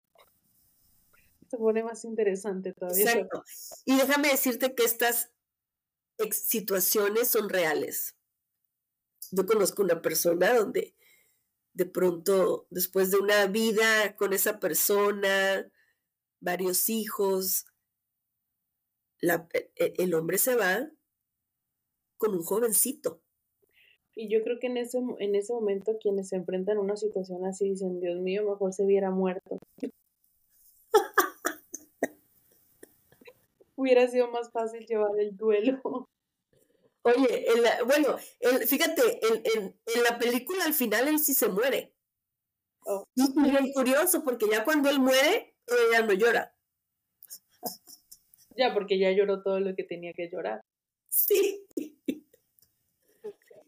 Se 1.49 1.57
pone 1.57 1.83
más 1.83 2.03
interesante 2.05 2.73
todavía. 2.73 3.11
Exacto. 3.11 3.43
Y 3.85 3.97
déjame 3.97 4.29
decirte 4.29 4.73
que 4.73 4.83
estas 4.83 5.31
situaciones 6.31 7.27
son 7.27 7.49
reales. 7.49 8.15
Yo 9.31 9.45
conozco 9.45 9.83
una 9.83 10.01
persona 10.01 10.53
donde 10.53 10.95
de 11.73 11.85
pronto, 11.85 12.67
después 12.71 13.11
de 13.11 13.17
una 13.17 13.45
vida 13.45 14.15
con 14.15 14.33
esa 14.33 14.59
persona, 14.59 15.71
varios 16.39 16.89
hijos, 16.89 17.65
e, 19.21 19.71
e, 19.75 19.93
el 19.97 20.13
hombre 20.13 20.39
se 20.39 20.55
va 20.55 20.91
con 22.19 22.35
un 22.35 22.43
jovencito. 22.43 23.23
Y 24.13 24.29
yo 24.29 24.43
creo 24.43 24.59
que 24.59 24.67
en 24.67 24.77
ese, 24.77 24.99
en 25.19 25.33
ese 25.33 25.53
momento 25.53 25.97
quienes 25.99 26.29
se 26.29 26.35
enfrentan 26.35 26.77
a 26.77 26.81
una 26.81 26.97
situación 26.97 27.45
así 27.45 27.69
dicen, 27.69 27.99
Dios 28.01 28.19
mío, 28.19 28.43
mejor 28.43 28.73
se 28.73 28.83
hubiera 28.83 29.09
muerto. 29.09 29.57
hubiera 33.75 34.07
sido 34.07 34.29
más 34.29 34.51
fácil 34.51 34.85
llevar 34.85 35.17
el 35.17 35.35
duelo. 35.37 36.09
Oye, 37.03 37.47
bueno, 37.85 38.17
fíjate, 38.67 39.01
en, 39.55 39.73
la 40.03 40.19
película 40.19 40.65
al 40.65 40.73
final 40.73 41.07
él 41.07 41.17
sí 41.19 41.33
se 41.33 41.47
muere. 41.47 41.93
Oh. 42.85 43.05
Y 43.15 43.21
es 43.23 43.73
curioso 43.73 44.23
porque 44.25 44.47
ya 44.51 44.65
cuando 44.65 44.89
él 44.89 44.99
muere, 44.99 45.55
ella 45.65 46.05
no 46.05 46.11
llora. 46.11 46.53
Ya, 48.57 48.73
porque 48.73 48.99
ya 48.99 49.11
lloró 49.11 49.41
todo 49.41 49.61
lo 49.61 49.73
que 49.75 49.85
tenía 49.85 50.11
que 50.13 50.29
llorar. 50.29 50.59
Sí. 51.07 51.65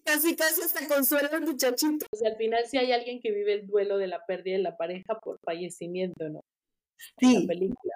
Casi, 0.03 0.35
casi 0.35 0.61
hasta 0.61 0.87
consuela 0.87 1.29
al 1.31 1.41
muchachito. 1.41 2.05
O 2.11 2.15
sea, 2.15 2.31
al 2.31 2.37
final 2.37 2.65
sí 2.65 2.77
hay 2.77 2.91
alguien 2.91 3.19
que 3.21 3.31
vive 3.31 3.53
el 3.53 3.67
duelo 3.67 3.97
de 3.97 4.07
la 4.07 4.25
pérdida 4.25 4.57
de 4.57 4.63
la 4.63 4.77
pareja 4.77 5.19
por 5.19 5.39
fallecimiento, 5.43 6.29
¿no? 6.29 6.41
Sí. 7.19 7.35
En 7.35 7.41
la 7.41 7.47
película. 7.47 7.93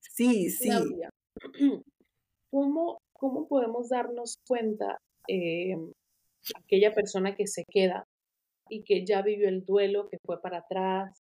Sí, 0.00 0.50
sí. 0.50 0.68
¿cómo, 2.50 2.98
¿cómo 3.12 3.48
podemos 3.48 3.88
darnos 3.88 4.38
cuenta 4.46 4.98
eh, 5.28 5.76
aquella 6.56 6.94
persona 6.94 7.34
que 7.34 7.46
se 7.46 7.64
queda 7.64 8.06
y 8.68 8.84
que 8.84 9.04
ya 9.04 9.22
vivió 9.22 9.48
el 9.48 9.64
duelo, 9.64 10.08
que 10.08 10.18
fue 10.24 10.40
para 10.40 10.58
atrás 10.58 11.20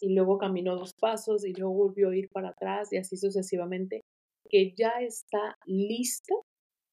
y 0.00 0.12
luego 0.14 0.38
caminó 0.38 0.74
dos 0.74 0.94
pasos 0.94 1.44
y 1.44 1.52
luego 1.52 1.74
volvió 1.74 2.10
a 2.10 2.16
ir 2.16 2.28
para 2.30 2.48
atrás 2.48 2.92
y 2.92 2.96
así 2.96 3.16
sucesivamente, 3.16 4.02
que 4.48 4.74
ya 4.76 4.90
está 5.00 5.56
lista 5.66 6.34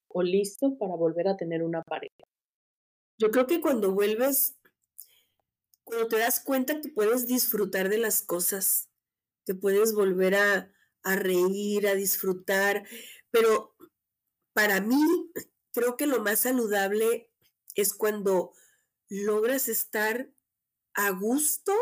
o 0.09 0.22
listo 0.22 0.78
para 0.78 0.95
volver 0.95 1.28
a 1.28 1.38
tener 1.38 1.63
una 1.63 1.82
pareja? 1.82 2.29
Yo 3.20 3.32
creo 3.32 3.47
que 3.47 3.59
cuando 3.59 3.91
vuelves, 3.91 4.55
cuando 5.84 6.07
te 6.07 6.17
das 6.17 6.39
cuenta 6.39 6.80
que 6.80 6.88
puedes 6.88 7.28
disfrutar 7.28 7.89
de 7.89 7.97
las 7.97 8.22
cosas, 8.22 8.89
que 9.45 9.53
puedes 9.53 9.93
volver 9.93 10.36
a, 10.36 10.72
reír, 11.03 11.88
a 11.88 11.95
disfrutar, 11.95 12.88
pero 13.30 13.76
para 14.53 14.80
mí 14.80 15.01
creo 15.74 15.97
que 15.97 16.07
lo 16.07 16.22
más 16.22 16.39
saludable 16.39 17.30
es 17.76 17.93
cuando 17.93 18.53
logras 19.09 19.67
estar 19.67 20.32
a 20.93 21.09
gusto 21.09 21.74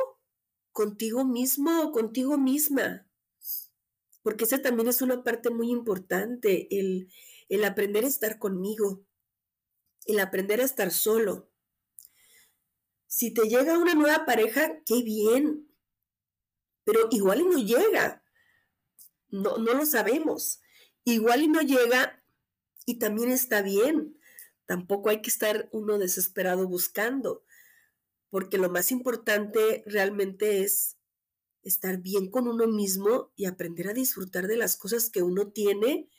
contigo 0.72 1.24
mismo 1.24 1.84
o 1.84 1.92
contigo 1.92 2.40
misma, 2.40 3.08
porque 4.24 4.46
esa 4.46 4.62
también 4.62 4.88
es 4.88 5.04
una 5.04 5.24
parte 5.24 5.52
muy 5.52 5.70
importante, 5.70 6.68
el, 6.80 7.12
el 7.50 7.64
aprender 7.64 8.06
a 8.06 8.08
estar 8.08 8.40
conmigo, 8.40 9.07
el 10.08 10.20
aprender 10.20 10.62
a 10.62 10.66
estar 10.66 10.92
solo. 10.92 11.50
Si 13.08 13.34
te 13.34 13.48
llega 13.48 13.78
una 13.78 13.94
nueva 13.94 14.26
pareja, 14.26 14.82
qué 14.86 15.04
bien, 15.04 15.68
pero 16.84 17.08
igual 17.12 17.42
y 17.42 17.46
no 17.46 17.58
llega. 17.60 18.24
No, 19.30 19.58
no 19.58 19.74
lo 19.74 19.86
sabemos. 19.86 20.62
Igual 21.04 21.44
y 21.44 21.48
no 21.48 21.62
llega 21.62 22.24
y 22.86 23.00
también 23.00 23.32
está 23.32 23.62
bien. 23.62 24.18
Tampoco 24.66 25.10
hay 25.10 25.22
que 25.22 25.30
estar 25.30 25.70
uno 25.72 25.98
desesperado 25.98 26.68
buscando, 26.68 27.44
porque 28.30 28.58
lo 28.58 28.70
más 28.70 28.92
importante 28.92 29.84
realmente 29.86 30.64
es 30.64 30.98
estar 31.64 31.98
bien 31.98 32.30
con 32.30 32.48
uno 32.48 32.68
mismo 32.68 33.32
y 33.36 33.46
aprender 33.46 33.88
a 33.90 33.94
disfrutar 33.94 34.48
de 34.48 34.58
las 34.58 34.76
cosas 34.78 35.10
que 35.10 35.22
uno 35.22 35.52
tiene 35.52 36.10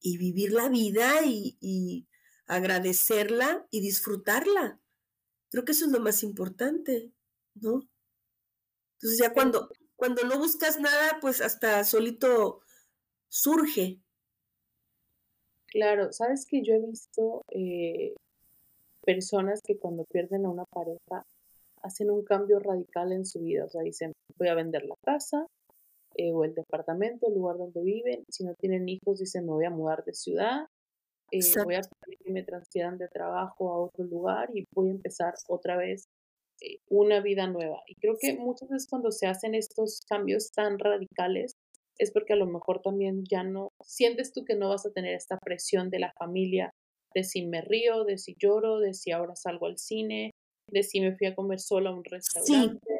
y 0.00 0.18
vivir 0.18 0.52
la 0.52 0.68
vida 0.68 1.24
y, 1.24 2.06
agradecerla 2.46 3.66
y 3.70 3.80
disfrutarla. 3.80 4.80
Creo 5.50 5.64
que 5.64 5.72
eso 5.72 5.86
es 5.86 5.92
lo 5.92 6.00
más 6.00 6.22
importante, 6.22 7.12
¿no? 7.54 7.82
Entonces 8.94 9.18
ya 9.18 9.32
cuando, 9.32 9.68
cuando 9.96 10.24
no 10.24 10.38
buscas 10.38 10.80
nada, 10.80 11.18
pues 11.20 11.40
hasta 11.40 11.84
solito 11.84 12.60
surge. 13.28 14.00
Claro, 15.66 16.12
sabes 16.12 16.46
que 16.46 16.62
yo 16.62 16.74
he 16.74 16.86
visto 16.86 17.42
eh, 17.50 18.14
personas 19.02 19.60
que 19.62 19.76
cuando 19.76 20.04
pierden 20.04 20.46
a 20.46 20.50
una 20.50 20.64
pareja 20.66 21.24
hacen 21.82 22.10
un 22.10 22.24
cambio 22.24 22.60
radical 22.60 23.12
en 23.12 23.26
su 23.26 23.40
vida, 23.40 23.64
o 23.64 23.68
sea, 23.68 23.82
dicen, 23.82 24.12
voy 24.38 24.48
a 24.48 24.54
vender 24.54 24.84
la 24.84 24.94
casa, 25.04 25.46
eh, 26.16 26.32
o 26.32 26.44
el 26.44 26.54
departamento, 26.54 27.26
el 27.26 27.34
lugar 27.34 27.58
donde 27.58 27.82
viven. 27.82 28.24
Si 28.28 28.44
no 28.44 28.54
tienen 28.54 28.88
hijos, 28.88 29.18
dicen 29.18 29.44
me 29.46 29.52
voy 29.52 29.64
a 29.64 29.70
mudar 29.70 30.04
de 30.04 30.14
ciudad, 30.14 30.66
eh, 31.38 31.62
voy 31.64 31.74
a 31.74 31.80
que 31.80 32.30
me 32.32 32.42
transfieran 32.42 32.98
de 32.98 33.08
trabajo 33.08 33.72
a 33.72 33.78
otro 33.78 34.04
lugar 34.04 34.50
y 34.54 34.64
voy 34.74 34.88
a 34.88 34.92
empezar 34.92 35.34
otra 35.48 35.76
vez 35.76 36.04
eh, 36.60 36.78
una 36.88 37.20
vida 37.20 37.46
nueva. 37.46 37.82
Y 37.86 37.94
creo 37.96 38.16
que 38.18 38.34
muchas 38.34 38.68
veces 38.68 38.88
cuando 38.88 39.10
se 39.10 39.26
hacen 39.26 39.54
estos 39.54 40.00
cambios 40.08 40.50
tan 40.52 40.78
radicales 40.78 41.52
es 41.98 42.10
porque 42.10 42.32
a 42.32 42.36
lo 42.36 42.46
mejor 42.46 42.82
también 42.82 43.24
ya 43.30 43.44
no 43.44 43.68
sientes 43.84 44.32
tú 44.32 44.44
que 44.44 44.56
no 44.56 44.68
vas 44.68 44.84
a 44.86 44.92
tener 44.92 45.14
esta 45.14 45.38
presión 45.38 45.90
de 45.90 46.00
la 46.00 46.12
familia 46.18 46.70
de 47.14 47.24
si 47.24 47.46
me 47.46 47.60
río, 47.62 48.04
de 48.04 48.18
si 48.18 48.34
lloro, 48.38 48.80
de 48.80 48.92
si 48.92 49.12
ahora 49.12 49.36
salgo 49.36 49.66
al 49.66 49.78
cine, 49.78 50.32
de 50.68 50.82
si 50.82 51.00
me 51.00 51.16
fui 51.16 51.28
a 51.28 51.34
comer 51.34 51.60
sola 51.60 51.90
a 51.90 51.94
un 51.94 52.04
restaurante, 52.04 52.92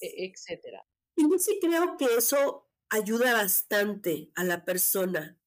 e, 0.00 0.26
etcétera. 0.26 0.82
Y 1.16 1.28
yo 1.28 1.38
sí 1.38 1.58
creo 1.60 1.96
que 1.96 2.06
eso 2.16 2.68
ayuda 2.90 3.32
bastante 3.32 4.30
a 4.36 4.44
la 4.44 4.64
persona, 4.64 5.38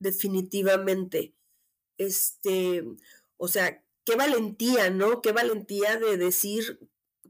definitivamente. 0.00 1.34
Este, 1.98 2.84
o 3.36 3.48
sea, 3.48 3.84
qué 4.04 4.16
valentía, 4.16 4.90
¿no? 4.90 5.20
Qué 5.20 5.32
valentía 5.32 5.96
de 5.96 6.16
decir, 6.16 6.80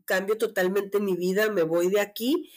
cambio 0.04 0.38
totalmente 0.38 1.00
mi 1.00 1.16
vida, 1.16 1.50
me 1.50 1.62
voy 1.62 1.88
de 1.88 2.00
aquí. 2.00 2.52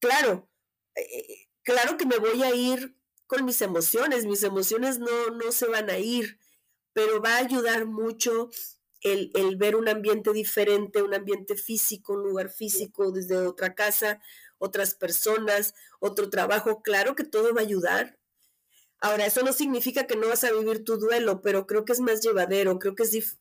Claro, 0.00 0.48
eh, 0.96 1.48
claro 1.62 1.96
que 1.96 2.06
me 2.06 2.18
voy 2.18 2.42
a 2.42 2.54
ir 2.54 2.96
con 3.26 3.44
mis 3.44 3.60
emociones, 3.62 4.26
mis 4.26 4.42
emociones 4.42 4.98
no, 4.98 5.30
no 5.30 5.52
se 5.52 5.66
van 5.66 5.90
a 5.90 5.98
ir, 5.98 6.38
pero 6.92 7.20
va 7.20 7.34
a 7.36 7.38
ayudar 7.38 7.86
mucho 7.86 8.50
el, 9.02 9.30
el, 9.34 9.56
ver 9.56 9.76
un 9.76 9.88
ambiente 9.88 10.32
diferente, 10.32 11.02
un 11.02 11.14
ambiente 11.14 11.56
físico, 11.56 12.14
un 12.14 12.22
lugar 12.24 12.50
físico 12.50 13.12
desde 13.12 13.36
otra 13.36 13.74
casa, 13.74 14.20
otras 14.58 14.94
personas, 14.94 15.74
otro 16.00 16.30
trabajo, 16.30 16.82
claro 16.82 17.14
que 17.14 17.24
todo 17.24 17.54
va 17.54 17.60
a 17.60 17.64
ayudar. 17.64 18.18
Ahora, 19.00 19.26
eso 19.26 19.42
no 19.42 19.52
significa 19.52 20.06
que 20.06 20.16
no 20.16 20.28
vas 20.28 20.44
a 20.44 20.52
vivir 20.52 20.84
tu 20.84 20.96
duelo, 20.96 21.42
pero 21.42 21.66
creo 21.66 21.84
que 21.84 21.92
es 21.92 22.00
más 22.00 22.22
llevadero, 22.22 22.78
creo 22.78 22.94
que 22.94 23.02
es 23.02 23.38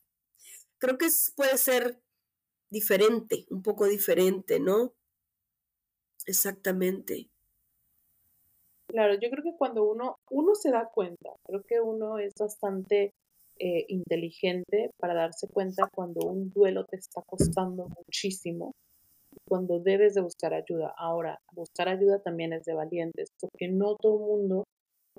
creo 0.78 0.97
que 0.97 1.08
puede 1.36 1.58
ser 1.58 1.99
diferente, 2.70 3.45
un 3.49 3.64
poco 3.64 3.86
diferente, 3.88 4.60
¿no? 4.60 4.93
Exactamente. 6.26 7.30
Claro, 8.88 9.16
yo 9.16 9.30
creo 9.30 9.43
que 9.43 9.58
cuando 9.58 9.84
uno, 9.84 10.18
uno 10.30 10.56
se 10.56 10.72
da 10.72 10.89
cuenta, 10.93 11.32
creo 11.43 11.64
que 11.68 11.80
uno 11.80 12.20
es 12.20 12.34
bastante 12.38 13.14
eh, 13.58 13.86
inteligente 13.88 14.91
para 14.99 15.14
darse 15.14 15.47
cuenta 15.47 15.89
cuando 15.93 16.28
un 16.28 16.51
duelo 16.51 16.86
te 16.86 16.97
está 16.97 17.22
costando 17.26 17.88
muchísimo 17.88 18.74
cuando 19.47 19.80
debes 19.80 20.14
de 20.14 20.22
buscar 20.22 20.53
ayuda. 20.53 20.93
Ahora, 20.97 21.39
buscar 21.53 21.88
ayuda 21.89 22.20
también 22.20 22.53
es 22.53 22.64
de 22.66 22.74
valientes, 22.74 23.30
porque 23.39 23.68
no 23.68 23.95
todo 23.95 24.16
el 24.16 24.26
mundo 24.26 24.64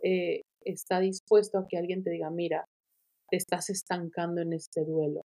eh, 0.03 0.43
está 0.65 1.01
dispuesto 1.01 1.59
a 1.59 1.67
que 1.69 1.79
alguien 1.79 2.03
te 2.03 2.11
diga, 2.11 2.31
mira, 2.31 2.65
te 3.31 3.37
estás 3.37 3.71
estancando 3.71 4.41
en 4.41 4.53
este 4.53 4.85
duelo 4.85 5.23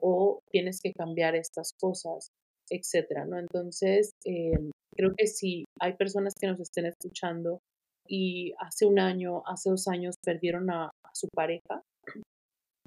o 0.00 0.40
tienes 0.50 0.80
que 0.80 0.92
cambiar 0.92 1.34
estas 1.34 1.72
cosas, 1.78 2.30
etcétera, 2.70 3.26
¿no? 3.26 3.38
Entonces, 3.38 4.12
eh, 4.24 4.70
creo 4.96 5.12
que 5.16 5.26
si 5.26 5.64
hay 5.80 5.94
personas 5.94 6.34
que 6.40 6.46
nos 6.46 6.60
estén 6.60 6.86
escuchando 6.86 7.60
y 8.06 8.54
hace 8.58 8.86
un 8.86 8.98
año, 8.98 9.42
hace 9.46 9.70
dos 9.70 9.86
años 9.88 10.16
perdieron 10.24 10.70
a, 10.70 10.90
su 11.12 11.26
pareja 11.34 11.82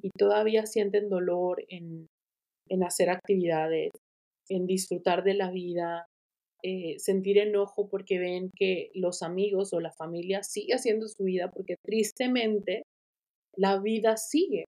y 0.02 0.08
todavía 0.18 0.64
sienten 0.64 1.10
dolor 1.10 1.62
en, 1.68 2.06
en 2.70 2.82
hacer 2.82 3.10
actividades, 3.10 3.90
en 4.48 4.66
disfrutar 4.66 5.24
de 5.24 5.34
la 5.34 5.50
vida, 5.50 6.06
eh, 6.66 6.98
sentir 6.98 7.36
enojo 7.36 7.90
porque 7.90 8.18
ven 8.18 8.48
que 8.56 8.90
los 8.94 9.22
amigos 9.22 9.74
o 9.74 9.80
la 9.80 9.92
familia 9.92 10.42
sigue 10.42 10.72
haciendo 10.72 11.08
su 11.08 11.24
vida 11.24 11.50
porque 11.50 11.76
tristemente 11.84 12.84
la 13.54 13.78
vida 13.78 14.16
sigue. 14.16 14.64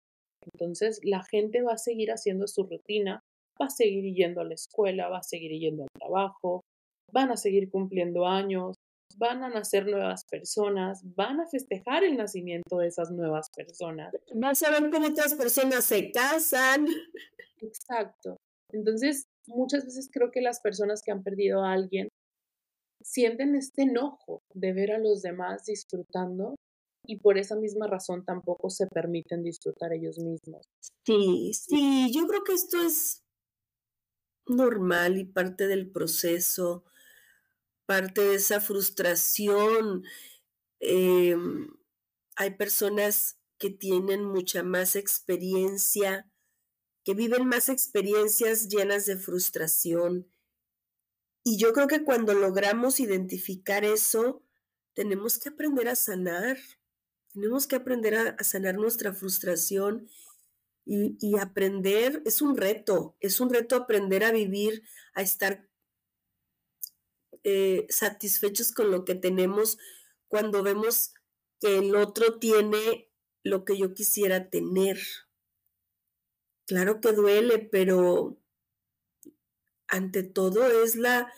Entonces 0.52 1.00
la 1.04 1.24
gente 1.24 1.62
va 1.62 1.72
a 1.72 1.78
seguir 1.78 2.12
haciendo 2.12 2.48
su 2.48 2.64
rutina, 2.64 3.22
va 3.58 3.66
a 3.68 3.70
seguir 3.70 4.14
yendo 4.14 4.42
a 4.42 4.44
la 4.44 4.52
escuela, 4.52 5.08
va 5.08 5.20
a 5.20 5.22
seguir 5.22 5.52
yendo 5.52 5.84
al 5.84 5.88
trabajo, 5.98 6.60
van 7.10 7.30
a 7.30 7.38
seguir 7.38 7.70
cumpliendo 7.70 8.26
años, 8.26 8.76
van 9.16 9.42
a 9.42 9.48
nacer 9.48 9.86
nuevas 9.86 10.26
personas, 10.30 11.00
van 11.14 11.40
a 11.40 11.46
festejar 11.46 12.04
el 12.04 12.18
nacimiento 12.18 12.76
de 12.76 12.88
esas 12.88 13.10
nuevas 13.10 13.48
personas. 13.56 14.14
Vas 14.34 14.62
a 14.62 14.70
ver 14.70 14.90
cómo 14.90 15.06
otras 15.06 15.32
personas 15.32 15.86
se 15.86 16.12
casan. 16.12 16.86
Exacto. 17.62 18.36
Entonces, 18.70 19.24
muchas 19.46 19.84
veces 19.84 20.08
creo 20.12 20.30
que 20.30 20.40
las 20.40 20.60
personas 20.60 21.02
que 21.02 21.12
han 21.12 21.22
perdido 21.22 21.64
a 21.64 21.72
alguien 21.72 22.08
sienten 23.02 23.54
este 23.54 23.82
enojo 23.82 24.42
de 24.54 24.72
ver 24.72 24.92
a 24.92 24.98
los 24.98 25.22
demás 25.22 25.64
disfrutando 25.64 26.56
y 27.06 27.18
por 27.18 27.38
esa 27.38 27.54
misma 27.56 27.86
razón 27.86 28.24
tampoco 28.24 28.68
se 28.68 28.86
permiten 28.88 29.42
disfrutar 29.42 29.92
ellos 29.92 30.18
mismos. 30.18 30.66
Sí, 31.04 31.52
sí, 31.54 32.12
yo 32.12 32.26
creo 32.26 32.42
que 32.42 32.54
esto 32.54 32.82
es 32.82 33.22
normal 34.46 35.18
y 35.18 35.24
parte 35.24 35.66
del 35.66 35.90
proceso, 35.90 36.84
parte 37.86 38.22
de 38.22 38.34
esa 38.36 38.60
frustración. 38.60 40.04
Em, 40.80 41.68
hay 42.36 42.56
personas 42.56 43.38
que 43.58 43.70
tienen 43.70 44.24
mucha 44.24 44.62
más 44.62 44.96
experiencia 44.96 46.30
que 47.06 47.14
viven 47.14 47.46
más 47.46 47.68
experiencias 47.68 48.68
llenas 48.68 49.06
de 49.06 49.16
frustración. 49.16 50.28
Y 51.44 51.56
yo 51.56 51.72
creo 51.72 51.86
que 51.86 52.02
cuando 52.02 52.34
logramos 52.34 52.98
identificar 52.98 53.84
eso, 53.84 54.42
tenemos 54.92 55.38
que 55.38 55.50
aprender 55.50 55.88
a 55.88 55.94
sanar, 55.94 56.58
tenemos 57.32 57.68
que 57.68 57.76
aprender 57.76 58.16
a, 58.16 58.42
sanar 58.42 58.74
nuestra 58.74 59.14
frustración 59.14 60.08
y, 60.84 61.38
aprender, 61.38 62.22
es 62.26 62.42
un 62.42 62.56
reto, 62.56 63.16
es 63.20 63.40
un 63.40 63.50
reto 63.50 63.76
aprender 63.76 64.24
a 64.24 64.32
vivir, 64.32 64.82
a 65.14 65.22
estar 65.22 65.68
eh, 67.44 67.86
satisfechos 67.88 68.72
con 68.72 68.90
lo 68.90 69.04
que 69.04 69.14
tenemos 69.14 69.78
cuando 70.26 70.64
vemos 70.64 71.14
que 71.60 71.78
el 71.78 71.94
otro 71.94 72.40
tiene 72.40 73.12
lo 73.44 73.64
que 73.64 73.78
yo 73.78 73.94
quisiera 73.94 74.50
tener. 74.50 74.98
Claro 76.66 77.00
que 77.00 77.12
duele, 77.12 77.58
pero 77.58 78.38
ante 79.86 80.24
todo 80.24 80.82
es 80.82 80.96
la, 80.96 81.32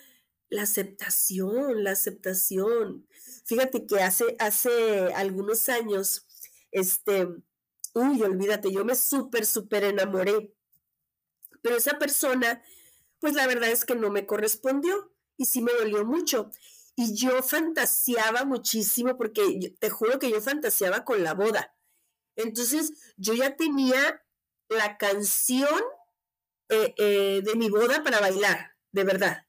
aceptación, 0.59 1.85
la 1.85 1.93
aceptación. 1.93 3.07
Fíjate 3.45 3.87
que 3.87 4.01
hace, 4.01 4.37
hace 4.39 5.12
algunos 5.14 5.68
años, 5.68 6.26
este, 6.72 7.29
uy, 7.93 8.22
olvídate, 8.22 8.72
yo 8.72 8.87
me 8.87 8.95
súper, 8.95 9.45
súper 9.45 9.85
enamoré. 9.85 10.55
Pero 11.61 11.76
esa 11.76 11.99
persona, 11.99 12.62
pues 13.18 13.35
la 13.35 13.47
verdad 13.47 13.70
es 13.70 13.85
que 13.85 13.97
no 13.97 14.11
me 14.11 14.24
correspondió 14.26 15.12
y 15.37 15.45
sí 15.45 15.61
me 15.61 15.72
dolió 15.72 16.07
mucho. 16.07 16.51
Y 16.97 17.14
yo 17.14 17.43
fantaseaba 17.43 18.47
muchísimo 18.47 19.16
porque 19.18 19.76
te 19.79 19.91
juro 19.91 20.18
que 20.18 20.31
yo 20.31 20.41
fantaseaba 20.41 21.05
con 21.05 21.22
la 21.22 21.35
boda. 21.35 21.74
Entonces 22.35 22.93
yo 23.16 23.35
ya 23.35 23.57
tenía 23.57 24.22
la 24.69 24.99
canción 24.99 25.83
eh, 26.69 26.95
eh, 26.99 27.43
de 27.45 27.55
mi 27.57 27.71
boda 27.71 28.03
para 28.03 28.21
bailar, 28.21 28.77
de 28.93 29.05
verdad. 29.05 29.47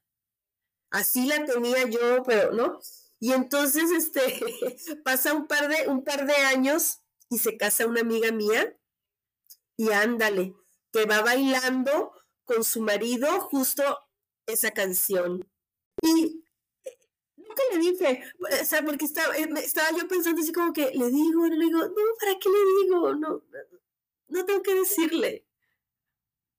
Así 0.90 1.26
la 1.26 1.44
tenía 1.44 1.86
yo, 1.88 2.22
pero 2.24 2.52
no. 2.52 2.80
Y 3.20 3.32
entonces, 3.32 3.90
este, 3.90 4.96
pasa 5.04 5.34
un 5.34 5.46
par 5.46 5.68
de, 5.68 5.88
un 5.88 6.02
par 6.02 6.26
de 6.26 6.34
años 6.34 7.00
y 7.28 7.38
se 7.38 7.56
casa 7.56 7.86
una 7.86 8.00
amiga 8.00 8.32
mía 8.32 8.76
y 9.76 9.90
ándale, 9.90 10.54
que 10.92 11.06
va 11.06 11.22
bailando 11.22 12.12
con 12.44 12.64
su 12.64 12.80
marido 12.82 13.40
justo 13.40 13.82
esa 14.46 14.72
canción. 14.72 15.46
Y 16.02 16.42
eh, 16.84 16.98
nunca 17.36 17.62
le 17.72 17.78
dije, 17.78 18.24
o 18.62 18.64
sea, 18.64 18.84
porque 18.84 19.04
estaba, 19.04 19.34
estaba 19.36 19.96
yo 19.96 20.08
pensando 20.08 20.40
así 20.40 20.52
como 20.52 20.72
que 20.72 20.90
le 20.94 21.10
digo, 21.10 21.46
le 21.46 21.64
digo, 21.64 21.78
no, 21.78 21.94
¿para 22.18 22.38
qué 22.38 22.48
le 22.48 22.82
digo? 22.82 23.14
No, 23.14 23.42
no 24.30 24.44
tengo 24.44 24.62
que 24.62 24.74
decirle. 24.74 25.46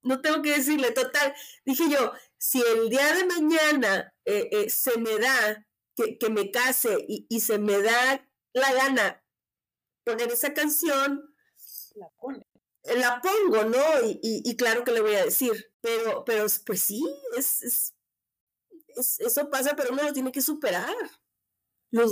No 0.04 0.22
tengo 0.22 0.42
que 0.42 0.58
decirle, 0.58 0.92
total. 0.92 1.34
Dije 1.66 1.84
yo, 1.90 2.12
si 2.38 2.62
el 2.62 2.90
día 2.90 3.14
de 3.16 3.26
mañana 3.26 4.14
eh, 4.26 4.50
eh, 4.52 4.70
se 4.70 4.98
me 4.98 5.18
da 5.20 5.68
que, 5.96 6.30
me 6.30 6.50
case 6.50 7.06
y, 7.08 7.40
se 7.40 7.60
me 7.60 7.80
da 7.82 8.28
la 8.54 8.74
gana 8.74 9.24
poner 10.04 10.32
esa 10.32 10.54
canción. 10.54 11.36
La 11.96 12.10
pone. 12.20 12.46
La 12.84 13.22
pongo, 13.22 13.66
¿no? 13.66 13.84
Y, 14.04 14.56
claro 14.56 14.84
que 14.84 14.92
le 14.92 15.02
voy 15.02 15.14
a 15.14 15.26
decir, 15.26 15.72
pero, 15.82 16.26
pero 16.26 16.48
pues 16.66 16.82
sí, 16.82 17.04
es, 17.38 17.94
eso 19.20 19.50
pasa, 19.52 19.76
pero 19.76 19.94
uno 19.94 20.04
lo 20.04 20.14
tiene 20.14 20.32
que 20.32 20.42
superar. 20.42 20.96
Lo, 21.92 22.06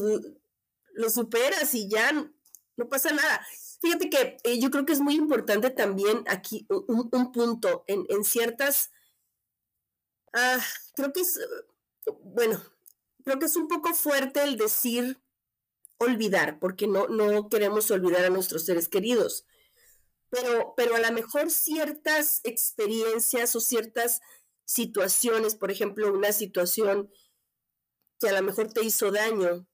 lo 0.94 1.10
superas 1.10 1.74
y 1.74 1.90
ya 1.90 2.12
no 2.12 2.88
pasa 2.88 3.12
nada. 3.12 3.46
Fíjate 3.82 4.10
que 4.10 4.38
eh, 4.44 4.60
yo 4.60 4.72
creo 4.72 4.86
que 4.86 4.94
es 4.94 5.00
muy 5.00 5.16
importante 5.16 5.70
también 5.70 6.24
aquí 6.28 6.68
un, 6.70 7.32
punto 7.32 7.84
en, 7.88 8.24
ciertas, 8.24 8.92
ah, 10.34 10.60
creo 10.96 11.14
que 11.14 11.22
es, 11.22 11.40
bueno, 12.24 12.62
creo 13.24 13.40
que 13.40 13.46
es 13.46 13.56
un 13.56 13.68
poco 13.68 13.94
fuerte 13.94 14.44
el 14.44 14.58
decir 14.58 15.22
olvidar, 15.98 16.60
porque 16.60 16.88
no, 16.88 17.08
no 17.08 17.48
queremos 17.50 17.90
olvidar 17.92 18.26
a 18.26 18.30
nuestros 18.30 18.66
seres 18.66 18.90
queridos. 18.90 19.46
Pero, 20.30 20.74
pero 20.76 20.96
a 20.96 21.00
lo 21.00 21.12
mejor 21.12 21.50
ciertas 21.50 22.42
experiencias 22.44 23.56
o 23.56 23.60
ciertas 23.60 24.22
situaciones, 24.66 25.56
por 25.56 25.72
ejemplo, 25.72 26.14
una 26.14 26.32
situación 26.32 27.10
que 28.20 28.30
a 28.30 28.34
lo 28.34 28.44
mejor 28.44 28.72
te 28.72 28.84
hizo 28.84 29.12
daño, 29.12 29.66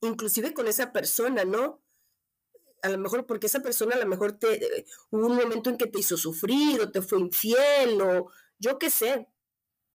inclusive 0.00 0.54
con 0.54 0.68
esa 0.68 0.92
persona, 0.92 1.44
¿no? 1.44 1.82
A 2.82 2.88
lo 2.88 2.98
mejor 2.98 3.26
porque 3.26 3.46
esa 3.46 3.60
persona 3.60 3.96
a 3.96 3.98
lo 3.98 4.06
mejor 4.06 4.32
te 4.38 4.86
hubo 5.10 5.26
un 5.26 5.36
momento 5.36 5.70
en 5.70 5.76
que 5.76 5.86
te 5.86 6.00
hizo 6.00 6.16
sufrir 6.16 6.80
o 6.80 6.90
te 6.90 7.02
fue 7.02 7.18
infiel 7.20 8.00
o 8.00 8.30
yo 8.58 8.78
qué 8.78 8.90
sé. 8.90 9.28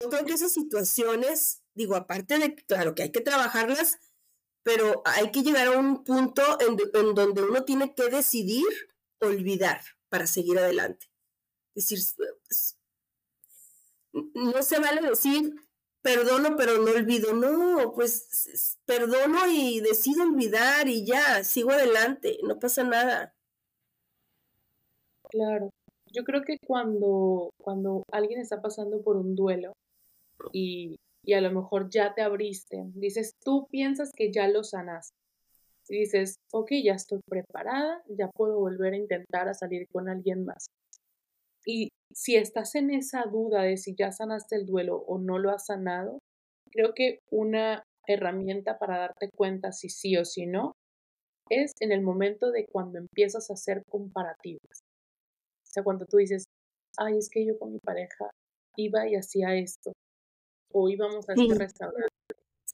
Yo 0.00 0.10
creo 0.10 0.24
que 0.24 0.32
esas 0.32 0.52
situaciones, 0.52 1.62
digo, 1.74 1.94
aparte 1.94 2.38
de, 2.38 2.54
claro 2.54 2.94
que 2.94 3.04
hay 3.04 3.12
que 3.12 3.20
trabajarlas, 3.20 3.98
pero 4.62 5.02
hay 5.04 5.30
que 5.30 5.42
llegar 5.42 5.68
a 5.68 5.78
un 5.78 6.04
punto 6.04 6.42
en, 6.60 6.76
en 6.94 7.14
donde 7.14 7.42
uno 7.42 7.64
tiene 7.64 7.94
que 7.94 8.08
decidir 8.08 8.66
olvidar 9.20 9.80
para 10.08 10.26
seguir 10.26 10.58
adelante. 10.58 11.10
Es 11.74 11.88
decir, 11.88 12.04
no 14.12 14.62
se 14.62 14.78
vale 14.78 15.00
decir 15.00 15.54
perdono 16.02 16.56
pero 16.56 16.78
no 16.78 16.90
olvido, 16.90 17.32
no, 17.32 17.92
pues 17.94 18.78
perdono 18.84 19.38
y 19.48 19.80
decido 19.80 20.24
olvidar 20.24 20.88
y 20.88 21.06
ya, 21.06 21.44
sigo 21.44 21.70
adelante, 21.70 22.38
no 22.42 22.58
pasa 22.58 22.84
nada. 22.84 23.34
Claro, 25.30 25.70
yo 26.12 26.24
creo 26.24 26.42
que 26.42 26.58
cuando, 26.66 27.50
cuando 27.58 28.04
alguien 28.12 28.40
está 28.40 28.60
pasando 28.60 29.02
por 29.02 29.16
un 29.16 29.34
duelo 29.34 29.72
y, 30.52 30.96
y 31.24 31.32
a 31.34 31.40
lo 31.40 31.50
mejor 31.52 31.88
ya 31.88 32.14
te 32.14 32.22
abriste, 32.22 32.84
dices, 32.94 33.34
tú 33.42 33.66
piensas 33.70 34.10
que 34.14 34.30
ya 34.32 34.48
lo 34.48 34.64
sanaste. 34.64 35.16
Y 35.88 36.00
dices, 36.00 36.36
ok, 36.52 36.70
ya 36.82 36.94
estoy 36.94 37.20
preparada, 37.28 38.02
ya 38.08 38.28
puedo 38.28 38.58
volver 38.58 38.94
a 38.94 38.96
intentar 38.96 39.48
a 39.48 39.54
salir 39.54 39.88
con 39.88 40.08
alguien 40.08 40.44
más. 40.44 40.66
Y 41.66 41.90
si 42.14 42.36
estás 42.36 42.74
en 42.74 42.90
esa 42.90 43.24
duda 43.24 43.62
de 43.62 43.76
si 43.76 43.94
ya 43.94 44.12
sanaste 44.12 44.56
el 44.56 44.66
duelo 44.66 44.96
o 45.06 45.18
no 45.18 45.38
lo 45.38 45.50
has 45.50 45.66
sanado, 45.66 46.18
creo 46.70 46.94
que 46.94 47.20
una 47.30 47.82
herramienta 48.06 48.78
para 48.78 48.98
darte 48.98 49.30
cuenta 49.34 49.72
si 49.72 49.88
sí 49.88 50.16
o 50.16 50.24
si 50.24 50.46
no 50.46 50.72
es 51.48 51.72
en 51.80 51.92
el 51.92 52.02
momento 52.02 52.50
de 52.50 52.66
cuando 52.66 52.98
empiezas 52.98 53.50
a 53.50 53.54
hacer 53.54 53.82
comparativas. 53.88 54.80
O 55.62 55.70
sea, 55.72 55.82
cuando 55.82 56.06
tú 56.06 56.16
dices, 56.16 56.44
ay, 56.96 57.18
es 57.18 57.28
que 57.30 57.44
yo 57.44 57.58
con 57.58 57.72
mi 57.72 57.78
pareja 57.78 58.30
iba 58.76 59.08
y 59.08 59.16
hacía 59.16 59.54
esto, 59.54 59.92
o 60.72 60.88
íbamos 60.88 61.28
a 61.28 61.34
este 61.34 61.54
restaurante, 61.54 62.08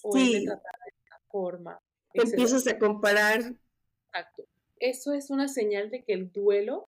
o 0.03 0.17
él 0.17 0.33
me 0.33 0.45
trataba 0.47 0.79
de 0.85 0.93
esta 1.05 1.21
forma. 1.29 1.79
Empiezas 2.15 2.67
a 2.67 2.79
comparar. 2.79 3.41
Exacto. 4.07 4.45
Eso 4.81 5.13
es 5.13 5.31
una 5.31 5.49
señal 5.49 5.91
de 5.91 6.03
que 6.03 6.13
el 6.13 6.31
duelo 6.31 6.87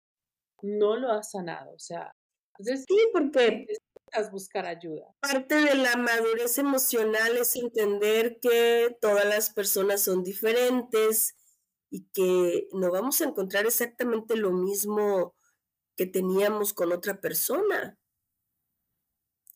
no 0.62 0.96
lo 0.96 1.10
has 1.10 1.30
sanado. 1.30 1.72
O 1.72 1.78
sea, 1.78 2.12
entonces, 2.58 2.84
sí, 2.88 2.96
porque 3.12 3.66
necesitas 3.66 4.30
buscar 4.30 4.66
ayuda. 4.66 5.14
Parte 5.20 5.56
de 5.56 5.74
la 5.74 5.96
madurez 5.96 6.58
emocional 6.58 7.36
es 7.36 7.56
entender 7.56 8.38
que 8.40 8.96
todas 9.00 9.24
las 9.24 9.50
personas 9.50 10.02
son 10.02 10.22
diferentes 10.22 11.34
y 11.90 12.06
que 12.12 12.68
no 12.72 12.90
vamos 12.90 13.20
a 13.20 13.24
encontrar 13.24 13.66
exactamente 13.66 14.36
lo 14.36 14.52
mismo 14.52 15.34
que 15.96 16.06
teníamos 16.06 16.72
con 16.72 16.92
otra 16.92 17.20
persona. 17.20 17.98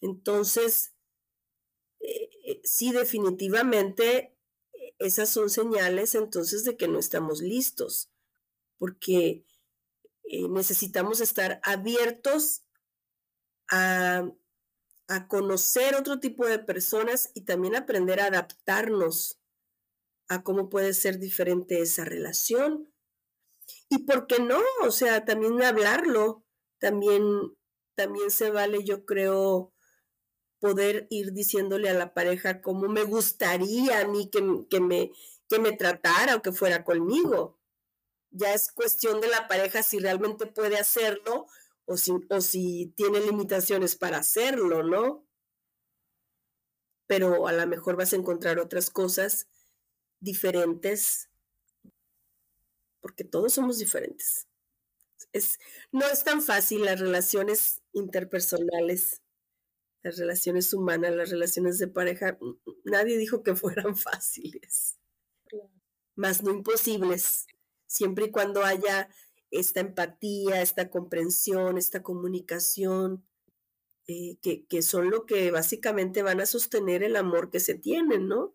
Entonces, 0.00 0.94
eh, 2.00 2.30
eh, 2.44 2.60
sí, 2.64 2.92
definitivamente, 2.92 4.36
esas 4.98 5.28
son 5.28 5.50
señales 5.50 6.14
entonces 6.14 6.64
de 6.64 6.76
que 6.76 6.88
no 6.88 6.98
estamos 6.98 7.40
listos, 7.40 8.10
porque 8.78 9.44
eh, 10.24 10.48
necesitamos 10.48 11.20
estar 11.20 11.60
abiertos 11.64 12.64
a, 13.70 14.30
conocer 15.28 15.94
otro 15.94 16.20
tipo 16.20 16.46
de 16.46 16.58
personas 16.58 17.30
y 17.34 17.42
también 17.42 17.76
aprender 17.76 18.20
a 18.20 18.26
adaptarnos 18.26 19.38
a 20.28 20.42
cómo 20.42 20.68
puede 20.68 20.92
ser 20.92 21.18
diferente 21.18 21.80
esa 21.80 22.04
relación. 22.04 22.92
Y 23.88 24.04
por 24.04 24.26
qué 24.26 24.38
no, 24.38 24.60
o 24.82 24.90
sea, 24.90 25.24
también 25.24 25.62
hablarlo, 25.62 26.44
también, 26.78 27.22
también 27.94 28.30
se 28.30 28.50
vale, 28.50 28.84
yo 28.84 29.06
creo, 29.06 29.72
poder 30.60 31.06
ir 31.10 31.32
diciéndole 31.32 31.88
a 31.88 31.94
la 31.94 32.12
pareja 32.12 32.60
cómo 32.60 32.88
me 32.88 33.04
gustaría 33.04 34.00
a 34.00 34.06
mí 34.06 34.28
que, 34.30 34.42
que, 34.68 34.80
me, 34.80 35.12
que 35.48 35.58
me 35.58 35.72
tratara 35.72 36.36
o 36.36 36.42
que 36.42 36.52
fuera 36.52 36.84
conmigo. 36.84 37.58
Ya 38.30 38.52
es 38.52 38.70
cuestión 38.72 39.20
de 39.20 39.28
la 39.28 39.48
pareja 39.48 39.82
si 39.82 39.98
realmente 39.98 40.46
puede 40.46 40.76
hacerlo 40.76 41.46
o 41.88 41.96
si, 41.96 42.12
o 42.28 42.40
si 42.40 42.92
tiene 42.96 43.20
limitaciones 43.20 43.96
para 43.96 44.18
hacerlo, 44.18 44.82
¿no? 44.82 45.26
Pero 47.06 47.48
a 47.48 47.52
lo 47.52 47.66
mejor 47.66 47.96
vas 47.96 48.12
a 48.12 48.16
encontrar 48.16 48.58
otras 48.58 48.90
cosas 48.90 49.48
diferentes, 50.20 51.30
porque 53.00 53.24
todos 53.24 53.54
somos 53.54 53.78
diferentes. 53.78 54.46
Es, 55.32 55.58
no 55.90 56.06
es 56.06 56.24
tan 56.24 56.42
fácil 56.42 56.84
las 56.84 57.00
relaciones 57.00 57.80
interpersonales, 57.92 59.22
las 60.02 60.18
relaciones 60.18 60.74
humanas, 60.74 61.14
las 61.14 61.30
relaciones 61.30 61.78
de 61.78 61.88
pareja. 61.88 62.38
Nadie 62.84 63.16
dijo 63.16 63.42
que 63.42 63.56
fueran 63.56 63.96
fáciles, 63.96 64.98
más 66.16 66.42
no 66.42 66.50
imposibles, 66.50 67.46
siempre 67.86 68.26
y 68.26 68.30
cuando 68.30 68.62
haya 68.62 69.08
esta 69.50 69.80
empatía, 69.80 70.62
esta 70.62 70.90
comprensión, 70.90 71.78
esta 71.78 72.02
comunicación, 72.02 73.24
eh, 74.06 74.38
que, 74.40 74.82
son 74.82 75.10
lo 75.10 75.26
que 75.26 75.50
básicamente 75.50 76.22
van 76.22 76.40
a 76.40 76.46
sostener 76.46 77.02
el 77.02 77.14
amor 77.14 77.50
que 77.50 77.60
se 77.60 77.74
tiene, 77.74 78.18
¿no? 78.18 78.54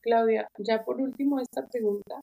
Claudia, 0.00 0.48
ya 0.58 0.82
por 0.82 1.00
último 1.00 1.38
esta 1.38 1.66
pregunta, 1.68 2.20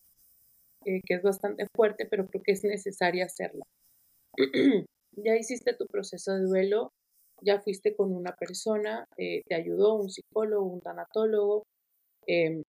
eh, 0.86 1.02
que 1.06 1.14
es 1.14 1.22
bastante 1.22 1.68
fuerte, 1.76 2.08
pero 2.08 2.28
creo 2.28 2.42
que 2.44 2.54
es 2.54 2.64
necesaria 2.64 3.26
hacerla. 3.26 3.64
ya 5.12 5.36
hiciste 5.36 5.76
tu 5.76 5.86
proceso 5.86 6.34
de 6.34 6.42
duelo, 6.42 6.92
ya 7.42 7.62
fuiste 7.62 7.96
con 7.96 8.12
una 8.12 8.36
persona, 8.36 9.06
eh, 9.16 9.44
te 9.46 9.56
ayudó 9.56 9.94
un 9.94 10.10
psicólogo, 10.10 10.66
un 10.66 10.82
tanatólogo, 10.82 11.64
em, 12.26 12.64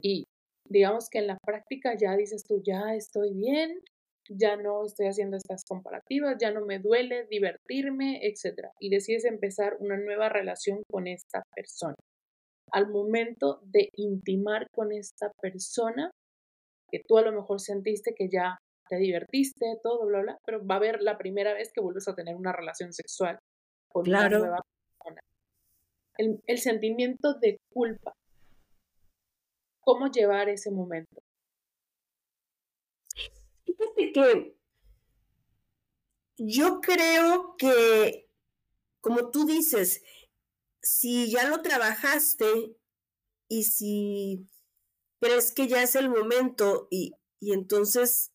y 0.00 0.24
digamos 0.68 1.08
que 1.10 1.18
en 1.18 1.28
la 1.28 1.38
práctica 1.44 1.96
ya 1.96 2.16
dices 2.16 2.44
tú, 2.44 2.62
ya 2.64 2.94
estoy 2.94 3.32
bien, 3.34 3.80
ya 4.28 4.56
no 4.56 4.84
estoy 4.84 5.06
haciendo 5.06 5.36
estas 5.36 5.64
comparativas, 5.64 6.36
ya 6.40 6.50
no 6.50 6.64
me 6.64 6.78
duele 6.78 7.26
divertirme, 7.30 8.20
etc. 8.22 8.68
Y 8.80 8.90
decides 8.90 9.24
empezar 9.24 9.76
una 9.80 9.96
nueva 9.96 10.28
relación 10.28 10.82
con 10.90 11.06
esta 11.06 11.42
persona. 11.54 11.94
Al 12.72 12.88
momento 12.88 13.60
de 13.64 13.90
intimar 13.94 14.66
con 14.72 14.92
esta 14.92 15.30
persona, 15.40 16.10
que 16.90 17.00
tú 17.06 17.18
a 17.18 17.22
lo 17.22 17.32
mejor 17.32 17.60
sentiste 17.60 18.14
que 18.14 18.28
ya 18.28 18.58
te 18.88 18.96
divertiste, 18.96 19.78
todo, 19.82 20.06
bla, 20.06 20.22
bla, 20.22 20.38
pero 20.44 20.64
va 20.64 20.76
a 20.76 20.78
haber 20.78 21.02
la 21.02 21.18
primera 21.18 21.54
vez 21.54 21.72
que 21.72 21.80
vuelves 21.80 22.08
a 22.08 22.14
tener 22.14 22.36
una 22.36 22.52
relación 22.52 22.92
sexual 22.92 23.38
con 23.88 24.08
una 24.08 24.28
nueva 24.28 24.60
persona. 24.62 25.20
El, 26.18 26.40
el 26.46 26.58
sentimiento 26.58 27.34
de 27.34 27.58
culpa 27.72 28.12
cómo 29.86 30.08
llevar 30.08 30.48
ese 30.48 30.72
momento. 30.72 31.22
Fíjate 33.64 34.12
que 34.12 34.58
yo 36.38 36.80
creo 36.80 37.54
que, 37.56 38.28
como 39.00 39.30
tú 39.30 39.46
dices, 39.46 40.02
si 40.82 41.30
ya 41.30 41.48
lo 41.48 41.62
trabajaste 41.62 42.76
y 43.48 43.62
si 43.62 44.48
crees 45.20 45.52
que 45.52 45.68
ya 45.68 45.84
es 45.84 45.94
el 45.94 46.08
momento 46.08 46.88
y, 46.90 47.14
entonces 47.40 48.32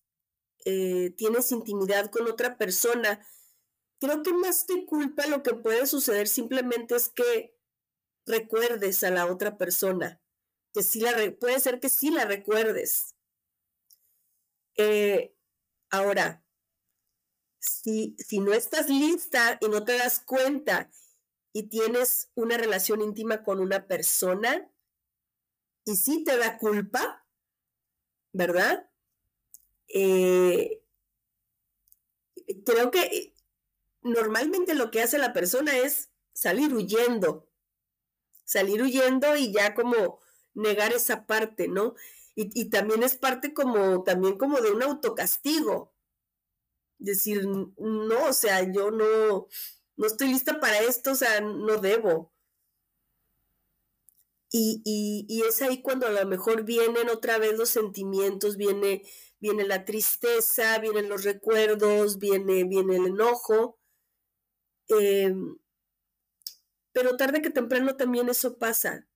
eh, 0.64 1.14
tienes 1.18 1.52
intimidad 1.52 2.10
con 2.12 2.28
otra 2.28 2.58
persona, 2.58 3.28
creo 3.99 4.24
que 4.24 4.32
más 4.32 4.64
que 4.64 4.86
culpa 4.86 5.28
lo 5.28 5.43
que 5.43 5.54
puede 5.54 5.86
suceder 5.86 6.30
simplemente 6.30 6.95
es 6.95 7.10
que 7.10 7.54
recuerdes 8.26 9.04
a 9.04 9.12
la 9.12 9.26
otra 9.26 9.58
persona 9.58 10.22
que 10.74 10.84
sí 10.84 10.99
la 11.01 11.13
puede 11.39 11.59
ser 11.59 11.80
que 11.80 11.89
sí 11.89 12.11
la 12.11 12.26
recuerdes, 12.26 13.15
Eh, 14.78 15.34
ahora, 15.91 16.43
si, 17.59 18.15
si 18.19 18.39
no 18.39 18.53
estás 18.53 18.89
lista 18.89 19.57
y 19.61 19.69
no 19.69 19.84
te 19.86 19.97
das 19.97 20.19
cuenta 20.19 20.91
y 21.53 21.63
tienes 21.63 22.30
una 22.36 22.57
relación 22.57 23.01
íntima 23.01 23.43
con 23.43 23.59
una 23.59 23.88
persona 23.88 24.69
y 25.86 25.95
sí 25.95 26.24
te 26.24 26.38
da 26.38 26.57
culpa, 26.57 27.24
¿verdad? 28.34 28.89
Eh, 29.88 30.82
creo 32.65 32.91
que 32.91 33.34
normalmente 34.01 34.76
lo 34.76 34.91
que 34.91 35.01
hace 35.01 35.17
la 35.17 35.34
persona 35.34 35.78
es 35.78 36.11
salir 36.34 36.74
huyendo, 36.74 37.49
salir 38.45 38.82
huyendo 38.84 39.36
y 39.38 39.53
ya 39.53 39.74
como 39.74 40.19
negar 40.54 40.93
esa 40.93 41.26
parte, 41.26 41.68
¿no? 41.68 41.95
Y, 42.36 42.70
también 42.70 43.04
es 43.04 43.16
parte 43.18 43.54
como, 43.54 44.04
también 44.04 44.38
como 44.38 44.62
de 44.62 44.72
un 44.72 44.82
autocastigo. 44.82 45.93
Decir, 46.97 47.45
no, 47.45 48.26
o 48.28 48.34
sea, 48.34 48.64
yo 48.72 48.89
no, 48.91 49.47
no 49.97 50.08
estoy 50.08 50.30
lista 50.30 50.60
para 50.60 50.80
esto, 50.80 51.12
o 51.12 51.16
sea, 51.16 51.41
no 51.41 51.78
debo. 51.78 52.32
Y, 54.54 54.82
y, 55.28 55.43
es 55.43 55.62
ahí 55.62 55.82
cuando 55.82 56.08
a 56.08 56.12
lo 56.12 56.26
mejor 56.26 56.64
vienen 56.64 57.10
otra 57.10 57.38
vez 57.38 57.58
los 57.58 57.70
sentimientos, 57.70 58.58
viene, 58.58 59.04
viene 59.39 59.64
la 59.66 59.86
tristeza, 59.86 60.78
vienen 60.80 61.10
los 61.10 61.24
recuerdos, 61.24 62.20
viene, 62.20 62.66
viene 62.66 62.97
el 62.97 63.08
enojo. 63.08 63.80
Em, 64.89 65.58
pero 66.91 67.18
tarde 67.18 67.41
que 67.41 67.49
temprano 67.49 67.95
también 67.95 68.30
eso 68.30 68.58
pasa. 68.58 69.08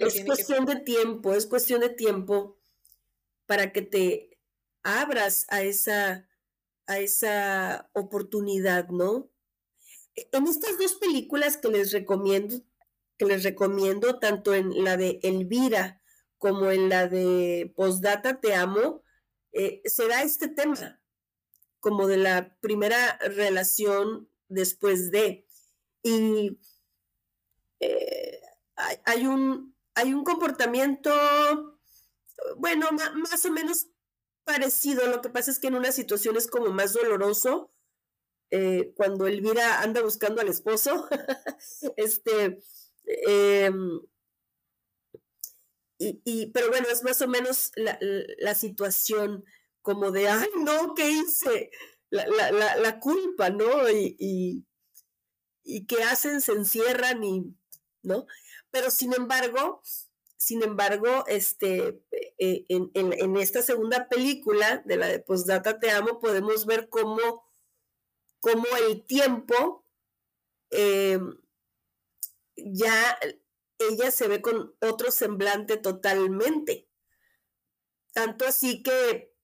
Es 0.00 0.24
cuestión 0.24 0.66
de 0.66 0.76
tiempo, 0.76 1.34
es 1.34 1.46
cuestión 1.46 1.80
de 1.80 1.88
tiempo 1.88 2.58
para 3.46 3.72
que 3.72 3.82
te 3.82 4.38
abras 4.82 5.46
a 5.48 5.62
esa, 5.62 6.28
a 6.86 6.98
esa 6.98 7.90
oportunidad, 7.92 8.88
¿no? 8.88 9.30
E, 10.16 10.28
en 10.32 10.46
estas 10.46 10.78
dos 10.78 10.94
películas 10.94 11.56
que 11.56 11.68
les 11.68 11.92
recomiendo, 11.92 12.62
que 13.16 13.26
les 13.26 13.42
recomiendo, 13.44 14.18
tanto 14.18 14.54
en 14.54 14.84
la 14.84 14.96
de 14.96 15.20
Elvira 15.22 16.02
como 16.38 16.70
en 16.70 16.88
la 16.88 17.06
de 17.08 17.72
Postdata 17.76 18.40
Te 18.40 18.54
Amo, 18.54 19.02
eh, 19.52 19.80
se 19.84 20.08
da 20.08 20.22
este 20.22 20.48
tema 20.48 21.00
como 21.80 22.06
de 22.06 22.16
la 22.16 22.56
primera 22.60 23.18
relación 23.18 24.28
después 24.48 25.10
de. 25.10 25.46
Y 26.02 26.58
eh, 27.80 28.41
hay, 29.04 29.26
un, 29.26 29.74
hay 29.94 30.14
un 30.14 30.24
comportamiento, 30.24 31.10
bueno, 32.56 32.88
más 32.92 33.44
o 33.44 33.50
menos 33.50 33.88
parecido. 34.44 35.06
Lo 35.06 35.20
que 35.20 35.30
pasa 35.30 35.50
es 35.50 35.58
que 35.58 35.68
en 35.68 35.74
una 35.76 35.92
situación 35.92 36.36
es 36.36 36.46
como 36.46 36.70
más 36.70 36.92
doloroso. 36.92 37.70
Eh, 38.50 38.92
cuando 38.96 39.26
Elvira 39.26 39.80
anda 39.80 40.02
buscando 40.02 40.42
al 40.42 40.48
esposo, 40.48 41.08
este, 41.96 42.58
em, 43.06 44.00
y, 45.98 46.46
pero 46.52 46.68
bueno, 46.68 46.88
es 46.90 47.02
más 47.02 47.22
o 47.22 47.28
menos 47.28 47.72
la, 47.76 47.98
la 48.00 48.54
situación 48.54 49.44
como 49.80 50.10
de, 50.10 50.28
ay, 50.28 50.48
no, 50.58 50.94
¿qué 50.94 51.10
hice? 51.10 51.70
La, 52.10 52.26
la, 52.26 52.76
la, 52.76 53.00
culpa, 53.00 53.50
¿no? 53.50 53.88
Y, 53.88 54.16
y, 54.18 54.66
y, 55.64 55.86
qué 55.86 56.02
hacen, 56.02 56.40
se 56.40 56.52
encierran 56.52 57.24
y, 57.24 57.56
¿no? 58.02 58.26
Pero 58.72 58.90
sin 58.90 59.14
embargo, 59.14 59.80
sin 60.36 60.64
embargo, 60.64 61.24
este, 61.28 62.02
eh, 62.38 62.64
en, 62.68 62.90
en, 62.94 63.36
esta 63.36 63.62
segunda 63.62 64.08
película 64.08 64.82
de 64.84 64.96
la 64.96 65.06
de 65.06 65.20
Postdata 65.20 65.78
Te 65.78 65.92
Amo, 65.92 66.18
podemos 66.18 66.66
ver 66.66 66.88
cómo, 66.88 67.48
cómo 68.40 68.66
el 68.88 69.06
tiempo 69.06 69.86
eh, 70.70 71.20
ya 72.56 73.18
ella 73.78 74.10
se 74.10 74.26
ve 74.28 74.42
con 74.42 74.74
otro 74.80 75.10
semblante 75.10 75.76
totalmente. 75.76 76.88
Tanto 78.12 78.44
así 78.46 78.82
que 78.82 79.34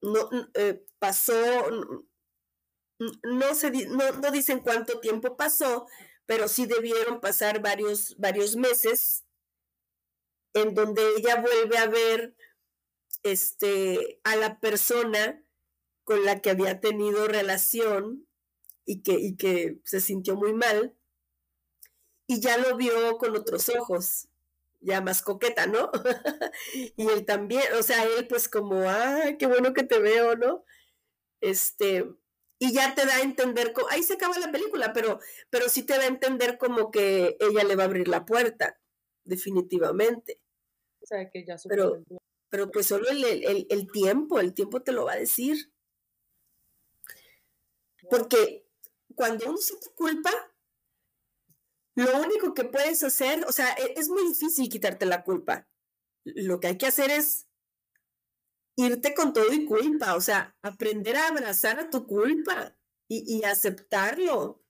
no 0.00 0.30
eh, 0.54 0.84
pasó, 0.98 1.34
no, 2.98 3.54
se, 3.54 3.70
no, 3.88 4.30
dicen 4.30 4.60
cuánto 4.60 5.00
tiempo 5.00 5.36
pasó, 5.36 5.86
pero 6.32 6.48
sí 6.48 6.64
debieron 6.64 7.20
pasar 7.20 7.60
varios, 7.60 8.16
varios 8.16 8.56
meses 8.56 9.26
en 10.54 10.72
donde 10.72 11.02
ella 11.18 11.42
vuelve 11.42 11.76
a 11.76 11.88
ver 11.88 12.34
este, 13.22 14.18
a 14.24 14.34
la 14.36 14.58
persona 14.58 15.44
con 16.04 16.24
la 16.24 16.40
que 16.40 16.48
había 16.48 16.80
tenido 16.80 17.28
relación 17.28 18.26
y 18.86 19.02
que, 19.02 19.12
y 19.12 19.36
que 19.36 19.82
se 19.84 20.00
sintió 20.00 20.34
muy 20.34 20.54
mal, 20.54 20.96
y 22.26 22.40
ya 22.40 22.56
lo 22.56 22.78
vio 22.78 23.18
con 23.18 23.36
otros 23.36 23.68
ojos 23.68 24.28
ya 24.80 25.02
más 25.02 25.20
coqueta, 25.20 25.66
¿no? 25.66 25.90
y 26.96 27.08
él 27.08 27.26
también, 27.26 27.64
o 27.78 27.82
sea, 27.82 28.04
él 28.04 28.26
pues 28.26 28.48
como, 28.48 28.88
ay, 28.88 29.36
qué 29.36 29.46
bueno 29.46 29.74
que 29.74 29.82
te 29.82 29.98
veo, 29.98 30.34
¿no? 30.34 30.64
Este, 31.42 32.06
y 32.62 32.72
ya 32.72 32.94
te 32.94 33.04
da 33.04 33.16
a 33.16 33.22
entender, 33.22 33.74
ahí 33.90 34.04
se 34.04 34.14
acaba 34.14 34.38
la 34.38 34.52
película, 34.52 34.92
pero, 34.92 35.18
pero 35.50 35.68
sí 35.68 35.82
te 35.82 35.94
da 35.94 36.04
a 36.04 36.06
entender 36.06 36.58
como 36.58 36.92
que 36.92 37.36
ella 37.40 37.64
le 37.64 37.74
va 37.74 37.82
a 37.82 37.86
abrir 37.86 38.06
la 38.06 38.24
puerta, 38.24 38.80
definitivamente. 39.24 40.40
O 41.00 41.06
sea, 41.06 41.28
que 41.28 41.44
ya 41.44 41.56
pero, 41.68 42.04
pero 42.50 42.70
pues 42.70 42.86
solo 42.86 43.08
el, 43.10 43.66
el, 43.68 43.90
tiempo, 43.90 44.38
el 44.38 44.54
tiempo 44.54 44.80
te 44.80 44.92
lo 44.92 45.06
va 45.06 45.14
a 45.14 45.16
decir. 45.16 45.72
Porque 48.08 48.64
cuando 49.16 49.46
uno 49.48 49.58
siente 49.58 49.88
culpa, 49.96 50.30
lo 51.96 52.16
único 52.16 52.54
que 52.54 52.62
puedes 52.62 53.02
hacer, 53.02 53.44
o 53.48 53.50
sea, 53.50 53.72
e, 53.72 53.94
es 53.96 54.08
muy 54.08 54.28
difícil 54.28 54.68
quitarte 54.68 55.04
la 55.04 55.24
culpa. 55.24 55.66
Lo 56.22 56.60
que 56.60 56.68
hay 56.68 56.78
que 56.78 56.86
hacer 56.86 57.10
es 57.10 57.48
irte 58.76 59.14
con 59.14 59.32
todo 59.32 59.52
y 59.52 59.64
culpa, 59.66 60.14
o 60.16 60.20
sea, 60.20 60.56
aprender 60.62 61.16
a 61.16 61.28
abrazar 61.28 61.78
a 61.78 61.90
tu 61.90 62.06
culpa 62.06 62.76
y, 63.08 63.44
aceptarlo 63.44 64.64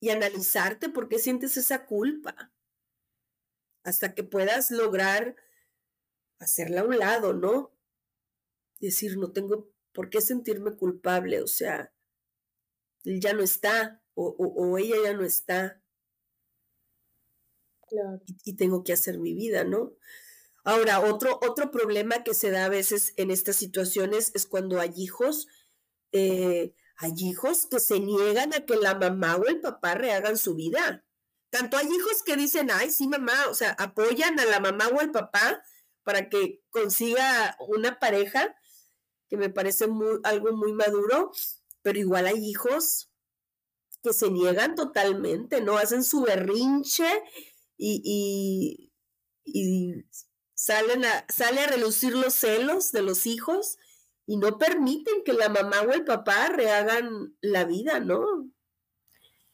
y 0.00 0.10
analizarte 0.10 0.88
por 0.88 1.08
qué 1.08 1.18
sientes 1.18 1.56
esa 1.56 1.86
culpa 1.86 2.52
hasta 3.84 4.14
que 4.14 4.24
puedas 4.24 4.70
lograr 4.70 5.36
hacerla 6.40 6.80
a 6.80 6.84
un 6.84 6.98
lado, 6.98 7.32
¿no? 7.32 7.72
Decir, 8.80 9.16
no 9.18 9.32
tengo 9.32 9.70
por 9.92 10.10
qué 10.10 10.20
sentirme 10.20 10.76
culpable, 10.76 11.40
o 11.40 11.46
sea, 11.46 11.94
él 13.04 13.20
ya 13.20 13.32
no 13.32 13.42
está 13.42 14.02
o 14.16 14.78
ella 14.78 14.96
ya 15.04 15.12
no 15.14 15.24
está 15.24 15.84
y, 18.44 18.56
tengo 18.56 18.84
que 18.84 18.92
hacer 18.92 19.18
mi 19.18 19.34
vida, 19.34 19.64
¿no? 19.64 19.94
Ahora, 20.64 21.00
otro, 21.00 21.38
otro 21.42 21.70
problema 21.70 22.24
que 22.24 22.34
se 22.34 22.50
da 22.50 22.64
a 22.64 22.70
veces 22.70 23.12
en 23.16 23.30
estas 23.30 23.56
situaciones 23.56 24.32
es 24.34 24.46
cuando 24.46 24.80
hay 24.80 24.92
hijos, 24.96 25.46
eh, 26.12 26.74
hay 26.96 27.12
hijos 27.18 27.66
que 27.66 27.80
se 27.80 28.00
niegan 28.00 28.54
a 28.54 28.64
que 28.64 28.76
la 28.76 28.94
mamá 28.94 29.36
o 29.36 29.46
el 29.46 29.60
papá 29.60 29.94
rehagan 29.94 30.38
su 30.38 30.54
vida. 30.54 31.04
Tanto 31.50 31.76
hay 31.76 31.86
hijos 31.86 32.22
que 32.24 32.36
dicen, 32.36 32.70
ay, 32.72 32.90
sí, 32.90 33.06
mamá, 33.06 33.34
o 33.48 33.54
sea, 33.54 33.72
apoyan 33.78 34.40
a 34.40 34.46
la 34.46 34.58
mamá 34.58 34.88
o 34.88 35.00
al 35.00 35.12
papá 35.12 35.62
para 36.02 36.28
que 36.28 36.62
consiga 36.70 37.56
una 37.68 37.98
pareja, 37.98 38.56
que 39.28 39.36
me 39.36 39.50
parece 39.50 39.86
muy, 39.86 40.18
algo 40.24 40.52
muy 40.56 40.72
maduro, 40.72 41.30
pero 41.82 41.98
igual 41.98 42.26
hay 42.26 42.38
hijos 42.38 43.10
que 44.02 44.12
se 44.12 44.30
niegan 44.30 44.74
totalmente, 44.74 45.60
¿no? 45.60 45.76
Hacen 45.78 46.04
su 46.04 46.22
berrinche 46.22 47.06
y, 47.76 48.90
y, 49.44 50.04
salen 50.64 51.04
a, 51.04 51.26
sale 51.28 51.60
a 51.60 51.66
relucir 51.66 52.14
los 52.14 52.32
celos 52.32 52.90
de 52.90 53.02
los 53.02 53.26
hijos 53.26 53.76
y 54.26 54.38
no 54.38 54.56
permiten 54.56 55.22
que 55.22 55.34
la 55.34 55.50
mamá 55.50 55.82
o 55.82 55.92
el 55.92 56.04
papá 56.04 56.48
rehagan 56.48 57.36
la 57.42 57.66
vida, 57.66 58.00
¿no? 58.00 58.48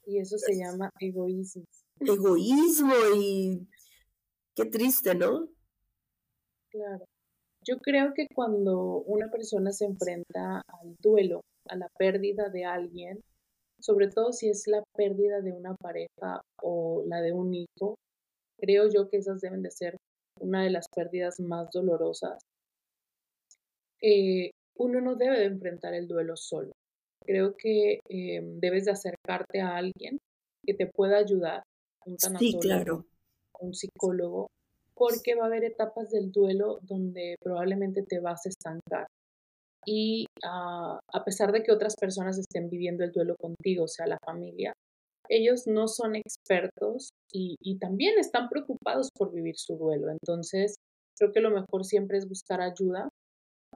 Y 0.07 0.21
eso 0.21 0.39
se 0.39 0.55
llama 0.57 0.89
egoísmo. 1.01 1.65
Egoísmo 1.99 2.95
y 3.17 3.67
qué 4.55 4.67
triste, 4.67 5.17
¿no? 5.17 5.49
Claro. 6.71 7.05
Yo 7.67 7.79
creo 7.79 8.13
que 8.15 8.27
cuando 8.33 9.03
una 9.03 9.29
persona 9.31 9.73
se 9.73 9.87
enfrenta 9.87 10.63
al 10.69 10.95
duelo, 11.03 11.41
a 11.69 11.75
la 11.75 11.89
pérdida 11.99 12.49
de 12.51 12.65
alguien, 12.65 13.21
sobre 13.81 14.09
todo 14.09 14.33
si 14.33 14.49
es 14.49 14.69
la 14.69 14.83
pérdida 14.95 15.41
de 15.41 15.53
una 15.53 15.75
pareja 15.75 16.41
o 16.63 17.03
la 17.07 17.21
de 17.21 17.33
un 17.33 17.53
hijo, 17.53 17.97
Creo 18.61 18.91
yo 18.93 19.09
que 19.09 19.17
esas 19.17 19.41
deben 19.41 19.63
de 19.63 19.71
ser 19.71 19.97
una 20.41 20.65
de 20.65 20.71
las 20.71 20.87
pérdidas 20.95 21.41
más 21.41 21.71
dolorosas. 21.71 22.39
Eh, 24.03 24.51
uno 24.77 25.01
no 25.01 25.15
debe 25.15 25.39
de 25.39 25.45
enfrentar 25.45 25.95
el 25.95 26.09
duelo 26.09 26.37
solo. 26.37 26.73
Creo 27.25 27.55
que 27.57 28.01
eh, 28.09 28.41
debes 28.43 28.87
de 28.87 28.93
acercarte 28.93 29.61
a 29.61 29.77
alguien 29.77 30.19
que 30.65 30.75
te 30.75 30.87
pueda 30.87 31.19
ayudar, 31.19 31.63
un 32.07 32.19
sí, 32.19 32.57
claro. 32.61 33.05
un 33.61 33.75
psicólogo, 33.75 34.49
porque 34.95 35.35
va 35.35 35.45
a 35.45 35.47
haber 35.47 35.65
etapas 35.65 36.11
del 36.11 36.33
duelo 36.33 36.79
donde 36.83 37.37
probablemente 37.43 38.03
te 38.03 38.21
vas 38.21 38.47
a 38.47 38.49
estancar. 38.49 39.07
Y 39.87 40.27
ah, 40.45 40.99
a 41.13 41.25
pesar 41.25 41.53
de 41.53 41.63
que 41.63 41.73
otras 41.73 41.95
personas 41.97 42.39
estén 42.39 42.69
viviendo 42.69 43.05
el 43.05 43.13
duelo 43.13 43.37
contigo, 43.37 43.85
o 43.85 43.89
sea, 43.89 44.07
la 44.07 44.19
familia, 44.25 44.73
ellos 45.31 45.67
no 45.67 45.89
son 45.89 46.17
expertos 46.17 47.11
y, 47.33 47.57
también 47.79 48.19
están 48.19 48.49
preocupados 48.49 49.09
por 49.17 49.33
vivir 49.33 49.57
su 49.57 49.77
duelo. 49.77 50.11
Entonces, 50.11 50.75
creo 51.17 51.33
que 51.33 51.41
lo 51.41 51.51
mejor 51.51 51.85
siempre 51.85 52.19
es 52.19 52.29
buscar 52.29 52.61
ayuda 52.61 53.09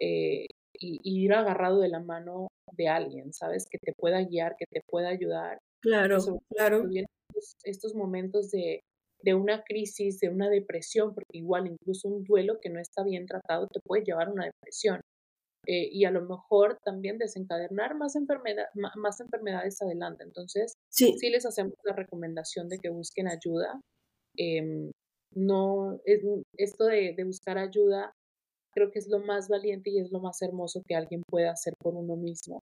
eh, 0.00 0.46
y, 0.78 1.00
ir 1.04 1.32
agarrado 1.32 1.80
de 1.80 1.88
la 1.88 2.00
mano 2.00 2.48
de 2.72 2.88
alguien, 2.88 3.32
¿sabes? 3.32 3.64
Que 3.70 3.78
te 3.78 3.92
pueda 3.96 4.22
guiar, 4.22 4.56
que 4.58 4.66
te 4.70 4.80
pueda 4.90 5.08
ayudar. 5.08 5.58
Claro, 5.80 6.18
claro. 6.50 6.88
Estos, 6.92 7.54
estos 7.64 7.94
momentos 7.94 8.50
de, 8.50 8.80
de 9.22 9.34
una 9.34 9.62
crisis, 9.62 10.18
de 10.18 10.28
una 10.28 10.50
depresión, 10.50 11.14
porque 11.14 11.38
igual 11.38 11.66
incluso 11.66 12.08
un 12.08 12.24
duelo 12.24 12.58
que 12.60 12.70
no 12.70 12.80
está 12.80 13.04
bien 13.04 13.26
tratado 13.26 13.68
te 13.68 13.80
puede 13.80 14.04
llevar 14.04 14.28
a 14.28 14.32
una 14.32 14.46
depresión. 14.46 15.00
Eh, 15.66 15.88
y 15.90 16.04
a 16.04 16.10
lo 16.10 16.22
mejor 16.22 16.78
también 16.84 17.18
desencadenar 17.18 17.96
más, 17.96 18.16
enfermedad, 18.16 18.66
más 18.74 19.20
enfermedades 19.20 19.80
adelante. 19.82 20.24
Entonces, 20.24 20.74
sí. 20.90 21.14
les 21.22 21.46
hacemos 21.46 21.74
la 21.84 21.94
recomendación 21.94 22.68
de 22.68 22.78
que 22.78 22.90
busquen 22.90 23.28
ayuda. 23.28 23.80
Em, 24.36 24.90
no, 25.34 26.00
es, 26.04 26.22
esto 26.56 26.84
de, 26.86 27.16
buscar 27.24 27.58
ayuda 27.58 28.12
creo 28.72 28.90
que 28.90 28.98
es 28.98 29.08
lo 29.08 29.20
más 29.20 29.48
valiente 29.48 29.90
y 29.90 30.00
es 30.00 30.10
lo 30.10 30.20
más 30.20 30.42
hermoso 30.42 30.82
que 30.84 30.96
alguien 30.96 31.22
pueda 31.28 31.52
hacer 31.52 31.74
por 31.78 31.94
uno 31.94 32.16
mismo. 32.16 32.60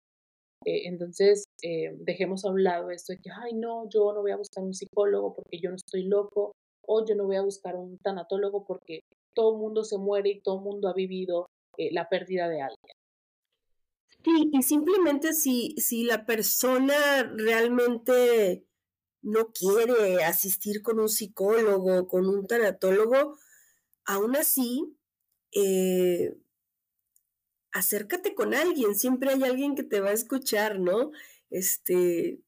Eh, 0.66 0.86
entonces, 0.86 1.44
eh, 1.62 1.96
dejemos 2.00 2.44
a 2.44 2.50
un 2.50 2.62
lado 2.62 2.90
esto 2.90 3.14
de 3.14 3.18
que, 3.18 3.30
ay, 3.30 3.54
no, 3.54 3.88
yo 3.88 4.12
no 4.12 4.20
voy 4.20 4.30
a 4.30 4.36
buscar 4.36 4.62
un 4.62 4.74
psicólogo 4.74 5.34
porque 5.34 5.58
yo 5.58 5.70
no 5.70 5.76
estoy 5.76 6.04
loco, 6.04 6.52
o 6.86 7.04
yo 7.06 7.14
no 7.14 7.24
voy 7.24 7.36
a 7.36 7.42
buscar 7.42 7.76
un 7.76 7.98
tanatólogo 7.98 8.64
porque 8.64 9.00
todo 9.34 9.54
el 9.54 9.60
mundo 9.60 9.84
se 9.84 9.98
muere 9.98 10.30
y 10.30 10.40
todo 10.40 10.56
el 10.56 10.64
mundo 10.64 10.88
ha 10.88 10.94
vivido 10.94 11.46
eh, 11.76 11.90
la 11.92 12.08
pérdida 12.08 12.48
de 12.48 12.62
alguien. 12.62 12.96
Sí, 14.24 14.50
y 14.52 14.62
simplemente 14.62 15.32
si, 15.32 15.74
si 15.78 16.04
la 16.04 16.24
persona 16.26 16.94
realmente 17.36 18.64
no 19.20 19.52
quiere 19.52 20.24
asistir 20.24 20.82
con 20.82 21.00
un 21.00 21.08
psicólogo, 21.08 22.06
con 22.06 22.28
un 22.28 22.46
tanatólogo, 22.46 23.38
aún 24.04 24.36
así, 24.36 24.96
eh, 25.52 26.34
acércate 27.72 28.34
con 28.34 28.54
alguien, 28.54 28.94
siempre 28.94 29.30
hay 29.30 29.42
alguien 29.44 29.74
que 29.74 29.84
te 29.84 30.00
va 30.00 30.10
a 30.10 30.14
escuchar, 30.14 30.78
¿no? 30.78 31.10
Este, 31.50 32.40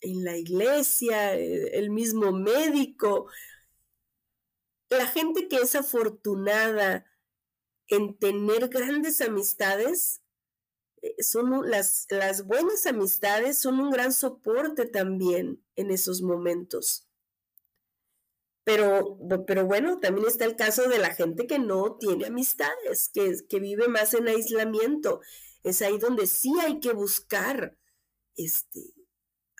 en 0.00 0.24
la 0.24 0.36
iglesia, 0.36 1.34
eh, 1.34 1.78
el 1.78 1.90
mismo 1.90 2.32
médico. 2.32 3.28
La 4.90 5.06
gente 5.06 5.48
que 5.48 5.56
es 5.56 5.74
afortunada 5.74 7.06
en 7.96 8.16
tener 8.16 8.68
grandes 8.68 9.20
amistades, 9.20 10.22
eh, 11.02 11.14
son 11.22 11.68
las, 11.68 12.06
las 12.10 12.46
buenas 12.46 12.86
amistades 12.86 13.58
son 13.58 13.80
un 13.80 13.90
gran 13.90 14.12
soporte 14.12 14.86
también 14.86 15.62
en 15.76 15.90
esos 15.90 16.22
momentos. 16.22 17.08
Pero, 18.64 19.18
pero 19.46 19.66
bueno, 19.66 19.98
también 19.98 20.28
está 20.28 20.44
el 20.44 20.54
caso 20.54 20.88
de 20.88 20.98
la 20.98 21.12
gente 21.12 21.48
que 21.48 21.58
no 21.58 21.96
tiene 21.96 22.26
amistades, 22.26 23.10
que, 23.12 23.34
que 23.48 23.58
vive 23.58 23.88
más 23.88 24.14
en 24.14 24.28
aislamiento. 24.28 25.20
Es 25.64 25.82
ahí 25.82 25.98
donde 25.98 26.28
sí 26.28 26.52
hay 26.60 26.78
que 26.78 26.92
buscar 26.92 27.76
este, 28.36 28.94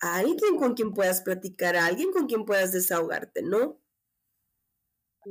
a 0.00 0.18
alguien 0.18 0.56
con 0.56 0.74
quien 0.74 0.94
puedas 0.94 1.22
platicar, 1.22 1.76
a 1.76 1.86
alguien 1.86 2.12
con 2.12 2.26
quien 2.26 2.44
puedas 2.44 2.72
desahogarte, 2.72 3.42
¿no? 3.42 3.80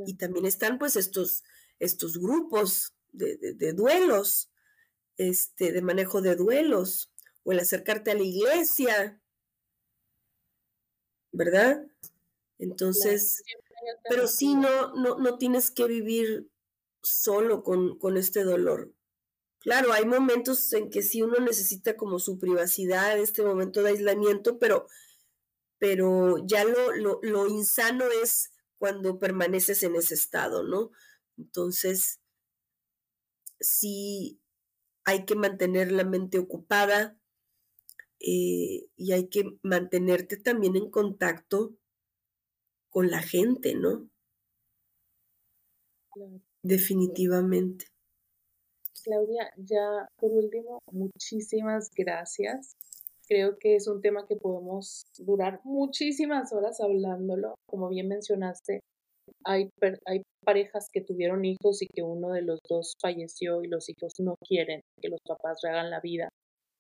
Y 0.06 0.16
también 0.18 0.46
están 0.46 0.78
pues 0.78 0.98
estos, 0.98 1.44
estos 1.82 2.20
grupos 2.20 2.94
de, 3.12 3.74
duelos, 3.74 4.52
este, 5.18 5.72
de 5.74 5.82
manejo 5.82 6.22
de 6.22 6.36
duelos, 6.36 7.12
o 7.44 7.52
el 7.52 7.60
acercarte 7.60 8.12
a 8.12 8.16
la 8.16 8.24
iglesia, 8.24 9.20
¿verdad? 11.32 11.84
Entonces, 12.60 13.44
pero 14.08 14.28
sí 14.28 14.54
no, 14.54 14.94
no, 14.94 15.18
no 15.18 15.38
tienes 15.40 15.72
que 15.72 15.86
vivir 15.88 16.50
solo 17.02 17.64
con, 17.64 17.98
con, 17.98 18.16
este 18.16 18.44
dolor. 18.44 18.94
Claro, 19.60 19.92
hay 19.92 20.06
momentos 20.06 20.72
en 20.74 20.92
que 20.92 21.02
sí 21.02 21.24
uno 21.24 21.40
necesita 21.40 21.98
como 21.98 22.20
su 22.20 22.38
privacidad, 22.38 23.18
este 23.18 23.42
momento 23.42 23.82
de 23.82 23.90
aislamiento, 23.90 24.60
pero, 24.60 24.88
pero 25.80 26.38
ya 26.46 26.64
lo, 26.64 26.92
lo, 26.96 27.20
lo 27.24 27.48
insano 27.48 28.06
es 28.24 28.52
cuando 28.78 29.18
permaneces 29.18 29.82
en 29.82 29.96
ese 29.96 30.14
estado, 30.14 30.62
¿no? 30.64 30.92
Entonces, 31.42 32.20
sí 33.60 34.40
hay 35.04 35.26
que 35.26 35.36
mantener 35.36 35.92
la 35.92 36.04
mente 36.04 36.38
ocupada 36.38 37.18
eh, 38.20 38.88
y 38.96 39.12
hay 39.14 39.28
que 39.30 39.44
mantenerte 39.64 40.38
también 40.38 40.76
en 40.76 40.92
contacto 40.92 41.76
con 42.90 43.10
la 43.10 43.22
gente, 43.22 43.74
¿no? 43.74 44.08
Definitivamente. 46.62 47.86
Claudia, 49.04 49.52
ya 49.58 50.08
por 50.18 50.32
último, 50.32 50.80
muchísimas 50.92 51.90
gracias. 51.96 52.76
Creo 53.28 53.58
que 53.58 53.76
es 53.76 53.88
un 53.88 54.02
tema 54.02 54.28
que 54.28 54.36
podemos 54.36 55.06
durar 55.18 55.62
muchísimas 55.64 56.54
horas 56.54 56.80
hablándolo. 56.82 57.56
Como 57.66 57.90
bien 57.90 58.10
mencionaste, 58.10 58.82
hay, 59.46 59.70
hay 60.06 60.22
parejas 60.46 60.88
que 60.92 61.02
tuvieron 61.02 61.46
hijos 61.46 61.82
y 61.82 61.88
que 61.88 62.04
uno 62.04 62.30
de 62.30 62.42
los 62.42 62.60
dos 62.68 62.94
falleció 63.02 63.64
y 63.64 63.68
los 63.68 63.90
hijos 63.90 64.14
no 64.20 64.36
quieren 64.48 64.82
que 65.02 65.10
los 65.10 65.20
papás 65.28 65.60
rehagan 65.64 65.90
la 65.90 66.00
vida. 66.00 66.30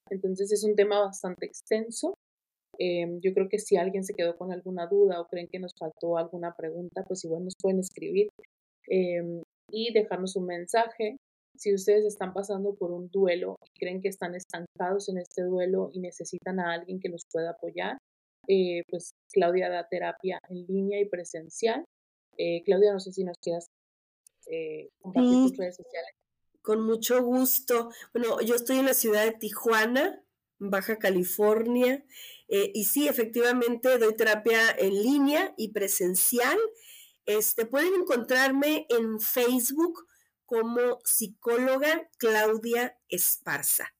Entonces 0.09 0.51
es 0.51 0.63
un 0.63 0.75
tema 0.75 0.99
bastante 0.99 1.45
extenso. 1.45 2.13
Em, 2.77 3.19
yo 3.21 3.33
creo 3.33 3.47
que 3.49 3.59
si 3.59 3.77
alguien 3.77 4.03
se 4.03 4.13
quedó 4.13 4.35
con 4.37 4.51
alguna 4.51 4.87
duda 4.87 5.21
o 5.21 5.27
creen 5.27 5.47
que 5.51 5.59
nos 5.59 5.73
faltó 5.77 6.17
alguna 6.17 6.55
pregunta, 6.55 7.03
pues 7.07 7.23
igual 7.23 7.43
nos 7.45 7.55
pueden 7.61 7.79
escribir 7.79 8.27
em, 8.87 9.41
y 9.71 9.93
dejarnos 9.93 10.35
un 10.35 10.45
mensaje. 10.45 11.17
Si 11.57 11.73
ustedes 11.73 12.05
están 12.05 12.33
pasando 12.33 12.75
por 12.75 12.91
un 12.91 13.09
duelo 13.09 13.55
y 13.65 13.79
creen 13.79 14.01
que 14.01 14.09
están 14.09 14.35
estancados 14.35 15.09
en 15.09 15.17
este 15.17 15.43
duelo 15.43 15.89
y 15.93 15.99
necesitan 15.99 16.59
a 16.59 16.73
alguien 16.73 16.99
que 16.99 17.09
los 17.09 17.23
pueda 17.31 17.51
apoyar, 17.51 17.97
eh, 18.47 18.81
pues 18.89 19.11
Claudia 19.31 19.69
da 19.69 19.87
terapia 19.87 20.39
en 20.49 20.65
línea 20.65 20.99
y 20.99 21.05
presencial. 21.05 21.83
Eh, 22.43 22.63
Claudia, 22.65 22.91
no 22.91 22.99
sé 22.99 23.11
si 23.13 23.23
nos 23.23 23.37
quieras 23.37 23.69
eh, 24.47 24.89
compartir 24.99 25.49
tus 25.49 25.57
redes 25.57 25.75
sociales. 25.75 26.15
Con 26.63 26.81
mucho 26.81 27.21
gusto. 27.21 27.91
Bueno, 28.15 28.41
yo 28.41 28.55
estoy 28.55 28.79
en 28.79 28.87
la 28.87 28.95
ciudad 28.95 29.25
de 29.25 29.33
Tijuana, 29.33 30.23
Baja 30.57 30.97
California, 30.97 32.03
eh, 32.47 32.71
y 32.73 32.85
sí, 32.85 33.07
efectivamente 33.07 33.99
doy 33.99 34.15
terapia 34.15 34.71
en 34.71 35.03
línea 35.03 35.53
y 35.55 35.69
presencial. 35.69 36.57
Este, 37.27 37.67
pueden 37.67 37.93
encontrarme 37.93 38.87
en 38.89 39.19
Facebook 39.19 40.07
como 40.47 40.99
psicóloga 41.03 42.09
Claudia 42.17 42.97
Esparza. 43.07 43.93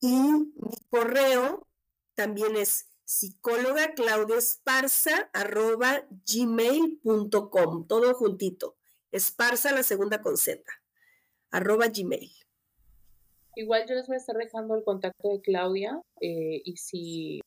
Y 0.00 0.14
mi 0.14 0.76
correo 0.88 1.68
también 2.14 2.56
es 2.56 2.88
psicóloga 3.06 3.94
Claudia 3.94 4.36
Esparza 4.36 5.30
arroba 5.32 6.04
gmail.com, 6.26 7.86
todo 7.86 8.14
juntito. 8.14 8.76
Esparza 9.12 9.72
la 9.72 9.84
segunda 9.84 10.20
con 10.20 10.36
Z, 10.36 10.60
arroba 11.52 11.86
gmail. 11.86 12.30
Igual 13.54 13.86
yo 13.88 13.94
les 13.94 14.06
voy 14.08 14.16
a 14.16 14.18
estar 14.18 14.36
dejando 14.36 14.74
el 14.74 14.84
contacto 14.84 15.28
de 15.30 15.40
Claudia 15.40 16.02
eh, 16.20 16.60
y 16.64 16.76
si 16.76 17.40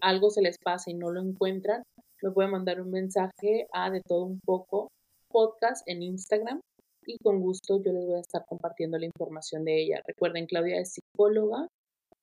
algo 0.00 0.30
se 0.30 0.40
les 0.40 0.56
pasa 0.56 0.90
y 0.90 0.94
no 0.94 1.10
lo 1.10 1.20
encuentran, 1.20 1.82
me 2.22 2.30
pueden 2.30 2.52
mandar 2.52 2.80
un 2.80 2.90
mensaje 2.90 3.66
a 3.72 3.90
de 3.90 4.00
todo 4.00 4.24
un 4.24 4.40
poco 4.40 4.88
podcast 5.28 5.86
en 5.86 6.02
Instagram 6.02 6.60
y 7.04 7.18
con 7.18 7.40
gusto 7.40 7.82
yo 7.82 7.92
les 7.92 8.06
voy 8.06 8.16
a 8.18 8.20
estar 8.20 8.44
compartiendo 8.46 8.96
la 8.98 9.06
información 9.06 9.64
de 9.64 9.82
ella. 9.82 10.00
Recuerden, 10.06 10.46
Claudia 10.46 10.80
es 10.80 10.94
psicóloga, 10.94 11.66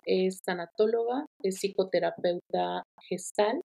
es 0.06 0.42
tanatóloga, 0.42 1.26
es 1.44 1.56
psicoterapeuta 1.60 2.84
gestal 3.08 3.62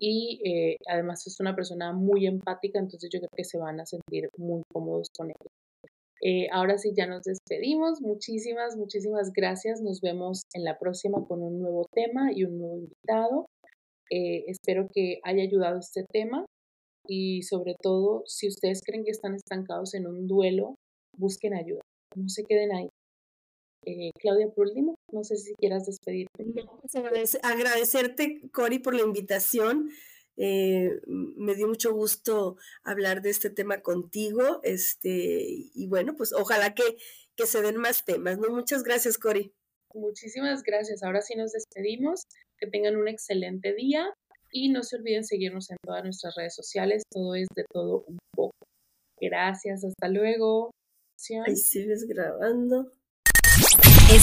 y 0.00 0.40
eh, 0.44 0.76
además 0.86 1.26
es 1.26 1.40
una 1.40 1.54
persona 1.54 1.92
muy 1.92 2.26
empática, 2.26 2.78
entonces 2.78 3.10
yo 3.12 3.18
creo 3.18 3.30
que 3.36 3.44
se 3.44 3.58
van 3.58 3.80
a 3.80 3.86
sentir 3.86 4.28
muy 4.36 4.62
cómodos 4.72 5.08
con 5.16 5.28
ella. 5.28 5.50
Eh, 6.20 6.48
ahora 6.50 6.78
sí, 6.78 6.92
ya 6.96 7.06
nos 7.06 7.22
despedimos. 7.22 8.00
Muchísimas, 8.00 8.76
muchísimas 8.76 9.32
gracias. 9.32 9.80
Nos 9.80 10.00
vemos 10.00 10.42
en 10.52 10.64
la 10.64 10.78
próxima 10.78 11.24
con 11.26 11.42
un 11.42 11.60
nuevo 11.60 11.86
tema 11.92 12.32
y 12.32 12.44
un 12.44 12.58
nuevo 12.58 12.76
invitado. 12.76 13.46
Eh, 14.10 14.44
espero 14.48 14.88
que 14.92 15.20
haya 15.22 15.42
ayudado 15.42 15.78
este 15.78 16.04
tema 16.10 16.44
y 17.06 17.42
sobre 17.42 17.74
todo, 17.80 18.22
si 18.26 18.48
ustedes 18.48 18.82
creen 18.84 19.04
que 19.04 19.10
están 19.10 19.34
estancados 19.34 19.94
en 19.94 20.06
un 20.06 20.26
duelo, 20.26 20.74
busquen 21.16 21.54
ayuda. 21.54 21.80
No 22.16 22.28
se 22.28 22.44
queden 22.44 22.72
ahí. 22.74 22.88
Eh, 23.84 24.10
Claudia, 24.18 24.48
por 24.48 24.66
último, 24.66 24.94
no 25.12 25.24
sé 25.24 25.36
si 25.36 25.54
quieras 25.54 25.86
despedirte. 25.86 26.44
Pues 26.92 27.38
agradecerte, 27.42 28.42
Cori, 28.52 28.78
por 28.78 28.94
la 28.94 29.02
invitación. 29.02 29.90
Eh, 30.36 31.00
me 31.06 31.54
dio 31.56 31.66
mucho 31.66 31.92
gusto 31.92 32.56
hablar 32.84 33.22
de 33.22 33.30
este 33.30 33.50
tema 33.50 33.80
contigo. 33.80 34.60
Este, 34.62 35.10
y 35.74 35.86
bueno, 35.88 36.14
pues 36.16 36.32
ojalá 36.32 36.74
que, 36.74 36.96
que 37.36 37.46
se 37.46 37.62
den 37.62 37.76
más 37.76 38.04
temas, 38.04 38.38
¿no? 38.38 38.50
Muchas 38.50 38.82
gracias, 38.82 39.18
Cori. 39.18 39.52
Muchísimas 39.94 40.62
gracias. 40.62 41.02
Ahora 41.02 41.22
sí 41.22 41.34
nos 41.34 41.52
despedimos. 41.52 42.22
Que 42.58 42.66
tengan 42.66 42.96
un 42.96 43.06
excelente 43.06 43.72
día 43.72 44.12
y 44.50 44.70
no 44.70 44.82
se 44.82 44.96
olviden 44.96 45.24
seguirnos 45.24 45.70
en 45.70 45.76
todas 45.84 46.02
nuestras 46.02 46.34
redes 46.36 46.54
sociales. 46.54 47.02
Todo 47.10 47.34
es 47.36 47.46
de 47.54 47.64
todo 47.72 48.04
un 48.06 48.18
poco. 48.34 48.54
Gracias. 49.20 49.84
Hasta 49.84 50.08
luego. 50.08 50.70
Ahí 51.46 51.56
sigues 51.56 52.06
grabando. 52.06 52.92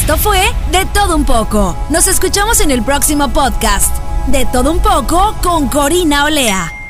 Esto 0.06 0.18
fue 0.18 0.40
De 0.72 0.86
Todo 0.94 1.16
Un 1.16 1.26
poco. 1.26 1.76
Nos 1.90 2.06
escuchamos 2.06 2.62
en 2.62 2.70
el 2.70 2.84
próximo 2.84 3.30
podcast. 3.30 3.92
De 4.28 4.46
Todo 4.46 4.72
Un 4.72 4.80
poco 4.80 5.36
con 5.42 5.68
Corina 5.68 6.26
Olea. 6.26 6.85